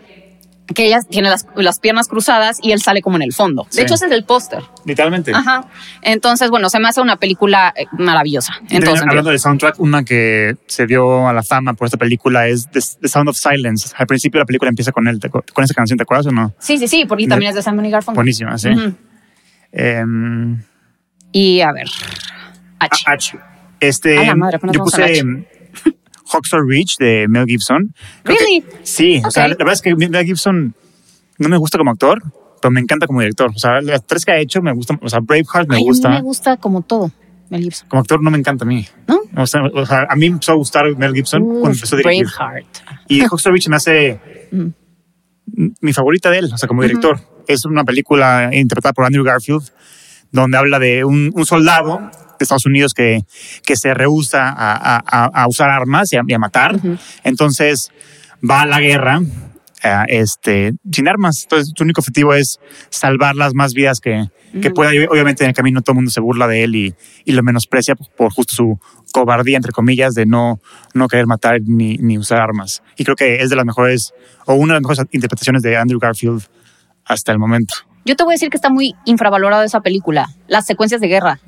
que 0.76 0.86
ella 0.86 1.00
tiene 1.10 1.30
las, 1.30 1.48
las 1.56 1.80
piernas 1.80 2.08
cruzadas 2.08 2.60
y 2.62 2.72
él 2.72 2.82
sale 2.82 3.02
como 3.02 3.16
en 3.16 3.24
el 3.24 3.34
fondo. 3.34 3.64
De 3.66 3.72
Sí. 3.72 3.82
hecho, 3.82 3.96
ese 3.96 4.06
es 4.06 4.12
el 4.12 4.24
póster. 4.24 4.62
Literalmente. 4.86 5.32
Ajá. 5.34 5.66
Entonces, 6.02 6.50
bueno, 6.50 6.70
se 6.70 6.80
me 6.80 6.88
hace 6.88 7.02
una 7.02 7.16
película 7.18 7.74
eh, 7.76 7.86
maravillosa. 7.98 8.54
Y 8.54 8.56
En 8.56 8.68
todo 8.68 8.70
también, 8.70 8.86
sentido. 8.96 9.10
hablando 9.10 9.30
del 9.32 9.40
soundtrack, 9.40 9.80
una 9.80 10.04
que 10.04 10.56
se 10.68 10.86
dio 10.86 11.28
a 11.28 11.34
la 11.34 11.42
fama 11.44 11.74
por 11.74 11.86
esta 11.86 11.98
película 11.98 12.48
es 12.48 12.70
The, 12.70 13.08
Sound 13.08 13.30
of 13.30 13.38
Silence. 13.38 13.94
Al 13.98 14.06
principio 14.08 14.40
la 14.40 14.46
película 14.46 14.70
empieza 14.70 14.92
con 14.92 15.08
él, 15.08 15.20
¿te 15.20 15.30
acu- 15.32 15.44
con 15.54 15.64
esa 15.64 15.74
canción, 15.74 15.98
¿te 15.98 16.04
acuerdas 16.04 16.28
o 16.28 16.32
no? 16.32 16.54
Sí, 16.60 16.78
sí, 16.78 16.88
sí, 16.88 17.06
porque 17.08 17.28
también 17.28 17.50
es 17.50 17.56
de 17.56 17.64
Simon 17.64 17.86
y 17.86 17.90
Garfunkel. 17.92 18.16
Buenísima, 18.18 18.58
sí. 18.58 18.70
Em, 19.72 20.64
Y 21.32 21.62
a 21.62 21.72
ver. 21.72 21.88
H. 22.80 23.04
Ah, 23.06 23.12
H. 23.14 23.38
Este, 23.80 24.18
A 24.20 24.24
la 24.24 24.36
madre, 24.36 24.60
yo 24.72 24.84
puse 24.84 25.24
Hawksaw 26.32 26.62
Ridge 26.62 26.96
de 27.00 27.28
Mel 27.30 27.46
Gibson. 27.46 27.94
Creo 28.24 28.38
que- 28.38 28.44
Really? 28.44 28.64
sí, 28.84 29.22
o 29.26 29.32
sea, 29.32 29.48
la 29.48 29.56
verdad 29.56 29.74
es 29.74 29.82
que 29.82 29.96
Mel 29.96 30.26
Gibson 30.26 30.76
no 31.38 31.50
me 31.50 31.58
gusta 31.58 31.78
como 31.78 31.92
actor, 31.92 32.22
pero 32.62 32.72
me 32.72 32.80
encanta 32.82 33.08
como 33.08 33.20
director. 33.22 33.52
O 33.56 33.60
sea, 33.60 33.82
las 33.82 34.06
tres 34.06 34.26
que 34.26 34.32
ha 34.32 34.38
hecho 34.40 34.62
me 34.62 34.74
gustan. 34.74 35.00
O 35.02 35.10
sea, 35.10 35.20
Braveheart 35.22 35.70
me 35.70 35.78
Ay, 35.78 35.84
gusta. 35.84 36.08
A 36.10 36.12
mí 36.12 36.18
me 36.18 36.24
gusta 36.24 36.58
como 36.58 36.82
todo, 36.82 37.12
Mel 37.50 37.62
Gibson. 37.64 37.88
Como 37.90 38.02
actor 38.02 38.22
no 38.22 38.30
me 38.32 38.38
encanta 38.38 38.66
a 38.66 38.68
mí. 38.68 38.86
¿No? 39.08 39.20
O 39.38 39.46
sea, 39.48 39.62
o 39.74 39.86
sea, 39.86 40.08
a 40.10 40.16
mí 40.16 40.22
me 40.30 40.34
empezó 40.34 40.52
a 40.52 40.56
gustar 40.56 40.86
Mel 40.98 41.14
Gibson 41.14 41.42
cuando 41.44 41.70
Uf, 41.70 41.76
empezó 41.76 41.96
a 41.96 42.00
dirigir. 42.00 42.26
Braveheart. 42.38 42.66
Y 43.08 43.22
Hawksaw 43.22 43.54
Ridge 43.54 43.70
me 43.70 43.76
hace 43.78 44.20
Mm. 44.52 44.68
mi 45.82 45.94
favorita 45.94 46.30
de 46.30 46.40
él, 46.40 46.50
o 46.54 46.58
sea, 46.58 46.68
como 46.68 46.82
director. 46.84 47.20
Es 47.48 47.66
una 47.66 47.84
película 47.84 48.50
interpretada 48.54 48.94
por 48.94 49.06
Andrew 49.06 49.24
Garfield, 49.24 49.64
donde 50.32 50.58
habla 50.58 50.80
de 50.80 51.04
un, 51.06 51.32
un 51.34 51.46
soldado 51.46 52.00
de 52.40 52.44
Estados 52.44 52.66
Unidos 52.66 52.94
que, 52.94 53.22
que 53.66 53.76
se 53.76 53.94
rehúsa 53.94 54.48
a, 54.50 54.98
a- 54.98 55.48
usar 55.48 55.70
armas 55.70 56.14
y 56.14 56.18
a, 56.18 56.22
y 56.28 56.34
a 56.34 56.40
matar. 56.40 56.80
Entonces 57.24 57.92
va 58.48 58.62
a 58.62 58.66
la 58.66 58.80
guerra 58.80 59.22
eh, 59.84 60.04
este, 60.08 60.74
sin 60.92 61.08
armas. 61.08 61.44
Entonces 61.44 61.74
su 61.76 61.84
único 61.84 62.02
objetivo 62.02 62.34
es 62.34 62.60
salvar 62.90 63.36
las 63.36 63.54
más 63.54 63.74
vidas 63.74 64.00
que, 64.00 64.30
que 64.62 64.72
pueda. 64.72 64.92
Obviamente 65.10 65.44
en 65.44 65.50
el 65.50 65.56
camino 65.56 65.82
todo 65.82 65.94
el 65.94 65.96
mundo 65.98 66.12
se 66.12 66.22
burla 66.22 66.48
de 66.48 66.64
él 66.64 66.76
y, 66.76 66.96
y 67.26 67.32
lo 67.34 67.44
menosprecia 67.44 67.96
por, 67.96 68.10
por 68.16 68.32
justo 68.32 68.54
su 68.56 68.80
cobardía, 69.12 69.58
entre 69.58 69.72
comillas, 69.74 70.14
de 70.14 70.26
no, 70.26 70.60
no 70.94 71.08
querer 71.08 71.26
matar 71.28 71.60
ni, 71.66 71.98
ni 71.98 72.18
usar 72.18 72.40
armas. 72.40 72.84
Y 72.96 73.04
creo 73.04 73.16
que 73.16 73.42
es 73.42 73.50
de 73.50 73.56
las 73.58 73.66
mejores, 73.66 74.14
o 74.46 74.54
una 74.54 74.76
de 74.76 74.80
las 74.80 74.88
mejores 74.90 75.06
interpretaciones 75.12 75.62
de 75.64 75.76
Andrew 75.76 76.00
Garfield 76.00 76.44
hasta 77.06 77.32
el 77.32 77.40
momento. 77.40 77.74
Yo 78.06 78.16
te 78.16 78.24
voy 78.24 78.34
a 78.34 78.36
decir 78.36 78.50
que 78.50 78.58
está 78.58 78.70
muy 78.70 78.96
infravalorada 79.06 79.64
esa 79.64 79.82
película. 79.82 80.30
Las 80.48 80.66
secuencias 80.66 81.02
de 81.02 81.08
guerra 81.08 81.40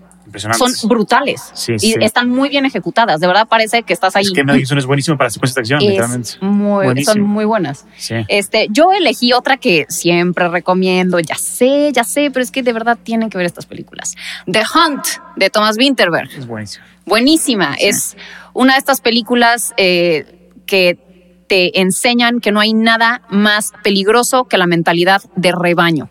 son 0.57 0.71
brutales 0.89 1.51
Sí, 1.53 1.73
y 1.73 1.79
sí. 1.79 1.95
están 2.01 2.29
muy 2.29 2.49
bien 2.49 2.65
ejecutadas. 2.65 3.19
De 3.19 3.27
verdad 3.27 3.47
parece 3.47 3.83
que 3.83 3.93
estás 3.93 4.15
ahí. 4.15 4.23
Es 4.23 4.31
que 4.31 4.43
Mel 4.43 4.57
Gibson 4.57 4.77
es 4.77 4.85
buenísimo 4.85 5.17
para 5.17 5.29
secuencias 5.29 5.55
de 5.55 5.61
acción, 5.61 5.79
literalmente. 5.79 6.31
Muy, 6.41 7.03
son 7.03 7.21
muy 7.21 7.45
buenas. 7.45 7.85
Sí. 7.97 8.15
Este, 8.27 8.67
yo 8.69 8.91
elegí 8.91 9.33
otra 9.33 9.57
que 9.57 9.85
siempre 9.89 10.47
recomiendo, 10.47 11.19
ya 11.19 11.35
sé, 11.35 11.91
ya 11.93 12.03
sé, 12.03 12.31
pero 12.31 12.43
es 12.43 12.51
que 12.51 12.63
de 12.63 12.73
verdad 12.73 12.97
tienen 13.01 13.29
que 13.29 13.37
ver 13.37 13.45
estas 13.45 13.65
películas. 13.65 14.15
The 14.49 14.61
Hunt 14.61 15.05
de 15.35 15.49
Thomas 15.49 15.77
Winterberg. 15.77 16.29
Es 16.37 16.47
buenísimo. 16.47 16.85
Buenísima. 17.05 17.75
Es 17.79 18.15
una 18.53 18.73
de 18.73 18.79
estas 18.79 19.01
películas 19.01 19.73
eh, 19.77 20.49
que 20.65 20.99
te 21.47 21.81
enseñan 21.81 22.39
que 22.39 22.51
no 22.51 22.61
hay 22.61 22.73
nada 22.73 23.23
más 23.29 23.73
peligroso 23.83 24.45
que 24.45 24.57
la 24.57 24.67
mentalidad 24.67 25.21
de 25.35 25.51
rebaño. 25.51 26.09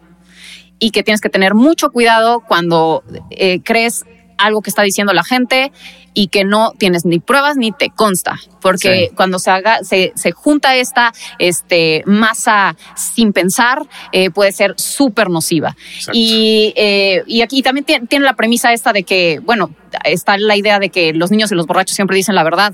Y 0.81 0.91
que 0.91 1.05
tienes 1.05 1.21
que 1.21 1.29
tener 1.29 1.55
mucho 1.55 1.91
cuidado 1.91 2.41
cuando 2.41 3.05
eh, 3.31 3.61
crees 3.63 4.05
algo 4.39 4.63
que 4.63 4.71
está 4.71 4.83
diciendo 4.83 5.13
la 5.13 5.23
gente 5.23 5.71
y 6.15 6.29
que 6.29 6.45
no 6.45 6.73
tienes 6.79 7.05
ni 7.05 7.19
pruebas 7.21 7.59
ni 7.59 7.73
te 7.73 7.91
consta, 7.91 8.37
porque 8.63 9.09
Sí. 9.11 9.15
cuando 9.15 9.39
se 9.39 9.51
haga, 9.51 9.85
se, 9.85 10.13
se 10.17 10.33
junta 10.33 10.75
esta 10.77 11.13
este, 11.39 12.03
masa 12.07 12.75
sin 12.97 13.35
pensar, 13.35 13.87
eh, 14.13 14.31
puede 14.31 14.53
ser 14.53 14.73
súper 14.79 15.29
nociva. 15.29 15.77
Exacto. 15.95 16.13
Y, 16.15 16.73
eh, 16.77 17.23
y 17.27 17.43
aquí 17.43 17.61
también 17.63 17.85
tiene, 17.85 18.07
tiene 18.07 18.25
la 18.25 18.35
premisa 18.35 18.73
esta 18.73 18.95
de 18.95 19.03
que, 19.03 19.41
bueno, 19.45 19.75
está 20.05 20.39
la 20.39 20.57
idea 20.57 20.79
de 20.79 20.89
que 20.89 21.13
los 21.13 21.31
niños 21.31 21.53
y 21.53 21.55
los 21.55 21.67
borrachos 21.67 21.95
siempre 21.95 22.17
dicen 22.17 22.35
la 22.35 22.43
verdad. 22.43 22.73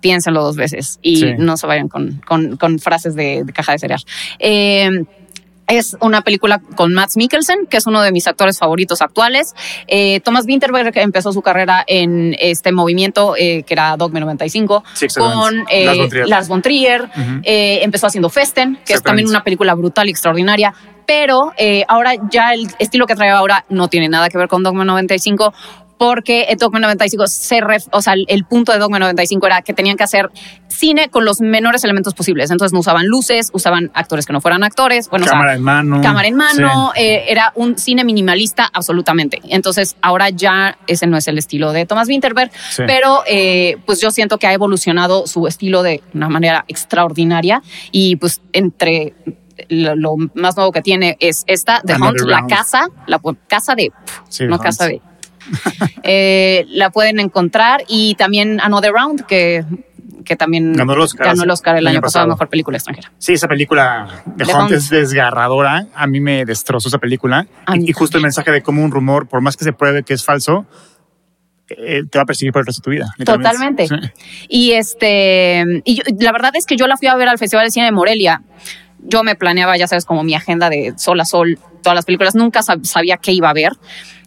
Piénsenlo 0.00 0.42
dos 0.42 0.56
veces 0.56 0.98
y 1.02 1.16
Sí. 1.16 1.26
no 1.38 1.56
se 1.56 1.66
vayan 1.66 1.88
con, 1.88 2.20
con- 2.26 2.56
con 2.56 2.78
frases 2.78 3.14
de, 3.14 3.42
de 3.44 3.52
caja 3.52 3.72
de 3.72 3.78
cereal. 3.80 4.02
Eh, 4.38 5.04
es 5.68 5.96
una 6.00 6.22
película 6.22 6.60
con 6.76 6.92
Matt 6.92 7.16
Mikkelsen, 7.16 7.66
que 7.66 7.76
es 7.76 7.86
uno 7.86 8.02
de 8.02 8.12
mis 8.12 8.26
actores 8.26 8.58
favoritos 8.58 9.00
actuales. 9.00 9.54
Eh, 9.86 10.20
Thomas 10.20 10.44
Winterberg 10.46 10.96
empezó 10.98 11.32
su 11.32 11.40
carrera 11.42 11.84
en 11.86 12.36
este 12.40 12.72
movimiento 12.72 13.34
que 13.36 13.64
era 13.68 13.96
Dogme 13.96 14.20
95 14.20 14.84
Sí, 14.94 15.04
exactamente. 15.06 15.64
con 15.64 15.66
eh, 15.70 15.84
Lars 15.86 15.98
von 15.98 16.08
Trier. 16.10 16.28
Lars 16.28 16.48
von 16.48 16.62
Trier. 16.62 17.02
Ujú. 17.04 17.40
Eh, 17.44 17.80
empezó 17.82 18.06
haciendo 18.06 18.28
Festen, 18.28 18.78
que 18.84 18.94
es 18.94 19.02
también 19.02 19.28
una 19.28 19.42
película 19.44 19.74
brutal 19.74 20.08
y 20.08 20.10
extraordinaria. 20.10 20.74
Pero 21.06 21.52
eh, 21.56 21.84
ahora 21.88 22.12
ya 22.30 22.52
el 22.54 22.68
estilo 22.78 23.06
que 23.06 23.14
trae 23.14 23.30
ahora 23.30 23.64
no 23.68 23.88
tiene 23.88 24.08
nada 24.08 24.28
que 24.28 24.38
ver 24.38 24.48
con 24.48 24.62
Dogma 24.62 24.84
95 24.84 25.52
porque 26.02 26.42
el 26.48 26.58
Dogma 26.58 26.80
95 26.80 27.28
se 27.28 27.58
ref- 27.58 27.86
o 27.92 28.02
sea, 28.02 28.14
el, 28.26 28.44
punto 28.44 28.72
de 28.72 28.80
Dogma 28.80 28.98
95 28.98 29.46
era 29.46 29.62
que 29.62 29.72
tenían 29.72 29.96
que 29.96 30.02
hacer 30.02 30.30
cine 30.66 31.10
con 31.10 31.24
los 31.24 31.40
menores 31.40 31.84
elementos 31.84 32.12
posibles. 32.12 32.50
Entonces 32.50 32.72
no 32.72 32.80
usaban 32.80 33.06
luces, 33.06 33.50
usaban 33.52 33.92
actores 33.94 34.26
que 34.26 34.32
no 34.32 34.40
fueran 34.40 34.64
actores. 34.64 35.08
Bueno, 35.08 35.26
o 35.26 35.28
sea, 35.28 35.34
cámara 35.38 35.54
en 35.54 35.62
mano. 35.62 36.00
cámara 36.00 36.26
en 36.26 36.34
mano, 36.34 36.90
Sí. 36.96 37.02
eh, 37.02 37.24
era 37.28 37.52
un 37.54 37.78
cine 37.78 38.02
minimalista 38.02 38.68
absolutamente. 38.72 39.40
Entonces 39.48 39.94
ahora 40.02 40.28
ya 40.30 40.76
ese 40.88 41.06
no 41.06 41.16
es 41.16 41.28
el 41.28 41.38
estilo 41.38 41.70
de 41.70 41.86
Thomas 41.86 42.08
Winterberg, 42.08 42.50
Sí. 42.70 42.82
pero 42.84 43.22
eh, 43.28 43.76
pues 43.86 44.00
yo 44.00 44.10
siento 44.10 44.38
que 44.38 44.48
ha 44.48 44.52
evolucionado 44.52 45.28
su 45.28 45.46
estilo 45.46 45.84
de 45.84 46.02
una 46.14 46.28
manera 46.28 46.64
extraordinaria 46.66 47.62
y 47.92 48.16
pues 48.16 48.40
entre 48.52 49.14
lo, 49.68 49.94
lo 49.94 50.16
más 50.34 50.56
nuevo 50.56 50.72
que 50.72 50.82
tiene 50.82 51.16
es 51.20 51.44
esta, 51.46 51.80
The 51.86 51.92
Another 51.92 52.22
Hunt, 52.22 52.30
la 52.30 52.46
casa, 52.48 52.88
la 53.06 53.20
casa 53.46 53.76
de, 53.76 53.92
Sí, 54.28 54.46
no 54.46 54.58
casa 54.58 54.86
de. 54.88 55.00
Eh, 56.04 56.64
la 56.68 56.90
pueden 56.90 57.20
encontrar 57.20 57.84
y 57.88 58.14
también 58.16 58.60
Another 58.60 58.92
Round 58.92 59.24
que 59.26 59.64
que 60.24 60.36
también 60.36 60.72
Ganó 60.74 60.92
el 60.94 61.00
Oscar 61.00 61.26
ganó 61.28 61.42
el, 61.42 61.50
Oscar 61.50 61.76
el 61.78 61.86
año 61.86 61.94
año 61.96 62.00
pasado, 62.00 62.22
pasado. 62.24 62.28
mejor 62.34 62.48
película 62.48 62.76
extranjera. 62.76 63.10
Sí, 63.18 63.32
esa 63.32 63.48
película 63.48 64.22
de 64.24 64.44
The 64.44 64.52
Hunt 64.54 64.62
Hunt. 64.64 64.72
es 64.72 64.88
desgarradora. 64.88 65.86
A 65.96 66.06
mí 66.06 66.20
me 66.20 66.44
destrozó 66.44 66.88
esa 66.88 66.98
película. 66.98 67.46
Y, 67.74 67.90
y 67.90 67.92
justo 67.92 68.18
el 68.18 68.22
mensaje 68.22 68.52
de 68.52 68.62
cómo 68.62 68.84
un 68.84 68.92
rumor, 68.92 69.26
por 69.26 69.40
más 69.40 69.56
que 69.56 69.64
se 69.64 69.72
pruebe 69.72 70.04
que 70.04 70.14
es 70.14 70.24
falso, 70.24 70.64
eh, 71.70 72.02
te 72.08 72.18
va 72.18 72.22
a 72.22 72.26
perseguir 72.26 72.52
por 72.52 72.60
el 72.60 72.66
resto 72.66 72.80
de 72.80 72.84
tu 72.84 72.90
vida. 72.90 73.06
Totalmente. 73.24 73.88
Sí. 73.88 73.94
Y 74.48 74.72
este, 74.72 75.64
y 75.84 75.94
yo- 75.96 76.02
la 76.20 76.30
verdad 76.32 76.52
es 76.54 76.66
que 76.66 76.76
yo 76.76 76.86
la 76.86 76.96
fui 76.96 77.08
a 77.08 77.16
ver 77.16 77.28
al 77.28 77.38
Festival 77.38 77.64
de 77.66 77.70
Cine 77.72 77.86
de 77.86 77.92
Morelia. 77.92 78.42
Yo 79.00 79.24
me 79.24 79.34
planeaba, 79.34 79.76
ya 79.76 79.88
sabes, 79.88 80.04
como 80.04 80.22
mi 80.22 80.34
agenda 80.34 80.70
de 80.70 80.94
sol 80.98 81.18
a 81.20 81.24
sol, 81.24 81.58
todas 81.82 81.96
las 81.96 82.04
películas. 82.04 82.36
Nunca 82.36 82.60
sab- 82.60 82.84
sabía 82.84 83.16
qué 83.16 83.32
iba 83.32 83.50
a 83.50 83.54
ver. 83.54 83.72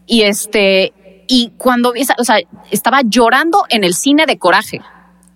Y 0.06 0.24
este, 0.24 0.92
y 1.28 1.54
cuando 1.58 1.92
vi 1.94 2.02
o 2.18 2.24
sea, 2.24 2.38
estaba 2.72 3.02
llorando 3.04 3.66
en 3.70 3.84
el 3.84 3.94
cine 3.94 4.26
de 4.26 4.38
coraje. 4.38 4.82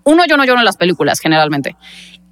Uno, 0.03 0.23
yo 0.27 0.37
no 0.37 0.45
lloro 0.45 0.59
en 0.59 0.65
las 0.65 0.77
películas 0.77 1.19
generalmente. 1.19 1.75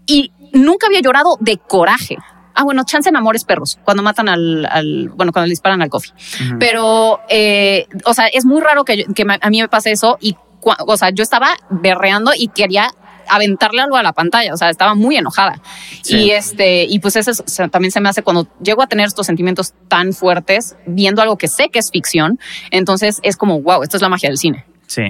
Y 0.06 0.32
nunca 0.54 0.88
había 0.88 1.02
llorado 1.02 1.38
de 1.40 1.58
coraje. 1.58 2.18
Ah, 2.56 2.64
bueno, 2.64 2.84
chance 2.86 3.08
en 3.10 3.16
Amores 3.16 3.44
Perros, 3.44 3.78
cuando 3.84 4.02
matan 4.02 4.30
al, 4.30 4.66
al- 4.66 5.10
bueno, 5.10 5.32
cuando 5.32 5.46
le 5.46 5.52
disparan 5.52 5.82
al 5.84 5.90
coffee. 5.90 6.12
Ujú. 6.48 6.58
Pero, 6.60 7.20
eh, 7.30 7.88
o 8.06 8.14
sea, 8.16 8.28
es 8.28 8.46
muy 8.46 8.62
raro 8.62 8.84
que, 8.84 9.06
que 9.14 9.26
a 9.42 9.50
mí 9.50 9.62
me 9.62 9.68
pase 9.68 9.92
eso 9.92 10.18
y, 10.20 10.36
o 10.64 10.98
sea, 10.98 11.12
yo 11.12 11.22
estaba 11.22 11.50
berreando 11.70 12.32
y 12.36 12.48
quería 12.48 12.90
aventarle 13.30 13.82
algo 13.82 13.98
a 13.98 14.04
la 14.04 14.14
pantalla, 14.14 14.54
o 14.54 14.58
sea, 14.58 14.70
estaba 14.70 14.96
muy 14.96 15.16
enojada. 15.18 15.62
Sí. 16.02 16.18
Y 16.18 16.32
este, 16.32 16.84
y 16.86 17.00
pues 17.00 17.16
eso 17.16 17.32
es- 17.32 17.40
o 17.42 17.48
sea, 17.48 17.68
también 17.68 17.92
se 17.92 18.00
me 18.02 18.10
hace 18.10 18.24
cuando 18.24 18.48
llego 18.62 18.82
a 18.84 18.88
tener 18.88 19.08
estos 19.08 19.26
sentimientos 19.26 19.74
tan 19.88 20.14
fuertes, 20.14 20.76
viendo 20.86 21.22
algo 21.22 21.38
que 21.38 21.48
sé 21.48 21.70
que 21.70 21.80
es 21.80 21.92
ficción, 21.92 22.40
entonces 22.72 23.20
es 23.24 23.38
como, 23.38 23.62
wow, 23.62 23.84
esto 23.84 23.98
es 23.98 24.02
la 24.02 24.10
magia 24.10 24.30
del 24.30 24.38
cine. 24.38 24.66
Sí. 24.88 25.04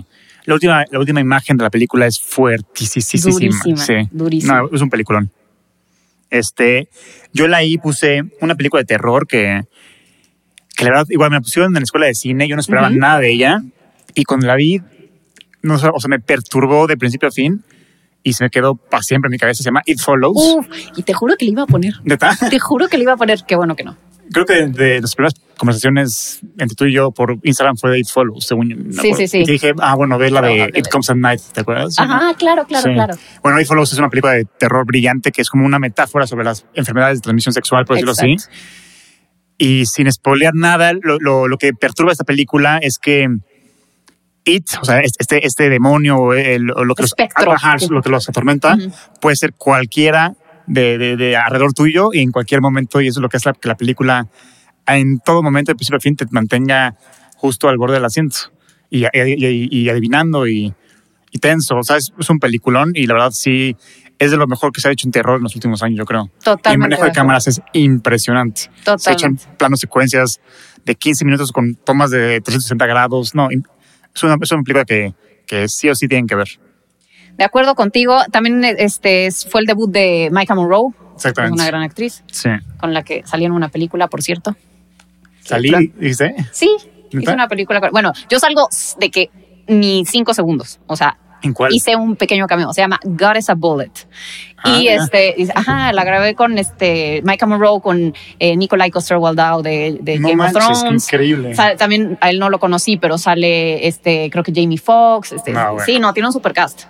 La 0.45 0.53
última, 0.53 0.85
la 0.89 0.99
última 0.99 1.19
imagen 1.19 1.57
de 1.57 1.63
la 1.63 1.69
película 1.69 2.05
es 2.07 2.19
fuertísima. 2.21 3.31
Durísima, 3.33 3.77
Sí. 3.77 3.93
durísima. 4.11 4.61
No, 4.61 4.69
es 4.73 4.81
un 4.81 4.89
peliculón. 4.89 5.29
Este, 6.29 6.89
yo 7.33 7.47
la 7.47 7.57
ahí 7.57 7.77
puse 7.77 8.21
una 8.41 8.55
película 8.55 8.81
de 8.81 8.85
terror 8.85 9.27
que, 9.27 9.63
que 10.75 10.83
la 10.83 10.91
verdad, 10.91 11.05
igual 11.09 11.29
me 11.31 11.37
la 11.37 11.41
pusieron 11.41 11.69
en 11.71 11.81
la 11.81 11.83
escuela 11.83 12.05
de 12.05 12.15
cine, 12.15 12.47
yo 12.47 12.55
no 12.55 12.61
esperaba 12.61 12.89
Ujú. 12.89 12.97
nada 12.97 13.19
de 13.19 13.31
ella. 13.31 13.61
Y 14.13 14.23
cuando 14.23 14.47
la 14.47 14.55
vi, 14.55 14.81
no 15.61 15.75
o 15.75 15.77
sea, 15.77 15.91
me 16.09 16.19
perturbó 16.19 16.87
de 16.87 16.97
principio 16.97 17.27
a 17.27 17.31
fin 17.31 17.63
y 18.27 18.33
se 18.33 18.43
me 18.43 18.49
quedó 18.49 18.75
para 18.75 19.03
siempre 19.03 19.27
en 19.27 19.31
mi 19.31 19.37
cabeza. 19.37 19.63
Se 19.63 19.67
llama 19.69 19.81
It 19.85 19.99
Follows. 19.99 20.35
Uf, 20.37 20.65
y 20.97 21.03
te 21.03 21.13
juro 21.13 21.35
que 21.37 21.45
le 21.45 21.51
iba 21.51 21.63
a 21.63 21.67
poner. 21.67 21.93
¿Neta? 22.03 22.35
Te 22.49 22.59
juro 22.59 22.87
que 22.87 22.97
le 22.97 23.03
iba 23.03 23.13
a 23.13 23.17
poner, 23.17 23.43
qué 23.47 23.55
bueno 23.55 23.75
que 23.75 23.83
no. 23.83 23.95
Creo 24.31 24.45
que 24.45 24.53
de, 24.55 24.67
de 24.67 25.01
las 25.01 25.15
primeras 25.15 25.35
conversaciones 25.57 26.41
entre 26.57 26.75
tú 26.75 26.83
y 26.85 26.91
yo 26.93 27.11
por 27.11 27.37
Instagram 27.43 27.77
fue 27.77 27.91
de 27.91 27.99
It 27.99 28.07
Follows, 28.09 28.45
según 28.45 28.69
yo. 28.69 29.01
Sí, 29.01 29.13
sí, 29.13 29.27
sí. 29.29 29.37
Y 29.39 29.45
dije, 29.45 29.73
ah, 29.79 29.95
bueno, 29.95 30.17
ve 30.17 30.29
la 30.29 30.41
de. 30.41 30.69
It 30.75 30.89
Comes 30.91 31.09
at 31.09 31.15
Night, 31.15 31.39
¿te 31.53 31.61
acuerdas? 31.61 31.97
Ajá, 31.97 32.33
claro, 32.37 32.65
claro, 32.65 32.83
Sí. 32.89 32.93
claro. 32.93 33.15
Bueno, 33.41 33.61
It 33.61 33.67
Follows 33.67 33.93
es 33.93 33.99
una 33.99 34.09
película 34.09 34.33
de 34.33 34.43
terror 34.43 34.85
brillante 34.85 35.31
que 35.31 35.41
es 35.41 35.49
como 35.49 35.65
una 35.65 35.79
metáfora 35.79 36.27
sobre 36.27 36.43
las 36.43 36.65
enfermedades 36.73 37.19
de 37.19 37.21
transmisión 37.21 37.53
sexual, 37.53 37.85
por 37.85 37.95
decirlo 37.95 38.11
así. 38.11 38.35
Y 39.57 39.85
sin 39.87 40.11
spoilear 40.11 40.53
nada, 40.53 40.93
lo, 40.93 41.17
lo- 41.19 41.47
lo 41.47 41.57
que 41.57 41.73
perturba 41.73 42.11
esta 42.11 42.23
película 42.25 42.77
es 42.79 42.99
que 42.99 43.27
It, 44.47 44.65
o 44.81 44.85
sea, 44.85 44.99
este, 45.01 45.45
este 45.45 45.69
demonio, 45.69 46.33
el, 46.33 46.71
o 46.71 46.83
lo, 46.85 46.95
que 46.95 47.03
los, 47.03 47.13
lo 47.89 48.01
que 48.01 48.09
los 48.09 48.29
atormenta, 48.29 48.77
puede 49.21 49.35
ser 49.35 49.53
cualquiera 49.53 50.33
de, 50.65 50.97
de- 50.97 51.15
de 51.17 51.35
alrededor 51.37 51.73
tuyo 51.73 52.09
y 52.13 52.19
en 52.21 52.31
cualquier 52.31 52.61
momento. 52.61 53.01
Y 53.01 53.07
eso 53.07 53.19
es 53.19 53.21
lo 53.21 53.29
que 53.29 53.37
hace 53.37 53.49
la- 53.49 53.53
que 53.53 53.67
la 53.67 53.75
película 53.75 54.27
en 54.85 55.19
todo 55.19 55.43
momento, 55.43 55.71
de 55.71 55.75
principio 55.75 55.97
a 55.97 55.99
fin, 56.01 56.15
te 56.15 56.25
mantenga 56.31 56.95
justo 57.35 57.67
al 57.69 57.77
borde 57.77 57.95
del 57.95 58.05
asiento 58.05 58.37
y, 58.89 59.03
y- 59.05 59.07
y- 59.13 59.67
y 59.81 59.89
adivinando 59.89 60.47
y, 60.47 60.73
y 61.31 61.39
tenso. 61.39 61.77
O 61.77 61.83
sea, 61.83 61.97
es, 61.97 62.13
es 62.17 62.29
un 62.29 62.39
peliculón 62.39 62.91
y 62.95 63.05
la 63.05 63.13
verdad 63.15 63.31
sí 63.31 63.75
es 64.19 64.31
de 64.31 64.37
lo 64.37 64.47
mejor 64.47 64.71
que 64.71 64.81
se 64.81 64.87
ha 64.87 64.91
hecho 64.91 65.07
en 65.07 65.11
terror 65.11 65.37
en 65.37 65.43
los 65.43 65.53
últimos 65.55 65.83
años, 65.83 65.97
yo 65.99 66.05
creo. 66.05 66.23
Y 66.23 66.25
el 66.37 66.43
Totalmente. 66.43 66.77
manejo 66.95 67.03
de 67.05 67.11
cámaras 67.11 67.47
es 67.47 67.61
impresionante. 67.73 68.61
Se 68.61 68.69
echan 69.11 69.35
Totalmente. 69.35 69.45
planos 69.57 69.79
secuencias 69.79 70.39
de 70.85 70.95
15 70.95 71.25
minutos 71.25 71.51
con 71.51 71.75
tomas 71.75 72.09
de 72.11 72.39
360 72.41 72.85
grados. 72.87 73.35
No, 73.35 73.49
es 74.17 74.23
una, 74.23 74.35
es 74.41 74.51
una 74.51 74.63
película 74.63 74.85
que, 74.85 75.13
que 75.45 75.67
sí 75.69 75.89
o 75.89 75.95
sí 75.95 76.07
tienen 76.07 76.27
que 76.27 76.35
ver. 76.35 76.47
De 77.37 77.43
acuerdo 77.43 77.75
contigo. 77.75 78.19
También 78.31 78.63
este 78.65 79.27
es- 79.27 79.45
fue 79.49 79.61
el 79.61 79.67
debut 79.67 79.91
de 79.91 80.29
Micah 80.31 80.55
Monroe, 80.55 80.91
Exactamente. 81.15 81.53
una 81.53 81.67
gran 81.67 81.83
actriz, 81.83 82.23
Sí. 82.31 82.49
con 82.79 82.93
la 82.93 83.03
que 83.03 83.21
salí 83.25 83.45
en 83.45 83.51
una 83.51 83.69
película, 83.69 84.07
por 84.07 84.21
cierto. 84.23 84.55
Salí, 85.41 85.93
dice. 85.99 86.35
Sí, 86.51 86.69
hice 87.11 87.31
una 87.33 87.47
película. 87.47 87.79
Bueno, 87.91 88.11
yo 88.29 88.39
salgo 88.39 88.67
de 88.99 89.09
que 89.11 89.29
ni 89.67 90.03
cinco 90.05 90.33
segundos. 90.33 90.79
O 90.87 90.95
sea, 90.95 91.17
¿En 91.47 91.53
cuál? 91.53 91.73
hice 91.73 91.95
un 91.95 92.15
pequeño 92.15 92.45
cameo. 92.47 92.71
Se 92.73 92.81
llama 92.81 92.99
God 93.03 93.35
is 93.37 93.49
a 93.49 93.55
Bullet. 93.55 93.91
Ah, 94.63 94.77
y 94.79 94.87
este, 94.87 95.35
ajá, 95.55 95.93
la 95.93 96.03
grabé 96.03 96.33
con 96.35 96.57
este 96.57 97.21
Micah 97.23 97.45
Monroe, 97.45 97.79
con 97.81 98.13
eh, 98.39 98.55
Nikolai 98.57 98.89
Coster-Waldau 98.91 99.61
de, 99.61 99.97
de 100.01 100.19
No 100.19 100.29
Game 100.29 100.35
manches, 100.37 100.63
of 100.65 100.79
Thrones. 100.81 101.03
increíble. 101.05 101.55
También 101.77 102.17
a 102.21 102.29
él 102.29 102.39
no 102.39 102.49
lo 102.49 102.59
conocí, 102.59 102.97
pero 102.97 103.17
sale, 103.17 103.87
este, 103.87 104.29
creo 104.31 104.43
que 104.43 104.51
Jamie 104.55 104.77
Foxx. 104.77 105.33
Este, 105.33 105.51
No, 105.51 105.73
bueno. 105.73 105.85
Sí, 105.85 105.99
no, 105.99 106.13
tiene 106.13 106.27
un 106.27 106.33
supercast. 106.33 106.83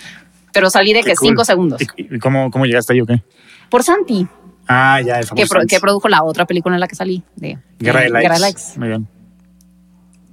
pero 0.52 0.68
salí 0.70 0.92
de 0.92 1.00
Qué 1.02 1.10
que 1.10 1.14
cool. 1.16 1.28
cinco 1.28 1.44
segundos. 1.44 1.80
¿Y, 1.96 2.18
cómo, 2.18 2.50
cómo 2.50 2.66
llegaste 2.66 2.92
ahí 2.92 3.00
o 3.00 3.06
qué? 3.06 3.22
Por 3.70 3.82
Santi, 3.82 4.26
Ah, 4.68 5.00
ya, 5.00 5.16
el 5.16 5.22
que, 5.22 5.26
famoso. 5.28 5.48
pro- 5.48 5.60
Santi. 5.60 5.74
que 5.74 5.80
produjo 5.80 6.08
la 6.08 6.22
otra 6.24 6.44
película 6.46 6.74
en 6.76 6.80
la 6.80 6.88
que 6.88 6.94
salí. 6.94 7.22
De, 7.36 7.58
Guerra 7.78 8.00
de 8.02 8.10
Likes. 8.10 8.22
Guerra 8.22 8.34
de 8.34 8.40
Likes. 8.40 8.62
Muy 8.76 8.88
bien. 8.88 9.08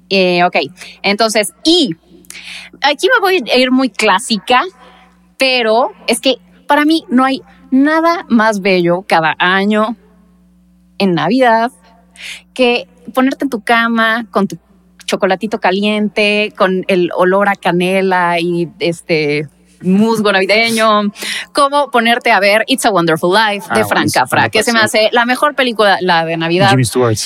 Eh, 0.09 0.43
ok, 0.43 0.55
entonces, 1.03 1.53
y 1.63 1.95
aquí 2.81 3.07
me 3.07 3.21
voy 3.21 3.43
a 3.51 3.57
ir 3.57 3.71
muy 3.71 3.89
clásica, 3.89 4.61
pero 5.37 5.91
es 6.07 6.19
que 6.19 6.37
para 6.67 6.85
mí 6.85 7.05
no 7.09 7.23
hay 7.25 7.41
nada 7.71 8.25
más 8.29 8.61
bello 8.61 9.03
cada 9.07 9.35
año 9.39 9.95
en 10.97 11.13
Navidad 11.13 11.71
que 12.53 12.87
ponerte 13.13 13.45
en 13.45 13.49
tu 13.49 13.61
cama 13.61 14.25
con 14.31 14.47
tu 14.47 14.57
chocolatito 15.05 15.59
caliente, 15.59 16.53
con 16.57 16.85
el 16.87 17.09
olor 17.15 17.49
a 17.49 17.55
canela 17.55 18.39
y 18.39 18.69
este 18.79 19.47
musgo 19.81 20.31
navideño, 20.31 21.11
como 21.53 21.89
ponerte 21.89 22.31
a 22.31 22.39
ver 22.39 22.63
It's 22.67 22.85
a 22.85 22.91
Wonderful 22.91 23.33
Life 23.33 23.67
de 23.73 23.81
Ah, 23.81 23.85
Frank 23.87 24.09
Capra, 24.13 24.49
que 24.49 24.61
se 24.61 24.73
me 24.73 24.79
hace 24.79 25.09
la 25.13 25.25
mejor 25.25 25.55
película, 25.55 25.97
la 26.01 26.25
de 26.25 26.35
Navidad 26.37 26.69
Jimmy 26.71 26.85
Stewart. 26.85 27.17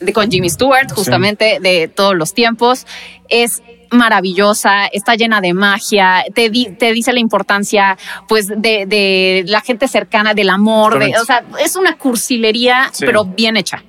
de, 0.00 0.12
con 0.12 0.30
Jimmy 0.30 0.48
Stewart, 0.48 0.90
justamente 0.92 1.58
de 1.60 1.88
todos 1.88 2.14
los 2.14 2.32
tiempos. 2.32 2.86
Es 3.28 3.62
maravillosa, 3.90 4.86
está 4.86 5.14
llena 5.14 5.40
de 5.40 5.54
magia, 5.54 6.24
te, 6.34 6.50
di- 6.50 6.70
te 6.78 6.92
dice 6.92 7.12
la 7.12 7.20
importancia 7.20 7.96
pues 8.28 8.48
de, 8.48 8.86
de 8.86 9.44
la 9.46 9.60
gente 9.60 9.88
cercana, 9.88 10.34
del 10.34 10.50
amor, 10.50 10.98
de- 10.98 11.14
o 11.20 11.24
sea, 11.24 11.44
es 11.62 11.76
una 11.76 11.96
cursilería, 11.96 12.90
Sí. 12.92 13.04
pero 13.06 13.24
bien 13.24 13.56
hecha. 13.56 13.82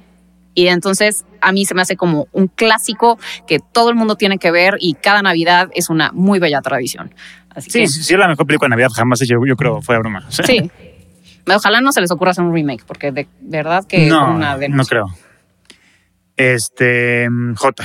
Y 0.54 0.68
entonces 0.70 1.24
a 1.42 1.52
mí 1.52 1.66
se 1.66 1.76
me 1.76 1.82
hace 1.84 1.96
como 1.96 2.28
un 2.32 2.48
clásico 2.48 3.20
que 3.46 3.60
todo 3.60 3.90
el 3.90 3.96
mundo 3.96 4.16
tiene 4.16 4.40
que 4.40 4.50
ver 4.50 4.76
y 4.80 4.96
cada 4.96 5.22
Navidad 5.22 5.70
es 5.76 5.90
una 5.92 6.12
muy 6.14 6.40
bella 6.40 6.62
tradición. 6.62 7.14
Así 7.54 7.70
Sí, 7.70 7.80
que, 7.82 7.88
sí, 7.88 8.14
es 8.14 8.20
la 8.20 8.28
mejor 8.28 8.46
película 8.48 8.66
de 8.68 8.70
Navidad 8.72 8.90
jamás 8.96 9.22
hecha, 9.22 9.36
yo 9.46 9.56
creo, 9.56 9.82
fue 9.82 9.98
broma. 10.00 10.26
O 10.28 10.32
sea, 10.32 10.46
sí. 10.46 10.70
Ojalá 11.48 11.80
no 11.80 11.92
se 11.92 12.02
les 12.02 12.12
ocurra 12.12 12.32
hacer 12.32 12.44
un 12.44 12.54
remake, 12.54 12.84
porque 12.86 13.12
de 13.12 13.28
verdad 13.40 13.86
que 13.88 14.06
es 14.08 14.12
no, 14.12 14.32
una 14.36 14.58
no 14.58 14.84
creo. 14.86 15.06
Este, 16.36 17.30
mm, 17.30 17.56
J. 17.56 17.84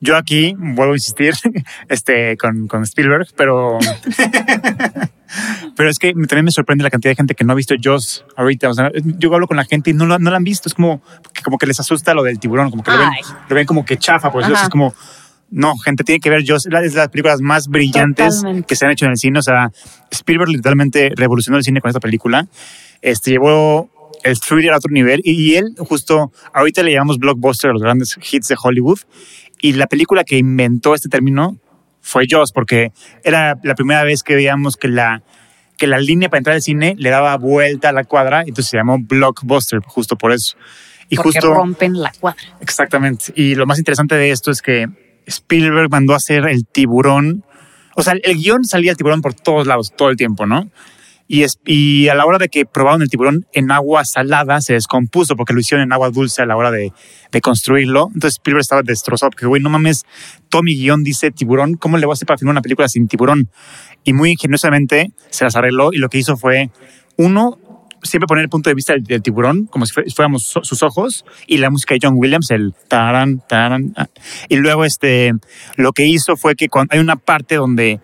Yo 0.00 0.16
aquí 0.16 0.54
vuelvo 0.56 0.92
a 0.92 0.96
insistir 0.96 1.34
este, 1.88 2.36
con, 2.36 2.68
con 2.68 2.82
Spielberg, 2.84 3.26
pero, 3.36 3.78
pero 5.76 5.90
es 5.90 5.98
que 5.98 6.12
también 6.12 6.44
me 6.44 6.50
sorprende 6.50 6.84
la 6.84 6.90
cantidad 6.90 7.10
de 7.12 7.16
gente 7.16 7.34
que 7.34 7.44
no 7.44 7.52
ha 7.52 7.56
visto 7.56 7.74
Jaws 7.80 8.24
ahorita. 8.36 8.68
O 8.68 8.74
sea, 8.74 8.90
yo 8.94 9.32
hablo 9.34 9.46
con 9.46 9.56
la 9.56 9.64
gente 9.64 9.90
y 9.90 9.94
no, 9.94 10.06
lo- 10.06 10.18
no 10.18 10.30
la 10.30 10.36
han 10.36 10.44
visto. 10.44 10.68
Es 10.68 10.74
como 10.74 11.02
que, 11.34 11.42
como 11.42 11.58
que 11.58 11.66
les 11.66 11.78
asusta 11.80 12.14
lo 12.14 12.22
del 12.22 12.38
tiburón, 12.38 12.70
como 12.70 12.82
que 12.82 12.90
lo 12.90 12.98
ven, 12.98 13.08
lo 13.48 13.54
ven 13.56 13.66
como 13.66 13.84
que 13.84 13.96
chafa. 13.96 14.30
Pues 14.32 14.48
es 14.48 14.68
como, 14.68 14.94
no, 15.50 15.76
gente, 15.78 16.04
tiene 16.04 16.20
que 16.20 16.30
ver 16.30 16.44
Jaws. 16.46 16.66
Es 16.66 16.72
la- 16.72 16.80
de 16.80 16.90
las 16.90 17.08
películas 17.08 17.40
más 17.40 17.68
brillantes 17.68 18.36
Totalmente. 18.36 18.66
que 18.66 18.76
se 18.76 18.84
han 18.86 18.92
hecho 18.92 19.04
en 19.06 19.12
el 19.12 19.16
cine. 19.18 19.38
O 19.38 19.42
sea, 19.42 19.70
Spielberg 20.10 20.50
literalmente 20.50 21.10
revolucionó 21.16 21.58
el 21.58 21.64
cine 21.64 21.80
con 21.80 21.88
esta 21.88 22.00
película. 22.00 22.46
Este 23.02 23.32
llevó 23.32 23.90
el 24.24 24.40
thriller 24.40 24.72
a 24.72 24.78
otro 24.78 24.90
nivel 24.90 25.20
y, 25.22 25.32
y 25.32 25.56
él 25.56 25.74
justo 25.78 26.32
ahorita 26.52 26.82
le 26.82 26.92
llamamos 26.92 27.18
blockbuster 27.18 27.70
a 27.70 27.72
los 27.72 27.82
grandes 27.82 28.18
hits 28.32 28.48
de 28.48 28.56
Hollywood 28.60 28.98
y 29.60 29.72
la 29.72 29.86
película 29.86 30.24
que 30.24 30.38
inventó 30.38 30.94
este 30.94 31.08
término 31.08 31.58
fue 32.00 32.26
Jaws 32.28 32.52
porque 32.52 32.92
era 33.24 33.58
la 33.62 33.74
primera 33.74 34.02
vez 34.04 34.22
que 34.22 34.34
veíamos 34.34 34.76
que 34.76 34.88
la 34.88 35.22
que 35.76 35.86
la 35.86 35.98
línea 35.98 36.28
para 36.28 36.38
entrar 36.38 36.56
al 36.56 36.62
cine 36.62 36.96
le 36.98 37.10
daba 37.10 37.36
vuelta 37.36 37.90
a 37.90 37.92
la 37.92 38.04
cuadra 38.04 38.42
y 38.44 38.48
entonces 38.48 38.70
se 38.70 38.76
llamó 38.76 38.98
blockbuster 38.98 39.80
justo 39.80 40.16
por 40.16 40.32
eso 40.32 40.56
y 41.08 41.16
porque 41.16 41.30
justo 41.30 41.54
rompen 41.54 42.00
la 42.00 42.12
cuadra. 42.18 42.42
Exactamente. 42.60 43.32
Y 43.34 43.54
lo 43.54 43.66
más 43.66 43.78
interesante 43.78 44.14
de 44.16 44.30
esto 44.30 44.50
es 44.50 44.60
que 44.60 44.88
Spielberg 45.26 45.90
mandó 45.90 46.12
a 46.12 46.16
hacer 46.16 46.46
el 46.46 46.66
tiburón. 46.66 47.44
O 47.94 48.02
sea, 48.02 48.14
el 48.22 48.36
guion 48.36 48.64
salía 48.64 48.90
el 48.90 48.96
tiburón 48.96 49.22
por 49.22 49.34
todos 49.34 49.66
lados, 49.66 49.92
todo 49.96 50.10
el 50.10 50.16
tiempo, 50.16 50.46
¿no? 50.46 50.70
Y, 51.30 51.42
es, 51.42 51.60
y 51.66 52.08
a 52.08 52.14
la 52.14 52.24
hora 52.24 52.38
de 52.38 52.48
que 52.48 52.64
probaron 52.64 53.02
el 53.02 53.10
tiburón 53.10 53.46
en 53.52 53.70
agua 53.70 54.04
salada, 54.06 54.62
se 54.62 54.72
descompuso 54.72 55.36
porque 55.36 55.52
lo 55.52 55.60
hicieron 55.60 55.84
en 55.84 55.92
agua 55.92 56.10
dulce 56.10 56.40
a 56.40 56.46
la 56.46 56.56
hora 56.56 56.70
de, 56.70 56.92
de 57.30 57.40
construirlo. 57.42 58.08
Entonces 58.14 58.38
Spielberg 58.38 58.62
estaba 58.62 58.82
destrozado 58.82 59.30
porque, 59.30 59.46
güey, 59.46 59.62
no 59.62 59.68
mames, 59.68 60.06
todo 60.48 60.62
mi 60.62 60.74
guion 60.74 61.04
dice 61.04 61.30
tiburón. 61.30 61.74
¿Cómo 61.74 61.98
le 61.98 62.06
voy 62.06 62.12
a 62.12 62.14
hacer 62.14 62.26
para 62.26 62.38
filmar 62.38 62.52
una 62.52 62.62
película 62.62 62.88
sin 62.88 63.08
tiburón? 63.08 63.50
Y 64.04 64.14
muy 64.14 64.30
ingeniosamente 64.30 65.12
se 65.28 65.44
las 65.44 65.54
arregló 65.54 65.92
y 65.92 65.98
lo 65.98 66.08
que 66.08 66.16
hizo 66.16 66.38
fue, 66.38 66.70
uno, 67.16 67.58
siempre 68.02 68.26
poner 68.26 68.44
el 68.44 68.50
punto 68.50 68.70
de 68.70 68.74
vista 68.74 68.94
del, 68.94 69.22
tiburón, 69.22 69.66
como 69.66 69.86
si 69.86 69.92
fuéramos 70.14 70.44
sus 70.62 70.82
ojos, 70.82 71.24
y 71.46 71.58
la 71.58 71.70
música 71.70 71.94
de 71.94 72.00
John 72.02 72.14
Williams, 72.16 72.50
el 72.50 72.74
taran, 72.88 73.42
taran. 73.46 73.92
ah. 73.96 74.08
Y 74.48 74.56
luego 74.56 74.84
este, 74.84 75.32
lo 75.76 75.92
que 75.92 76.06
hizo 76.06 76.36
fue 76.36 76.54
que 76.56 76.68
hay 76.90 76.98
una 76.98 77.16
parte 77.16 77.56
donde 77.56 78.00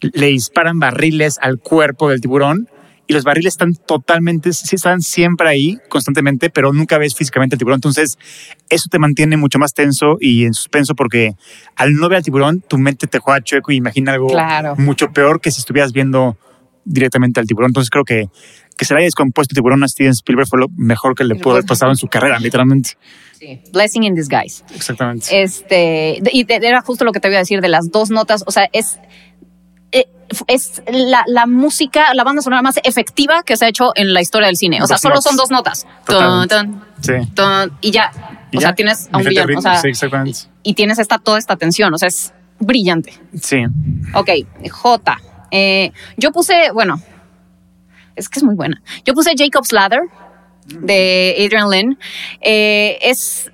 le 0.00 0.26
disparan 0.26 0.78
barriles 0.78 1.38
al 1.40 1.58
cuerpo 1.58 2.10
del 2.10 2.20
tiburón 2.20 2.68
y 3.06 3.14
los 3.14 3.24
barriles 3.24 3.54
están 3.54 3.74
totalmente, 3.74 4.52
sí 4.52 4.76
están 4.76 5.00
siempre 5.00 5.48
ahí 5.48 5.78
constantemente, 5.88 6.50
pero 6.50 6.72
nunca 6.74 6.98
ves 6.98 7.14
físicamente 7.14 7.54
el 7.54 7.58
tiburón. 7.58 7.78
Entonces, 7.78 8.18
eso 8.68 8.88
te 8.90 8.98
mantiene 8.98 9.38
mucho 9.38 9.58
más 9.58 9.72
tenso 9.72 10.18
y 10.20 10.44
en 10.44 10.52
suspenso 10.52 10.94
porque 10.94 11.32
al 11.74 11.94
no 11.94 12.08
ver 12.10 12.18
al 12.18 12.22
tiburón, 12.24 12.60
tu 12.60 12.76
mente 12.76 13.06
te 13.06 13.18
juega 13.18 13.42
chueco 13.42 13.72
y 13.72 13.76
imagina 13.76 14.12
algo 14.12 14.28
Claro. 14.28 14.76
mucho 14.76 15.10
peor 15.12 15.40
que 15.40 15.50
si 15.50 15.60
estuvieras 15.60 15.92
viendo 15.92 16.36
directamente 16.84 17.40
al 17.40 17.46
tiburón. 17.46 17.70
Entonces, 17.70 17.88
creo 17.90 18.04
que 18.04 18.28
que 18.78 18.84
se 18.84 18.94
le 18.94 18.98
haya 19.00 19.06
descompuesto 19.06 19.52
el 19.52 19.56
tiburón 19.56 19.82
a 19.82 19.88
Steven 19.88 20.12
Spielberg 20.12 20.46
fue 20.48 20.60
lo 20.60 20.68
mejor 20.76 21.16
que 21.16 21.24
le 21.24 21.34
pudo 21.34 21.54
haber 21.54 21.64
pasado 21.66 21.90
en 21.90 21.96
su 21.96 22.06
carrera, 22.06 22.38
literalmente. 22.38 22.90
Sí. 23.32 23.60
Blessing 23.72 24.04
in 24.04 24.14
disguise. 24.14 24.62
Exactamente. 24.74 25.42
Este, 25.42 26.20
y 26.32 26.46
era 26.48 26.80
justo 26.82 27.04
lo 27.04 27.10
que 27.12 27.18
te 27.18 27.26
iba 27.26 27.38
a 27.38 27.40
decir 27.40 27.60
de 27.60 27.68
las 27.68 27.90
dos 27.90 28.10
notas. 28.10 28.44
O 28.46 28.52
sea, 28.52 28.68
es, 28.72 29.00
es 30.46 30.82
la, 30.92 31.24
la 31.26 31.46
música, 31.46 32.12
la 32.14 32.22
banda 32.24 32.42
sonora 32.42 32.60
más 32.62 32.76
efectiva 32.84 33.42
que 33.42 33.56
se 33.56 33.64
ha 33.64 33.68
hecho 33.68 33.92
en 33.94 34.12
la 34.12 34.20
historia 34.20 34.48
del 34.48 34.56
cine. 34.56 34.82
O 34.82 34.86
sea, 34.86 34.94
Dos 34.94 35.00
solo 35.00 35.14
notas. 35.14 35.24
son 35.24 35.36
dos 35.36 35.50
notas. 35.50 35.86
Sí. 37.00 37.12
y 37.80 37.90
ya. 37.90 38.10
Y 38.50 38.56
o 38.56 38.60
ya, 38.60 38.68
sea, 38.68 38.74
tienes 38.74 39.08
a 39.12 39.16
un 39.18 39.24
diferente 39.24 39.30
villano. 39.30 39.46
ritmo. 39.46 39.58
O 39.58 39.62
sea, 39.62 39.76
sí, 39.80 39.88
exactamente. 39.88 40.38
y 40.62 40.74
tienes 40.74 40.98
esta, 40.98 41.18
toda 41.18 41.38
esta 41.38 41.56
tensión. 41.56 41.92
O 41.94 41.98
sea, 41.98 42.08
es 42.08 42.32
brillante. 42.60 43.12
Sí. 43.40 43.58
Ok, 44.14 44.30
J. 44.70 45.18
Eh, 45.50 45.92
yo 46.16 46.30
puse, 46.32 46.70
bueno, 46.72 47.00
es 48.16 48.28
que 48.28 48.40
es 48.40 48.44
muy 48.44 48.54
buena. 48.54 48.82
Yo 49.04 49.14
puse 49.14 49.32
Jacob's 49.36 49.72
Ladder 49.72 50.00
de 50.66 51.34
Adrian 51.44 51.70
Lynn. 51.70 51.98
Eh, 52.40 52.98
es 53.02 53.50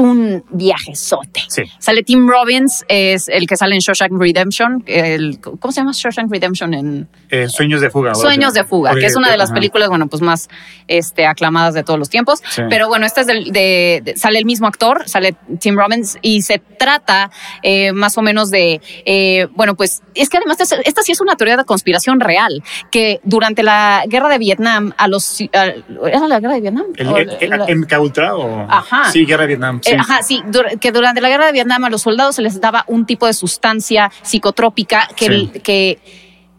un 0.00 0.44
viajezote. 0.50 1.40
Sí. 1.48 1.62
Sale 1.78 2.02
Tim 2.02 2.28
Robbins, 2.28 2.84
es 2.88 3.28
el 3.28 3.46
que 3.46 3.56
sale 3.56 3.74
en 3.74 3.80
Shawshank 3.80 4.12
Redemption. 4.18 4.82
El, 4.86 5.40
¿Cómo 5.40 5.72
se 5.72 5.80
llama 5.80 5.92
Shawshank 5.94 6.30
Redemption 6.30 6.74
en 6.74 7.08
Eh, 7.28 7.48
Sueños 7.48 7.80
de 7.80 7.90
fuga. 7.90 8.14
Sueños 8.14 8.54
de 8.54 8.64
fuga, 8.64 8.94
que 8.94 9.06
es 9.06 9.16
una 9.16 9.30
de 9.30 9.36
las 9.36 9.52
películas, 9.52 9.88
bueno, 9.88 10.06
pues 10.08 10.22
más 10.22 10.48
este, 10.88 11.26
aclamadas 11.26 11.74
de 11.74 11.82
todos 11.84 11.98
los 11.98 12.08
tiempos. 12.08 12.40
Sí. 12.48 12.62
Pero 12.68 12.88
bueno, 12.88 13.06
este 13.06 13.20
es 13.22 13.26
del- 13.26 13.52
de, 13.52 14.00
de- 14.04 14.16
sale 14.16 14.38
el 14.38 14.44
mismo 14.44 14.66
actor, 14.66 15.08
sale 15.08 15.34
Tim 15.60 15.76
Robbins 15.76 16.18
y 16.22 16.42
se 16.42 16.58
trata 16.58 17.30
eh, 17.62 17.92
más 17.92 18.16
o 18.18 18.22
menos 18.22 18.50
de, 18.50 18.80
eh, 19.04 19.46
bueno, 19.54 19.74
pues 19.76 20.02
es 20.14 20.28
que 20.28 20.38
además 20.38 20.60
esta, 20.60 20.76
esta 20.84 21.02
sí 21.02 21.12
es 21.12 21.20
una 21.20 21.36
teoría 21.36 21.56
de 21.56 21.64
conspiración 21.64 22.20
real, 22.20 22.62
que 22.90 23.20
durante 23.24 23.62
la 23.62 24.02
guerra 24.08 24.28
de 24.28 24.38
Vietnam, 24.38 24.92
a 24.96 25.08
los, 25.08 25.40
a- 25.52 25.74
¿era 26.08 26.26
la 26.28 26.40
guerra 26.40 26.54
de 26.54 26.60
Vietnam? 26.62 26.86
¿El, 26.96 27.08
el, 27.08 27.30
el, 27.40 27.50
la- 27.50 27.66
MK 27.66 28.00
Ultra 28.00 28.34
o...? 28.36 28.66
Ajá. 28.68 29.10
Sí, 29.12 29.24
Guerra 29.26 29.42
de 29.42 29.48
Vietnam. 29.48 29.80
Sí. 29.82 29.89
Eh, 29.92 29.96
ajá, 29.98 30.22
sí, 30.22 30.42
que 30.80 30.92
durante 30.92 31.20
la 31.20 31.28
guerra 31.28 31.46
de 31.46 31.52
Vietnam 31.52 31.84
a 31.84 31.90
los 31.90 32.02
soldados 32.02 32.36
se 32.36 32.42
les 32.42 32.60
daba 32.60 32.84
un 32.86 33.06
tipo 33.06 33.26
de 33.26 33.32
sustancia 33.34 34.10
psicotrópica 34.22 35.08
que, 35.16 35.26
Sí. 35.26 35.50
que 35.62 35.98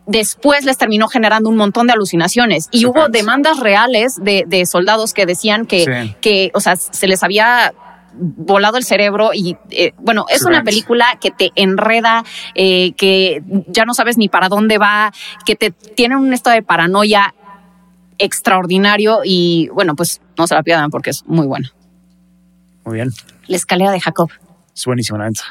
después 0.07 0.65
les 0.65 0.77
terminó 0.77 1.07
generando 1.07 1.49
un 1.49 1.55
montón 1.57 1.87
de 1.87 1.93
alucinaciones. 1.93 2.67
Y 2.71 2.85
hubo 2.85 3.07
demandas 3.09 3.59
reales 3.59 4.17
de, 4.21 4.43
de 4.47 4.65
soldados 4.65 5.13
que 5.13 5.25
decían 5.25 5.65
que, 5.65 5.85
Sí. 5.85 6.15
que, 6.21 6.51
o 6.53 6.59
sea, 6.59 6.75
se 6.75 7.07
les 7.07 7.23
había 7.23 7.73
volado 8.13 8.77
el 8.77 8.83
cerebro 8.83 9.29
y 9.33 9.55
eh, 9.69 9.93
bueno, 9.97 10.25
es 10.27 10.43
una 10.43 10.63
película 10.63 11.17
que 11.21 11.31
te 11.31 11.51
enreda, 11.55 12.25
eh, 12.55 12.91
que 12.97 13.41
ya 13.67 13.85
no 13.85 13.93
sabes 13.93 14.17
ni 14.17 14.27
para 14.27 14.49
dónde 14.49 14.77
va, 14.77 15.13
que 15.45 15.55
te 15.55 15.71
tiene 15.71 16.17
un 16.17 16.33
estado 16.33 16.55
de 16.55 16.61
paranoia 16.61 17.33
extraordinario 18.17 19.21
y 19.23 19.69
bueno, 19.73 19.95
pues 19.95 20.19
no 20.37 20.45
se 20.45 20.55
la 20.55 20.63
pierdan 20.63 20.89
porque 20.89 21.09
es 21.11 21.23
muy 21.25 21.47
buena. 21.47 21.71
Muy 22.85 22.95
bien. 22.95 23.09
La 23.47 23.55
escalera 23.57 23.91
de 23.91 23.99
Jacob. 23.99 24.29
Es 24.75 24.85
buenísima 24.85 25.19
la 25.19 25.27
neta. 25.29 25.43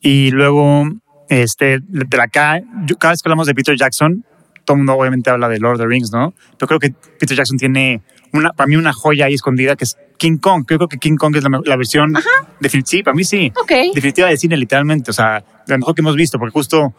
Y 0.00 0.30
luego, 0.30 0.84
este, 1.28 1.80
de 1.80 2.16
la 2.16 2.24
acá, 2.24 2.60
yo- 2.86 2.96
cada 2.96 3.12
vez 3.12 3.22
que 3.22 3.28
hablamos 3.28 3.46
de 3.46 3.54
Peter 3.54 3.76
Jackson, 3.76 4.24
todo 4.64 4.74
el 4.74 4.78
mundo 4.78 4.94
obviamente 4.94 5.30
habla 5.30 5.48
de 5.48 5.58
Lord 5.58 5.74
of 5.74 5.80
the 5.80 5.86
Rings, 5.86 6.10
¿no? 6.12 6.34
Pero 6.58 6.68
creo 6.68 6.78
que 6.80 6.90
Peter 7.18 7.36
Jackson 7.36 7.56
tiene 7.58 8.02
una, 8.32 8.52
para 8.52 8.66
mí 8.68 8.76
una 8.76 8.92
joya 8.92 9.26
ahí 9.26 9.34
escondida 9.34 9.74
que 9.76 9.84
es 9.84 9.96
King 10.18 10.38
Kong. 10.38 10.64
Yo 10.68 10.76
creo 10.78 10.88
que 10.88 10.98
King 10.98 11.16
Kong 11.16 11.34
es 11.36 11.42
la, 11.42 11.60
la 11.64 11.76
versión 11.76 12.12
definitiva. 12.60 12.90
Sí, 12.90 13.02
para 13.02 13.14
mí 13.14 13.24
sí. 13.24 13.52
Ok. 13.60 13.72
Definitiva 13.94 14.28
de 14.28 14.36
cine, 14.36 14.56
literalmente. 14.56 15.10
O 15.10 15.14
sea, 15.14 15.42
la 15.66 15.78
mejor 15.78 15.94
que 15.94 16.02
hemos 16.02 16.14
visto, 16.14 16.38
porque 16.38 16.52
justo 16.52 16.94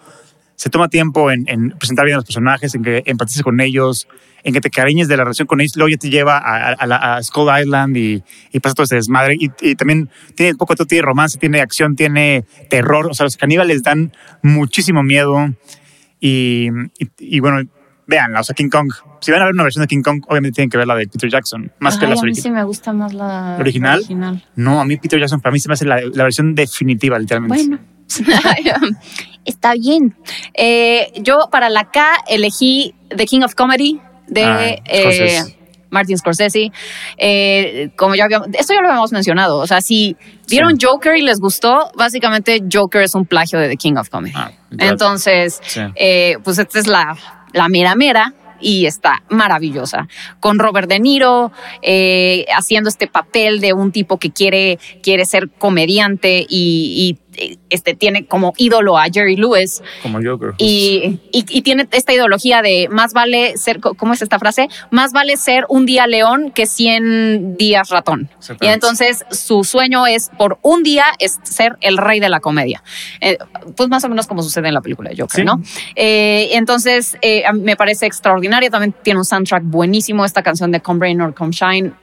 se 0.62 0.70
toma 0.70 0.90
tiempo 0.90 1.32
en, 1.32 1.46
en 1.48 1.72
presentar 1.72 2.06
bien 2.06 2.14
a 2.14 2.18
los 2.20 2.26
personajes, 2.26 2.76
en 2.76 2.84
que 2.84 3.02
empatices 3.08 3.42
con 3.42 3.60
ellos, 3.62 4.08
en 4.44 4.54
que 4.54 4.62
te 4.62 4.70
cariñes 4.70 5.08
de 5.08 5.18
la 5.18 5.24
relación 5.24 5.48
con 5.48 5.60
ellos, 5.60 5.76
luego 5.76 5.90
ya 5.90 5.98
te 5.98 6.12
lleva 6.12 6.38
a, 6.38 6.74
a, 6.74 6.86
la- 6.86 7.16
a 7.16 7.24
Skull 7.24 7.50
Island 7.62 7.98
y, 7.98 8.24
y 8.52 8.60
pasa 8.60 8.76
todo 8.76 8.84
ese 8.84 8.94
desmadre. 8.96 9.38
Y, 9.40 9.50
y 9.62 9.74
también 9.74 10.10
tiene 10.36 10.52
un 10.52 10.58
poco, 10.60 10.76
todo, 10.76 10.86
tiene 10.86 11.02
romance, 11.02 11.40
tiene 11.40 11.62
acción, 11.62 11.96
tiene 11.96 12.46
terror. 12.70 13.08
O 13.10 13.14
sea, 13.16 13.24
los 13.24 13.38
caníbales 13.38 13.82
dan 13.82 14.12
muchísimo 14.44 15.02
miedo. 15.02 15.52
Y, 16.20 16.68
y, 17.18 17.40
bueno, 17.40 17.68
véanla, 18.06 18.42
o 18.42 18.44
sea, 18.44 18.54
King 18.54 18.70
Kong. 18.70 18.92
Si 19.22 19.32
van 19.32 19.42
a 19.42 19.46
ver 19.46 19.54
una 19.56 19.64
versión 19.64 19.82
de 19.82 19.88
King 19.88 20.04
Kong, 20.04 20.24
obviamente 20.28 20.56
tienen 20.58 20.70
que 20.70 20.78
ver 20.78 20.86
la 20.86 20.96
de 20.96 21.08
Peter 21.08 21.30
Jackson, 21.30 21.72
más 21.80 21.98
que 21.98 22.06
Ay, 22.06 22.12
las 22.12 22.22
a 22.22 22.26
mí 22.26 22.36
sí 22.36 22.52
me 22.52 22.64
gusta 22.64 22.94
más 22.94 23.14
la 23.14 23.54
¿La 23.54 23.58
original? 23.60 23.98
original. 24.00 24.44
No, 24.56 24.80
a 24.80 24.86
mí 24.86 24.98
Peter 24.98 25.20
Jackson, 25.20 25.42
para 25.42 25.54
mí 25.54 25.60
se 25.60 25.68
me 25.70 25.74
hace 25.74 25.86
la, 25.86 26.02
la 26.14 26.24
versión 26.24 26.54
definitiva, 26.54 27.18
literalmente. 27.18 27.58
Bueno, 27.66 27.80
está 29.46 29.74
bien. 29.74 30.16
Eh, 30.54 31.12
yo 31.22 31.50
para 31.52 31.70
la 31.70 31.86
K 31.92 32.16
elegí 32.28 32.94
The 33.10 33.26
King 33.26 33.42
of 33.44 33.56
Comedy 33.56 34.00
de 34.28 34.44
Ah, 34.44 34.66
eh. 34.86 35.42
Martin 35.90 36.18
Scorsese. 36.18 36.72
Eh, 37.18 37.90
como 37.98 38.16
ya 38.16 38.24
habíamos, 38.26 38.48
esto 38.54 38.74
ya 38.74 38.82
lo 38.82 38.88
habíamos 38.88 39.12
mencionado. 39.12 39.58
O 39.58 39.68
sea, 39.68 39.82
si 39.82 40.16
vieron 40.50 40.80
Sí. 40.80 40.86
Joker 40.86 41.18
y 41.18 41.22
les 41.22 41.40
gustó, 41.40 41.92
básicamente 41.96 42.64
Joker 42.72 43.02
es 43.02 43.14
un 43.14 43.26
plagio 43.26 43.60
de 43.60 43.68
The 43.68 43.78
King 43.78 43.96
of 43.98 44.10
Comedy. 44.10 44.34
Ah. 44.36 44.52
Entonces, 44.78 45.60
Sí. 45.66 45.82
pues 46.44 46.60
esta 46.60 46.80
es 46.80 46.88
la, 46.88 47.18
la 47.52 47.68
mera 47.68 47.96
mera 47.96 48.34
y 48.64 48.86
está 48.86 49.24
maravillosa. 49.30 50.08
Con 50.40 50.60
Robert 50.60 50.88
De 50.88 51.00
Niro 51.00 51.52
eh, 51.82 52.46
haciendo 52.56 52.90
este 52.90 53.08
papel 53.08 53.60
de 53.60 53.74
un 53.74 53.92
tipo 53.92 54.18
que 54.18 54.30
quiere, 54.32 54.78
quiere 55.02 55.26
ser 55.26 55.50
comediante 55.50 56.46
y, 56.48 57.18
y 57.31 57.31
este, 57.70 57.94
tiene 57.96 58.26
como 58.26 58.54
ídolo 58.58 58.98
a 58.98 59.06
Jerry 59.12 59.36
Lewis. 59.36 59.82
Como 60.04 60.20
Joker. 60.24 60.54
Y, 60.58 61.20
y, 61.32 61.46
y 61.50 61.62
tiene 61.62 61.88
esta 61.92 62.14
ideología 62.14 62.62
de 62.62 62.88
más 62.90 63.14
vale 63.14 63.58
ser, 63.58 63.80
¿cómo 63.80 64.14
es 64.14 64.22
esta 64.22 64.40
frase? 64.40 64.68
Más 64.90 65.14
vale 65.14 65.38
ser 65.38 65.66
un 65.70 65.86
día 65.86 66.08
león 66.08 66.52
que 66.52 66.66
100 66.66 67.58
días 67.58 67.90
ratón. 67.90 68.30
Y 68.60 68.68
entonces 68.68 69.26
su 69.32 69.64
sueño 69.64 70.08
es 70.08 70.30
por 70.38 70.60
un 70.62 70.84
día 70.84 71.06
es 71.20 71.40
ser 71.44 71.78
el 71.82 71.98
rey 71.98 72.20
de 72.20 72.30
la 72.30 72.40
comedia. 72.40 72.84
Eh, 73.22 73.38
pues 73.76 73.90
más 73.90 74.04
o 74.04 74.10
menos 74.10 74.28
como 74.28 74.44
sucede 74.44 74.68
en 74.68 74.74
la 74.74 74.82
película 74.82 75.10
de 75.10 75.16
Joker, 75.18 75.36
Sí. 75.42 75.44
¿no? 75.44 75.62
Eh, 75.96 76.50
entonces 76.54 77.18
eh, 77.22 77.44
me 77.54 77.76
parece 77.76 78.06
extraordinaria. 78.06 78.70
También 78.70 78.94
tiene 79.04 79.20
un 79.20 79.26
soundtrack 79.26 79.64
buenísimo. 79.64 80.26
Esta 80.26 80.44
canción 80.44 80.72
de 80.72 80.82
Come 80.82 81.00
Rain 81.02 81.22
or 81.22 81.34
Come 81.34 81.52
Shine 81.52 81.94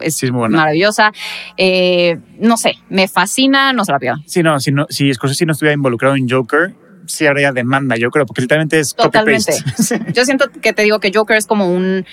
es 0.00 0.16
Sí, 0.16 0.26
es 0.26 0.32
muy 0.32 0.40
buena. 0.40 0.56
maravillosa. 0.58 1.12
Eh, 1.56 2.18
no 2.38 2.56
sé, 2.56 2.74
me 2.88 3.08
fascina, 3.08 3.72
no 3.72 3.84
se 3.84 3.92
la 3.92 3.98
pierdan. 3.98 4.22
Sí, 4.26 4.42
no, 4.42 4.58
si, 4.60 4.72
no, 4.72 4.86
si 4.90 5.12
Scorsese 5.12 5.46
no 5.46 5.52
estuviera 5.52 5.74
involucrado 5.74 6.16
en 6.16 6.28
Joker, 6.28 6.74
sí 7.06 7.26
habría 7.26 7.52
demanda, 7.52 7.96
yo 7.96 8.10
creo, 8.10 8.26
porque 8.26 8.42
literalmente 8.42 8.78
es 8.80 8.94
Totalmente. 8.94 9.52
copy-paste. 9.76 10.12
Yo 10.12 10.24
siento 10.24 10.50
que 10.50 10.72
te 10.72 10.82
digo 10.82 10.98
que 11.00 11.10
Joker 11.14 11.36
es 11.36 11.46
como 11.46 11.70
un 11.72 12.04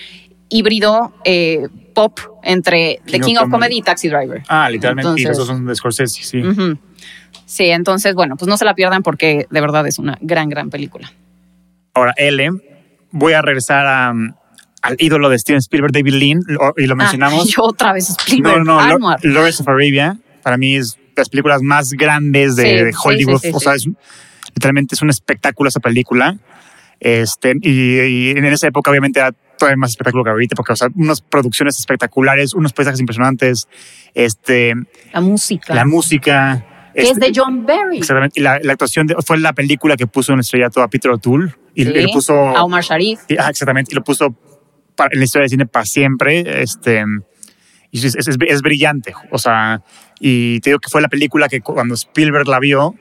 híbrido 0.48 1.12
eh, 1.24 1.66
pop 1.94 2.18
entre 2.42 3.00
The 3.06 3.20
King 3.20 3.36
of 3.38 3.50
Comedy. 3.50 3.78
Y 3.78 3.82
Taxi 3.82 4.08
Driver. 4.08 4.42
ah, 4.48 4.68
literalmente. 4.70 5.08
y 5.20 5.22
Entonces- 5.24 5.28
los 5.38 5.38
dos 5.38 5.46
son 5.48 5.66
de 5.66 5.74
Scorsese, 5.74 6.22
sí. 6.22 6.42
Sí, 7.46 7.64
entonces, 7.70 8.14
bueno, 8.14 8.36
pues 8.36 8.48
no 8.48 8.56
se 8.56 8.64
la 8.64 8.74
pierdan 8.74 9.02
porque 9.02 9.46
de 9.50 9.60
verdad 9.60 9.86
es 9.86 9.98
una 9.98 10.16
gran, 10.20 10.48
gran 10.48 10.70
película. 10.70 11.12
Ahora, 11.92 12.12
L, 12.16 12.50
voy 13.10 13.32
a 13.34 13.42
regresar 13.42 13.86
a, 13.86 14.14
al 14.84 14.96
ídolo 14.98 15.28
de 15.28 15.38
Steven 15.38 15.58
Spielberg, 15.58 15.92
David 15.92 16.12
Lean, 16.14 16.40
lo- 16.46 16.74
y 16.76 16.86
lo 16.86 16.94
mencionamos. 16.96 17.44
Ah, 17.46 17.52
yo 17.56 17.62
otra 17.64 17.92
vez 17.92 18.10
Spielberg. 18.10 18.64
no, 18.64 18.98
no, 18.98 19.16
Lawrence 19.22 19.62
of 19.62 19.68
Arabia, 19.68 20.16
para 20.42 20.56
mí 20.56 20.76
es 20.76 20.94
de 20.96 21.00
las 21.16 21.28
películas 21.28 21.62
más 21.62 21.90
grandes 21.92 22.54
de, 22.56 22.62
Sí, 22.62 22.84
de 22.84 22.92
sí, 22.92 22.98
Hollywood. 23.02 23.40
sí, 23.40 23.48
sí, 23.48 23.52
o 23.54 23.60
sea, 23.60 23.74
es- 23.74 23.88
literalmente 24.54 24.94
es 24.94 25.02
un 25.02 25.10
espectáculo 25.10 25.68
esa 25.68 25.80
película. 25.80 26.36
Este, 27.00 27.54
y, 27.60 28.00
y 28.00 28.30
en 28.30 28.44
esa 28.46 28.66
época, 28.68 28.90
obviamente, 28.90 29.18
era 29.20 29.32
todavía 29.58 29.76
más 29.76 29.90
espectáculo 29.90 30.24
que 30.24 30.30
ahorita, 30.30 30.54
porque, 30.56 30.72
o 30.72 30.76
sea, 30.76 30.88
unas 30.94 31.20
producciones 31.20 31.78
espectaculares, 31.78 32.54
unos 32.54 32.72
paisajes 32.72 33.00
impresionantes, 33.00 33.68
este, 34.14 34.74
La 35.12 35.20
música. 35.20 35.74
la 35.74 35.84
música. 35.84 36.64
que 36.94 37.02
es 37.02 37.10
este, 37.10 37.26
de 37.26 37.32
John 37.34 37.66
Barry. 37.66 37.98
Exactamente. 37.98 38.38
Y 38.40 38.42
la, 38.42 38.58
la 38.62 38.72
actuación 38.72 39.06
de- 39.06 39.16
fue 39.26 39.38
la 39.38 39.52
película 39.52 39.96
que 39.96 40.06
puso 40.06 40.32
en 40.32 40.40
estrellato 40.40 40.80
a 40.82 40.88
Peter 40.88 41.10
O'Toole 41.10 41.52
y, 41.74 41.84
Sí, 41.84 41.92
puso. 42.12 42.34
A 42.34 42.62
Omar 42.64 42.82
Sharif. 42.84 43.20
y- 43.28 43.36
ah, 43.38 43.48
exactamente. 43.50 43.92
Y 43.92 43.96
lo 43.96 44.04
puso 44.04 44.34
para- 44.96 45.10
en 45.12 45.18
la 45.18 45.24
historia 45.24 45.42
del 45.44 45.50
cine 45.50 45.66
para 45.66 45.84
siempre. 45.84 46.62
Este, 46.62 47.04
y 47.90 47.98
es, 48.06 48.14
es- 48.16 48.28
es- 48.28 48.62
brillante. 48.62 49.14
O 49.30 49.38
sea, 49.38 49.82
y 50.20 50.60
te 50.60 50.70
digo 50.70 50.78
que 50.80 50.90
fue 50.90 51.00
la 51.02 51.08
película 51.08 51.48
que 51.48 51.60
cuando 51.60 51.94
Spielberg 51.94 52.48
la 52.48 52.58
vio, 52.60 52.94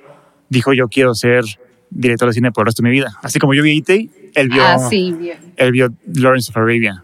dijo: 0.49 0.73
Yo 0.73 0.87
quiero 0.87 1.13
ser 1.15 1.43
director 1.89 2.27
de 2.29 2.33
cine 2.33 2.51
por 2.51 2.63
el 2.63 2.65
resto 2.67 2.81
de 2.83 2.89
mi 2.89 2.95
vida. 2.95 3.13
Así 3.21 3.39
como 3.39 3.53
yo 3.53 3.63
vi 3.63 3.77
E.T., 3.77 4.09
él 4.35 4.49
vio, 4.49 4.63
Ah, 4.65 4.79
sí, 4.89 5.31
él 5.57 5.71
vio 5.71 5.89
Lawrence 6.15 6.49
of 6.51 6.57
Arabia. 6.57 7.03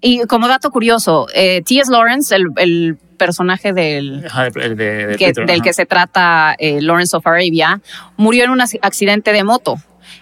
Y 0.00 0.22
como 0.26 0.48
dato 0.48 0.70
curioso, 0.70 1.28
eh, 1.34 1.62
T.S. 1.62 1.90
Lawrence, 1.90 2.34
el, 2.34 2.46
el 2.56 2.96
personaje 3.16 3.72
del, 3.72 4.24
Ajá, 4.26 4.50
de, 4.50 4.74
de- 4.74 5.06
de 5.06 5.16
que- 5.16 5.26
Peter, 5.28 5.46
del 5.46 5.54
ajá. 5.60 5.62
que 5.64 5.72
se 5.72 5.86
trata 5.86 6.54
eh, 6.58 6.80
Lawrence 6.82 7.16
of 7.16 7.26
Arabia, 7.26 7.80
murió 8.16 8.44
en 8.44 8.50
un 8.50 8.58
ac- 8.58 8.78
accidente 8.82 9.32
de 9.32 9.44
moto. 9.44 9.76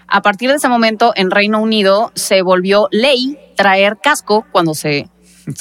A 0.07 0.21
partir 0.23 0.51
de 0.51 0.57
ese 0.57 0.69
momento, 0.69 1.13
en 1.17 1.31
Reino 1.31 1.61
Unido 1.61 2.13
se 2.15 2.43
volvió 2.43 2.87
ley 2.93 3.39
traer 3.57 3.99
casco 4.03 4.47
cuando 4.53 4.75
se 4.75 5.09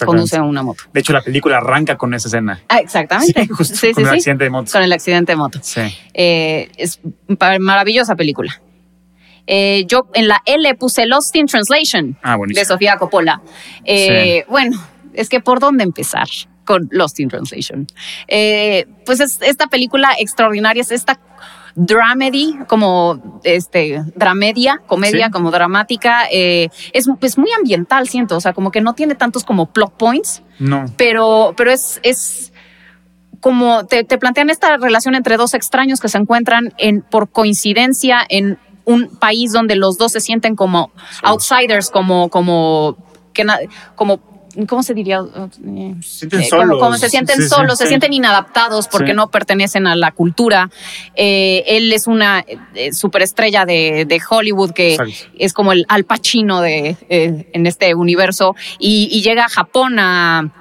conduce 0.05 0.39
una 0.39 0.61
moto. 0.63 0.83
De 0.93 0.99
hecho, 0.99 1.11
la 1.13 1.21
película 1.21 1.57
arranca 1.57 1.97
con 1.97 2.13
esa 2.13 2.27
escena. 2.27 2.61
Ah, 2.69 2.77
exactamente. 2.79 3.41
Sí, 3.43 3.47
justo 3.49 3.75
Sí, 3.75 3.87
sí, 3.87 3.93
con 3.93 4.03
el 4.07 4.09
accidente 4.13 4.43
de 4.43 4.49
moto. 4.49 4.71
Con 4.71 4.83
el 4.83 4.93
accidente 4.93 5.31
de 5.31 5.35
moto. 5.35 5.59
Sí. 5.61 5.81
Eh, 6.13 6.69
es 6.77 6.99
maravillosa 7.59 8.15
película. 8.15 8.61
Eh, 9.47 9.85
yo 9.87 10.07
en 10.13 10.27
la 10.27 10.41
L 10.45 10.75
puse 10.75 11.05
Lost 11.07 11.35
in 11.35 11.47
Translation 11.47 12.17
Ah, 12.21 12.37
de 12.47 12.63
Sofía 12.63 12.97
Coppola. 12.97 13.41
Eh, 13.83 14.45
Bueno, 14.47 14.79
es 15.13 15.29
que 15.29 15.39
por 15.41 15.59
dónde 15.59 15.83
empezar 15.83 16.27
con 16.63 16.87
Lost 16.91 17.19
in 17.19 17.27
Translation. 17.27 17.87
Eh, 18.27 18.85
pues 19.05 19.19
es 19.19 19.39
esta 19.41 19.65
película 19.67 20.13
extraordinaria, 20.19 20.81
es 20.81 20.91
esta 20.91 21.19
dramedy, 21.75 22.57
como 22.67 23.41
este, 23.43 24.01
dramedia, 24.15 24.81
comedia, 24.87 25.25
Sí. 25.27 25.31
como 25.31 25.51
dramática. 25.51 26.23
eh, 26.31 26.69
es, 26.93 27.07
es 27.21 27.37
muy 27.37 27.49
ambiental, 27.57 28.07
siento, 28.07 28.35
o 28.37 28.41
sea, 28.41 28.53
como 28.53 28.71
que 28.71 28.81
no 28.81 28.93
tiene 28.93 29.15
tantos 29.15 29.43
como 29.43 29.67
plot 29.71 29.93
points, 29.97 30.43
No. 30.59 30.85
pero, 30.97 31.53
pero 31.57 31.71
es, 31.71 31.99
es 32.03 32.51
como 33.39 33.85
te, 33.85 34.03
te 34.03 34.17
plantean 34.17 34.49
esta 34.49 34.77
relación 34.77 35.15
entre 35.15 35.37
dos 35.37 35.53
extraños 35.53 35.99
que 35.99 36.09
se 36.09 36.17
encuentran 36.17 36.73
en, 36.77 37.01
por 37.01 37.29
coincidencia 37.31 38.19
en 38.29 38.59
un 38.85 39.07
país 39.17 39.51
donde 39.51 39.75
los 39.75 39.97
dos 39.97 40.11
se 40.11 40.19
sienten 40.19 40.55
como 40.55 40.91
outsiders, 41.23 41.89
como, 41.89 42.29
como, 42.29 42.97
que 43.33 43.45
como 43.95 44.19
¿Cómo 44.67 44.83
se 44.83 44.93
diría? 44.93 45.19
Sienten 46.01 46.41
eh, 46.41 46.47
como, 46.79 46.97
se 46.97 47.09
sienten 47.09 47.37
Sí, 47.37 47.43
sí, 47.43 47.49
solos, 47.49 47.77
se 47.77 47.85
sí. 47.85 47.89
sienten 47.89 48.13
inadaptados 48.13 48.87
porque 48.87 49.13
no 49.13 49.29
pertenecen 49.29 49.87
a 49.87 49.95
la 49.95 50.11
cultura. 50.11 50.69
Eh, 51.15 51.63
él 51.67 51.91
es 51.93 52.07
una 52.07 52.43
eh, 52.75 52.93
superestrella 52.93 53.65
de, 53.65 54.05
de 54.05 54.21
Hollywood 54.29 54.71
que 54.71 54.93
Exacto. 54.93 55.13
es 55.37 55.53
como 55.53 55.71
el 55.71 55.85
Al 55.87 56.03
Pacino 56.05 56.61
de, 56.61 56.97
eh, 57.09 57.49
en 57.53 57.67
este 57.67 57.93
universo 57.95 58.55
y, 58.79 59.09
y 59.11 59.21
llega 59.21 59.45
a 59.45 59.49
Japón 59.49 59.99
a, 59.99 60.51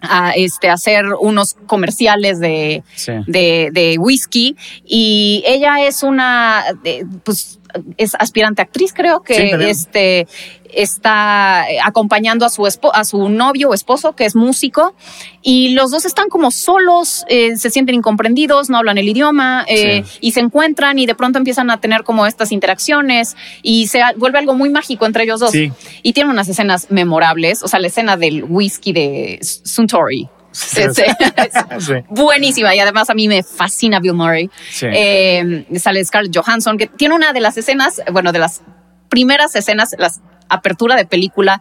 a, 0.00 0.32
este, 0.32 0.68
hacer 0.68 1.06
unos 1.20 1.54
comerciales 1.66 2.38
de, 2.38 2.82
Sí. 2.94 3.12
de, 3.26 3.70
de 3.72 3.96
whisky 3.98 4.56
y 4.84 5.42
ella 5.46 5.84
es 5.86 6.02
una, 6.02 6.62
de- 6.82 7.06
pues 7.24 7.58
es 7.96 8.14
aspirante 8.18 8.62
actriz 8.62 8.92
creo 8.92 9.20
que 9.22 9.34
Sí, 9.34 9.50
este 9.68 10.26
está 10.74 11.64
acompañando 11.84 12.44
a 12.44 12.48
su 12.48 12.66
a 12.66 13.04
su 13.04 13.28
novio 13.28 13.70
o 13.70 13.74
esposo 13.74 14.14
que 14.14 14.24
es 14.24 14.34
músico 14.34 14.94
y 15.42 15.70
los 15.70 15.90
dos 15.90 16.04
están 16.04 16.28
como 16.28 16.50
solos 16.50 17.24
eh, 17.28 17.56
se 17.56 17.70
sienten 17.70 17.94
incomprendidos 17.94 18.68
no 18.68 18.76
hablan 18.78 18.98
el 18.98 19.08
idioma 19.08 19.64
eh, 19.68 20.02
Sí. 20.04 20.18
y 20.20 20.32
se 20.32 20.40
encuentran 20.40 20.98
y 20.98 21.06
de 21.06 21.14
pronto 21.14 21.38
empiezan 21.38 21.70
a 21.70 21.80
tener 21.80 22.02
como 22.02 22.26
estas 22.26 22.52
interacciones 22.52 23.36
y 23.62 23.86
se 23.86 24.00
vuelve 24.16 24.38
algo 24.38 24.54
muy 24.54 24.68
mágico 24.70 25.06
entre 25.06 25.24
ellos 25.24 25.40
dos 25.40 25.52
Sí. 25.52 25.70
y 26.02 26.12
tiene 26.12 26.30
unas 26.30 26.48
escenas 26.48 26.90
memorables 26.90 27.62
o 27.62 27.68
sea 27.68 27.78
la 27.80 27.86
escena 27.86 28.16
del 28.16 28.44
whisky 28.44 28.92
de 28.92 29.38
Suntory 29.42 30.28
Sí. 30.56 30.82
Sí. 31.78 31.92
buenísima 32.08 32.74
y 32.74 32.80
además 32.80 33.10
a 33.10 33.14
mí 33.14 33.28
me 33.28 33.42
fascina 33.42 34.00
Bill 34.00 34.14
Murray. 34.14 34.50
Sí. 34.70 34.86
Eh, 34.90 35.66
sale 35.76 36.04
Scarlett 36.04 36.34
Johansson, 36.34 36.78
que 36.78 36.86
tiene 36.86 37.14
una 37.14 37.32
de 37.32 37.40
las 37.40 37.56
escenas, 37.58 38.00
bueno, 38.10 38.32
de 38.32 38.38
las 38.38 38.62
primeras 39.08 39.54
escenas, 39.54 39.94
las 39.98 40.20
apertura 40.48 40.96
de 40.96 41.04
película 41.06 41.60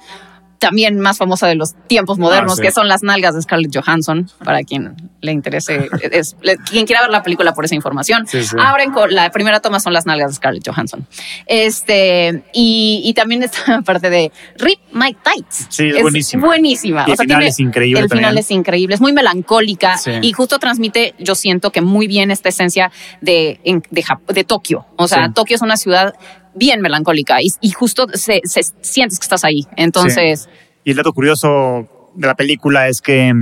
también 0.65 0.99
más 0.99 1.17
famosa 1.19 1.45
de 1.47 1.53
los 1.55 1.75
tiempos 1.87 2.17
modernos, 2.17 2.53
Ah, 2.53 2.55
sí. 2.55 2.61
que 2.63 2.71
son 2.71 2.87
las 2.87 3.03
nalgas 3.03 3.35
de 3.35 3.41
Scarlett 3.43 3.75
Johansson, 3.75 4.29
para 4.43 4.63
quien 4.63 4.95
le 5.21 5.31
interese, 5.31 5.89
es- 6.11 6.35
le- 6.41 6.57
quien 6.57 6.85
quiera 6.87 7.01
ver 7.01 7.11
la 7.11 7.21
película 7.21 7.53
por 7.53 7.65
esa 7.65 7.75
información. 7.75 8.25
Sí, 8.25 8.43
sí. 8.43 8.55
Abren 8.59 8.91
con 8.91 9.13
la 9.13 9.29
primera 9.29 9.59
toma 9.59 9.79
son 9.79 9.93
las 9.93 10.05
nalgas 10.07 10.31
de 10.31 10.35
Scarlett 10.35 10.67
Johansson. 10.67 11.05
Este, 11.45 12.43
y, 12.53 13.01
y 13.03 13.13
también 13.13 13.43
esta 13.43 13.81
parte 13.85 14.09
de 14.09 14.31
Rip 14.57 14.79
My 14.91 15.13
Tights. 15.23 15.67
Sí, 15.69 15.89
es 15.89 16.01
buenísima. 16.01 16.45
Buenísima. 16.45 17.05
Y 17.07 17.11
el 17.11 17.17
final 17.17 17.43
es 17.43 17.59
increíble 17.59 17.99
El 18.01 18.09
final 18.09 18.37
es 18.37 18.51
increíble, 18.51 18.95
es 18.95 19.01
muy 19.01 19.13
melancólica 19.13 19.99
y 20.21 20.31
justo 20.33 20.57
transmite, 20.59 21.13
yo 21.19 21.35
siento 21.35 21.71
que 21.71 21.81
muy 21.81 22.07
bien 22.07 22.31
esta 22.31 22.49
esencia 22.49 22.91
de, 23.21 23.59
de, 23.63 24.03
de 24.33 24.43
Tokio. 24.43 24.85
O 24.97 25.07
sea. 25.07 25.31
Tokio 25.33 25.55
es 25.55 25.61
una 25.61 25.75
ciudad 25.77 26.13
bien 26.55 26.81
melancólica 26.81 27.41
y, 27.41 27.49
y 27.61 27.71
justo 27.71 28.07
se, 28.13 28.41
se- 28.45 28.63
sientes 28.81 29.19
que 29.19 29.23
estás 29.25 29.43
ahí. 29.43 29.65
Entonces, 29.75 30.49
Y 30.83 30.91
el 30.91 30.97
dato 30.97 31.13
curioso 31.13 32.11
de 32.15 32.27
la 32.27 32.35
película 32.35 32.87
es 32.87 33.01
que, 33.01 33.33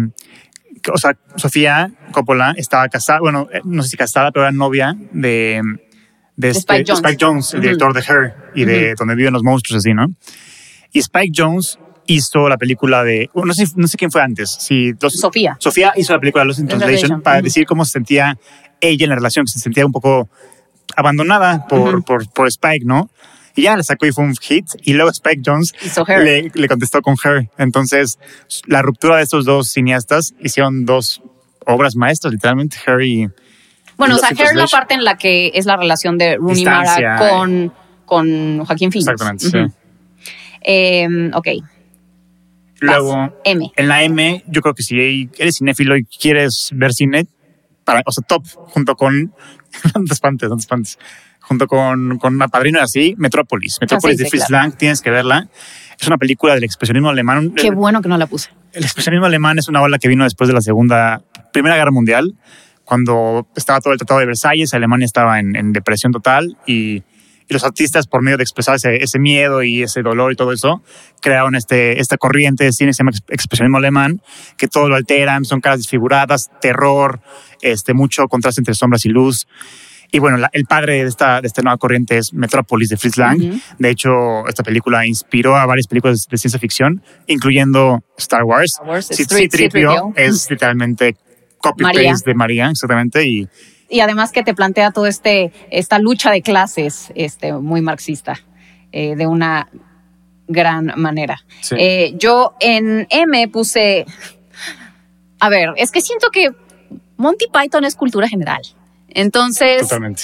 o 0.91 0.97
sea, 0.97 1.15
Sofía 1.35 1.91
Coppola 2.11 2.53
estaba 2.57 2.87
casada, 2.89 3.19
bueno, 3.19 3.47
eh, 3.53 3.61
no 3.63 3.83
sé 3.83 3.89
si 3.89 3.97
casada, 3.97 4.31
pero 4.31 4.43
era 4.45 4.51
novia 4.51 4.95
de, 5.11 5.61
de, 6.35 6.49
este- 6.49 6.81
Spike 6.81 6.91
Jonze. 6.91 7.17
Jonze, 7.19 7.55
el 7.57 7.59
Ujú. 7.59 7.61
director 7.69 7.93
de 7.93 7.99
Her 8.01 8.33
y 8.55 8.65
de 8.65 8.95
Donde 8.97 9.15
viven 9.15 9.33
los 9.33 9.43
monstruos, 9.43 9.79
así, 9.79 9.93
¿no? 9.93 10.07
Y 10.91 10.99
Spike 10.99 11.31
Jones 11.35 11.79
hizo 12.05 12.49
la 12.49 12.57
película 12.57 13.03
de, 13.03 13.29
no 13.33 13.53
sé, 13.53 13.65
no 13.77 13.87
sé 13.87 13.97
quién 13.97 14.11
fue 14.11 14.21
antes, 14.21 14.49
si 14.59 14.93
los- 15.01 15.13
Sofía. 15.19 15.55
Sofía 15.59 15.93
hizo 15.95 16.13
la 16.13 16.19
película 16.19 16.43
Lost 16.43 16.59
in 16.59 16.65
In 16.65 16.77
Translation 16.77 17.21
para 17.21 17.41
decir 17.41 17.65
cómo 17.65 17.85
se 17.85 17.91
sentía 17.93 18.37
ella 18.81 19.05
en 19.05 19.09
la 19.09 19.15
relación, 19.15 19.45
que 19.45 19.51
se 19.51 19.59
sentía 19.59 19.85
un 19.85 19.91
poco 19.93 20.29
abandonada 20.95 21.67
por, 21.67 22.03
por, 22.03 22.29
por 22.29 22.47
Spike, 22.47 22.85
¿no? 22.85 23.09
Y 23.55 23.63
ya 23.63 23.77
la 23.77 23.83
sacó 23.83 24.05
y 24.07 24.11
fue 24.11 24.23
un 24.25 24.35
hit. 24.35 24.65
Y 24.81 24.93
luego 24.93 25.11
Spike 25.11 25.41
Jones 25.45 25.73
le, 26.07 26.51
le 26.53 26.67
contestó 26.67 27.01
con 27.01 27.15
Her. 27.23 27.49
Entonces, 27.57 28.17
la 28.65 28.81
ruptura 28.81 29.17
de 29.17 29.23
estos 29.23 29.45
dos 29.45 29.69
cineastas 29.69 30.33
hicieron 30.39 30.85
dos 30.85 31.21
obras 31.65 31.95
maestras, 31.95 32.33
literalmente, 32.33 32.77
Her 32.85 33.01
y... 33.01 33.29
bueno, 33.95 34.15
o 34.15 34.17
sea, 34.17 34.29
Her 34.29 34.47
es 34.47 34.55
la 34.55 34.67
parte 34.67 34.95
en 34.95 35.03
la 35.03 35.17
que 35.17 35.51
es 35.53 35.65
la 35.65 35.77
relación 35.77 36.17
de 36.17 36.37
Rooney. 36.37 36.65
Mara 36.65 37.17
con, 37.19 37.73
con 38.05 38.65
Joaquín 38.65 38.91
Phoenix. 38.91 39.07
Exactamente, 39.07 39.49
sí. 39.49 39.75
Eh, 40.61 41.29
ok. 41.33 41.47
Luego, 42.79 43.33
M. 43.45 43.71
en 43.77 43.87
la 43.87 44.03
M, 44.03 44.43
yo 44.47 44.61
creo 44.61 44.73
que 44.73 44.83
si 44.83 45.29
eres 45.37 45.57
cinéfilo 45.57 45.95
y 45.95 46.03
quieres 46.03 46.69
ver 46.73 46.93
cine, 46.93 47.27
para, 47.83 48.01
o 48.05 48.11
sea, 48.11 48.23
top, 48.25 48.45
junto 48.47 48.95
con, 48.95 49.33
no 49.95 50.03
te 50.05 50.13
espantes, 50.13 50.49
no 50.49 50.55
te 50.55 50.61
espantes, 50.61 50.99
junto 51.39 51.67
con, 51.67 52.17
con 52.17 52.37
Padrino 52.37 52.79
y 52.79 52.81
así, 52.81 53.15
Metrópolis. 53.17 53.77
Metrópolis 53.81 54.17
de 54.17 54.29
Fritz. 54.29 54.49
Lang, 54.49 54.73
tienes 54.73 55.01
que 55.01 55.09
verla. 55.09 55.47
Es 55.99 56.07
una 56.07 56.17
película 56.17 56.53
del 56.55 56.63
expresionismo 56.63 57.09
alemán. 57.09 57.51
Qué 57.51 57.71
bueno 57.71 58.01
que 58.01 58.09
no 58.09 58.17
la 58.17 58.27
puse. 58.27 58.49
El 58.71 58.83
expresionismo 58.83 59.25
alemán 59.25 59.59
es 59.59 59.67
una 59.67 59.81
ola 59.81 59.99
que 59.99 60.07
vino 60.07 60.23
después 60.23 60.47
de 60.47 60.53
la 60.53 60.61
Segunda, 60.61 61.21
Primera 61.51 61.75
Guerra 61.75 61.91
Mundial, 61.91 62.35
cuando 62.83 63.47
estaba 63.55 63.79
todo 63.79 63.93
el 63.93 63.99
Tratado 63.99 64.19
de 64.19 64.25
Versalles, 64.25 64.73
Alemania 64.73 65.05
estaba 65.05 65.39
en, 65.39 65.55
en 65.55 65.71
depresión 65.71 66.11
total 66.11 66.57
y, 66.65 67.03
y 67.47 67.53
los 67.53 67.63
artistas, 67.63 68.07
por 68.07 68.21
medio 68.21 68.37
de 68.37 68.43
expresar 68.43 68.75
ese, 68.75 69.03
ese 69.03 69.19
miedo 69.19 69.63
y 69.63 69.83
ese 69.83 70.01
dolor 70.01 70.31
y 70.31 70.35
todo 70.35 70.51
eso, 70.53 70.81
crearon 71.21 71.55
este, 71.55 71.99
esta 71.99 72.17
corriente 72.17 72.63
de 72.63 72.71
cine 72.71 72.89
que 72.89 72.93
se 72.93 72.99
llama 72.99 73.11
ex- 73.11 73.23
expresionismo 73.29 73.77
alemán, 73.77 74.21
que 74.57 74.67
todo 74.67 74.89
lo 74.89 74.95
alteran, 74.95 75.45
son 75.45 75.59
caras 75.61 75.79
desfiguradas, 75.79 76.49
terror, 76.61 77.21
este, 77.61 77.93
mucho 77.93 78.27
contraste 78.27 78.61
entre 78.61 78.73
sombras 78.75 79.05
y 79.05 79.09
luz. 79.09 79.47
Y 80.11 80.19
bueno, 80.19 80.37
la- 80.37 80.49
el 80.53 80.65
padre 80.65 81.01
de 81.03 81.09
esta, 81.09 81.41
de 81.41 81.47
esta 81.47 81.63
nueva 81.63 81.77
corriente 81.77 82.17
es 82.19 82.33
Metrópolis 82.33 82.89
de 82.89 82.97
Fritz 82.97 83.17
Lang. 83.17 83.39
De 83.79 83.89
hecho, 83.89 84.47
esta 84.47 84.61
película 84.63 85.07
inspiró 85.07 85.55
a 85.57 85.65
varias 85.65 85.87
películas 85.87 86.27
de 86.29 86.37
ciencia 86.37 86.59
ficción, 86.59 87.01
incluyendo 87.25 88.03
Star 88.17 88.43
Wars. 88.43 88.73
Star 88.73 88.87
Wars, 88.87 89.07
C- 89.07 89.23
Street- 89.23 89.49
C-3PO 89.51 90.13
C-3PO. 90.13 90.13
es 90.15 90.49
literalmente 90.51 91.15
copy-paste 91.57 92.29
de 92.29 92.35
María, 92.35 92.69
exactamente. 92.69 93.25
Y 93.27 93.47
Y 93.93 93.99
además 93.99 94.31
que 94.31 94.41
te 94.41 94.55
plantea 94.55 94.89
todo 94.89 95.05
este, 95.05 95.53
esta 95.69 95.99
lucha 95.99 96.31
de 96.31 96.41
clases, 96.41 97.11
este, 97.13 97.53
muy 97.53 97.81
marxista, 97.81 98.39
eh, 98.91 99.15
de 99.15 99.27
una 99.27 99.69
gran 100.47 100.93
manera. 100.95 101.45
Sí. 101.61 101.75
Eh, 101.77 102.13
yo 102.17 102.55
en 102.59 103.05
M 103.11 103.47
puse, 103.49 104.07
a 105.39 105.49
ver, 105.49 105.73
es 105.77 105.91
que 105.91 106.01
siento 106.01 106.31
que 106.31 106.49
Monty 107.17 107.45
Python 107.53 107.85
es 107.85 107.95
cultura 107.95 108.27
general. 108.27 108.63
Entonces, 109.09 109.83
totalmente. 109.83 110.23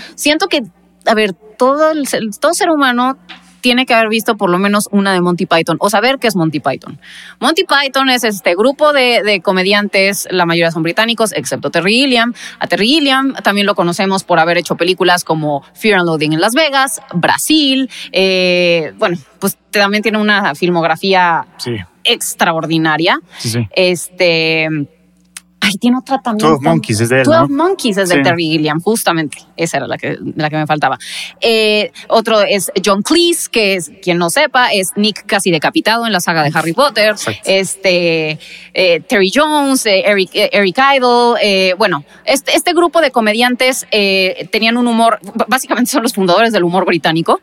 siento 0.14 0.48
que, 0.48 0.62
a 1.04 1.14
ver, 1.14 1.34
todo, 1.34 1.90
el 1.90 2.08
todo 2.40 2.54
ser 2.54 2.70
humano 2.70 3.18
tiene 3.60 3.86
que 3.86 3.94
haber 3.94 4.08
visto 4.08 4.36
por 4.36 4.50
lo 4.50 4.58
menos 4.58 4.88
una 4.92 5.12
de 5.12 5.20
Monty 5.20 5.46
Python 5.46 5.76
o 5.80 5.90
saber 5.90 6.18
qué 6.18 6.26
es 6.28 6.36
Monty 6.36 6.60
Python. 6.60 6.98
Monty 7.40 7.64
Python 7.64 8.08
es 8.10 8.24
este 8.24 8.54
grupo 8.54 8.92
de, 8.92 9.22
de 9.22 9.40
comediantes, 9.40 10.28
la 10.30 10.46
mayoría 10.46 10.70
son 10.70 10.82
británicos, 10.82 11.32
excepto 11.32 11.70
Terry 11.70 11.92
Gilliam. 11.94 12.34
A 12.58 12.66
Terry 12.66 12.86
Gilliam 12.88 13.34
también 13.42 13.66
lo 13.66 13.74
conocemos 13.74 14.24
por 14.24 14.38
haber 14.38 14.58
hecho 14.58 14.76
películas 14.76 15.24
como 15.24 15.62
Fear 15.74 15.98
and 16.00 16.06
Loathing 16.06 16.32
en 16.32 16.40
Las 16.40 16.54
Vegas, 16.54 17.00
Brasil. 17.14 17.90
eh, 18.12 18.92
bueno, 18.98 19.16
pues 19.38 19.56
también 19.70 20.02
tiene 20.02 20.18
una 20.18 20.54
filmografía 20.54 21.46
Sí, 21.58 21.76
extraordinaria. 22.04 23.20
sí, 23.38 23.50
sí. 23.50 23.68
Este. 23.72 24.68
Ay, 25.62 25.74
tiene 25.74 25.98
otra 25.98 26.20
también. 26.22 26.50
12 26.50 26.64
Monkeys 26.64 27.00
es 27.00 27.08
de 27.10 27.18
él, 27.18 27.24
12 27.24 27.38
¿no? 27.40 27.48
Monkeys 27.48 27.96
es 27.98 28.08
de 28.08 28.14
Sí. 28.16 28.22
Terry 28.22 28.44
Gilliam, 28.44 28.80
justamente. 28.80 29.38
Esa 29.56 29.76
era 29.76 29.86
la 29.86 29.98
que, 29.98 30.16
la 30.34 30.48
que 30.48 30.56
me 30.56 30.66
faltaba. 30.66 30.98
Eh, 31.40 31.92
otro 32.08 32.40
es 32.40 32.72
John 32.82 33.02
Cleese, 33.02 33.50
que 33.50 33.74
es, 33.74 33.90
quien 34.02 34.16
no 34.18 34.30
sepa, 34.30 34.68
es 34.72 34.92
Nick 34.96 35.26
casi 35.26 35.50
decapitado 35.50 36.06
en 36.06 36.12
la 36.12 36.20
saga 36.20 36.42
de 36.42 36.50
Harry 36.54 36.72
Potter. 36.72 37.10
Exacto. 37.10 37.40
Este, 37.44 38.38
eh, 38.72 39.00
Terry 39.06 39.30
Jones, 39.34 39.84
eh, 39.84 40.02
Eric, 40.06 40.30
Eric 40.32 40.78
Idle. 40.96 41.74
bueno, 41.76 42.04
este, 42.24 42.56
este 42.56 42.72
grupo 42.72 43.00
de 43.00 43.10
comediantes 43.10 43.86
tenían 44.50 44.76
un 44.76 44.86
humor, 44.86 45.18
básicamente 45.46 45.90
son 45.90 46.02
los 46.02 46.14
fundadores 46.14 46.52
del 46.52 46.64
humor 46.64 46.86
británico. 46.86 47.40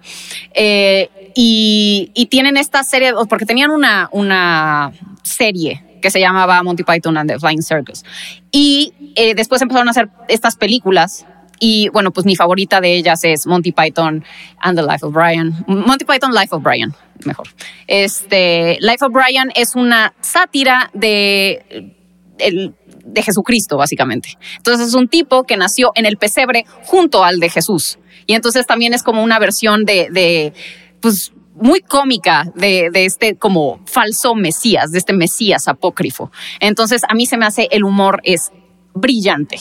Y, 0.55 2.11
y 2.15 2.25
tienen 2.27 2.57
esta 2.57 2.83
serie, 2.83 3.13
porque 3.29 3.45
tenían 3.45 3.69
una, 3.69 4.09
una 4.11 4.91
serie 5.21 5.86
que 6.01 6.11
se 6.11 6.19
llamaba 6.19 6.61
Monty 6.63 6.83
Python 6.83 7.17
and 7.17 7.29
the 7.29 7.39
Flying 7.39 7.61
Circus. 7.61 8.03
Y 8.51 8.93
eh, 9.15 9.35
después 9.35 9.61
empezaron 9.61 9.87
a 9.87 9.91
hacer 9.91 10.09
estas 10.27 10.55
películas. 10.55 11.25
Y 11.59 11.89
bueno, 11.89 12.11
pues 12.11 12.25
mi 12.25 12.35
favorita 12.35 12.81
de 12.81 12.95
ellas 12.95 13.23
es 13.23 13.47
Monty 13.47 13.71
Python 13.71 14.23
and 14.59 14.77
the 14.77 14.83
Life 14.83 15.05
of 15.05 15.13
Brian. 15.13 15.65
Monty 15.67 16.05
Python 16.05 16.31
Life 16.31 16.49
of 16.51 16.61
Brian, 16.61 16.93
mejor. 17.25 17.47
Este, 17.87 18.77
Life 18.79 19.03
of 19.03 19.11
Brian 19.11 19.51
es 19.55 19.75
una 19.75 20.13
sátira 20.21 20.91
de, 20.93 21.95
de 22.37 23.21
Jesucristo, 23.23 23.77
básicamente. 23.77 24.37
Entonces 24.57 24.89
es 24.89 24.93
un 24.93 25.07
tipo 25.07 25.43
que 25.45 25.57
nació 25.57 25.91
en 25.95 26.05
el 26.05 26.17
pesebre 26.17 26.65
junto 26.83 27.23
al 27.23 27.39
de 27.39 27.49
Jesús. 27.49 27.97
Y 28.27 28.33
entonces 28.33 28.67
también 28.67 28.93
es 28.93 29.03
como 29.03 29.23
una 29.23 29.39
versión 29.39 29.85
de, 29.85 30.09
de 30.11 30.53
pues, 30.99 31.31
muy 31.61 31.81
cómica 31.81 32.51
de, 32.55 32.89
de 32.91 33.05
este 33.05 33.35
como 33.35 33.79
falso 33.85 34.35
Mesías, 34.35 34.91
de 34.91 34.97
este 34.97 35.13
Mesías 35.13 35.67
apócrifo. 35.67 36.31
Entonces 36.59 37.03
a 37.07 37.13
mí 37.13 37.25
se 37.25 37.37
me 37.37 37.45
hace 37.45 37.67
el 37.71 37.83
humor 37.83 38.21
es 38.23 38.51
brillante. 38.93 39.59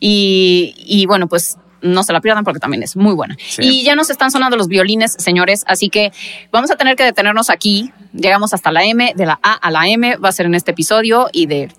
Y, 0.00 0.74
y 0.78 1.06
bueno, 1.06 1.28
pues 1.28 1.58
no 1.80 2.02
se 2.02 2.12
la 2.12 2.20
pierdan 2.20 2.44
porque 2.44 2.60
también 2.60 2.82
es 2.82 2.96
muy 2.96 3.14
buena. 3.14 3.36
Sí. 3.48 3.62
Y 3.62 3.84
ya 3.84 3.94
nos 3.94 4.10
están 4.10 4.30
sonando 4.30 4.56
los 4.56 4.68
violines, 4.68 5.12
señores, 5.18 5.64
así 5.66 5.88
que 5.88 6.12
vamos 6.50 6.70
a 6.70 6.76
tener 6.76 6.96
que 6.96 7.04
detenernos 7.04 7.50
aquí. 7.50 7.92
Llegamos 8.12 8.52
hasta 8.54 8.72
la 8.72 8.84
M, 8.84 9.12
de 9.16 9.26
la 9.26 9.38
A 9.42 9.52
a 9.54 9.70
la 9.70 9.88
M 9.88 10.16
va 10.16 10.28
a 10.28 10.32
ser 10.32 10.46
en 10.46 10.54
este 10.54 10.72
episodio 10.72 11.28
y 11.32 11.46
de 11.46 11.70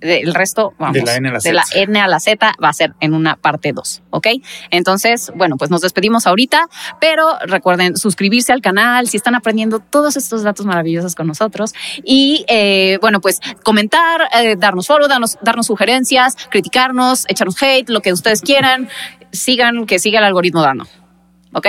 del 0.00 0.34
resto, 0.34 0.72
vamos, 0.78 0.94
De 0.94 1.02
la 1.02 1.16
N 1.16 1.28
a 1.28 1.32
la 1.32 1.38
de 1.38 1.52
la 1.52 1.64
Z. 1.64 1.80
N 1.80 2.00
a 2.00 2.08
la 2.08 2.20
Z 2.20 2.54
va 2.62 2.68
a 2.68 2.72
ser 2.72 2.94
en 3.00 3.14
una 3.14 3.36
parte 3.36 3.72
2, 3.72 4.02
¿ok? 4.10 4.26
Entonces, 4.70 5.30
bueno, 5.34 5.56
pues 5.56 5.70
nos 5.70 5.82
despedimos 5.82 6.26
ahorita, 6.26 6.68
pero 7.00 7.38
recuerden 7.46 7.96
suscribirse 7.96 8.52
al 8.52 8.62
canal 8.62 9.08
si 9.08 9.16
están 9.16 9.34
aprendiendo 9.34 9.80
todos 9.80 10.16
estos 10.16 10.42
datos 10.42 10.66
maravillosos 10.66 11.14
con 11.14 11.26
nosotros 11.26 11.74
y, 12.02 12.44
eh, 12.48 12.98
bueno, 13.00 13.20
pues 13.20 13.40
comentar, 13.62 14.22
eh, 14.40 14.56
darnos 14.56 14.86
follow, 14.86 15.08
darnos, 15.08 15.38
darnos 15.42 15.66
sugerencias, 15.66 16.36
criticarnos, 16.50 17.26
echarnos 17.28 17.62
hate, 17.62 17.88
lo 17.90 18.00
que 18.00 18.12
ustedes 18.12 18.40
quieran, 18.40 18.88
sigan, 19.32 19.86
que 19.86 19.98
siga 19.98 20.18
el 20.18 20.24
algoritmo 20.24 20.62
dando, 20.62 20.86
¿ok? 21.52 21.66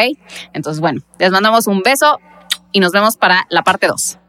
Entonces, 0.53 0.79
bueno, 0.79 1.01
les 1.19 1.31
mandamos 1.31 1.67
un 1.67 1.81
beso 1.81 2.19
y 2.71 2.79
nos 2.79 2.91
vemos 2.91 3.17
para 3.17 3.45
la 3.49 3.63
parte 3.63 3.87
2. 3.87 4.20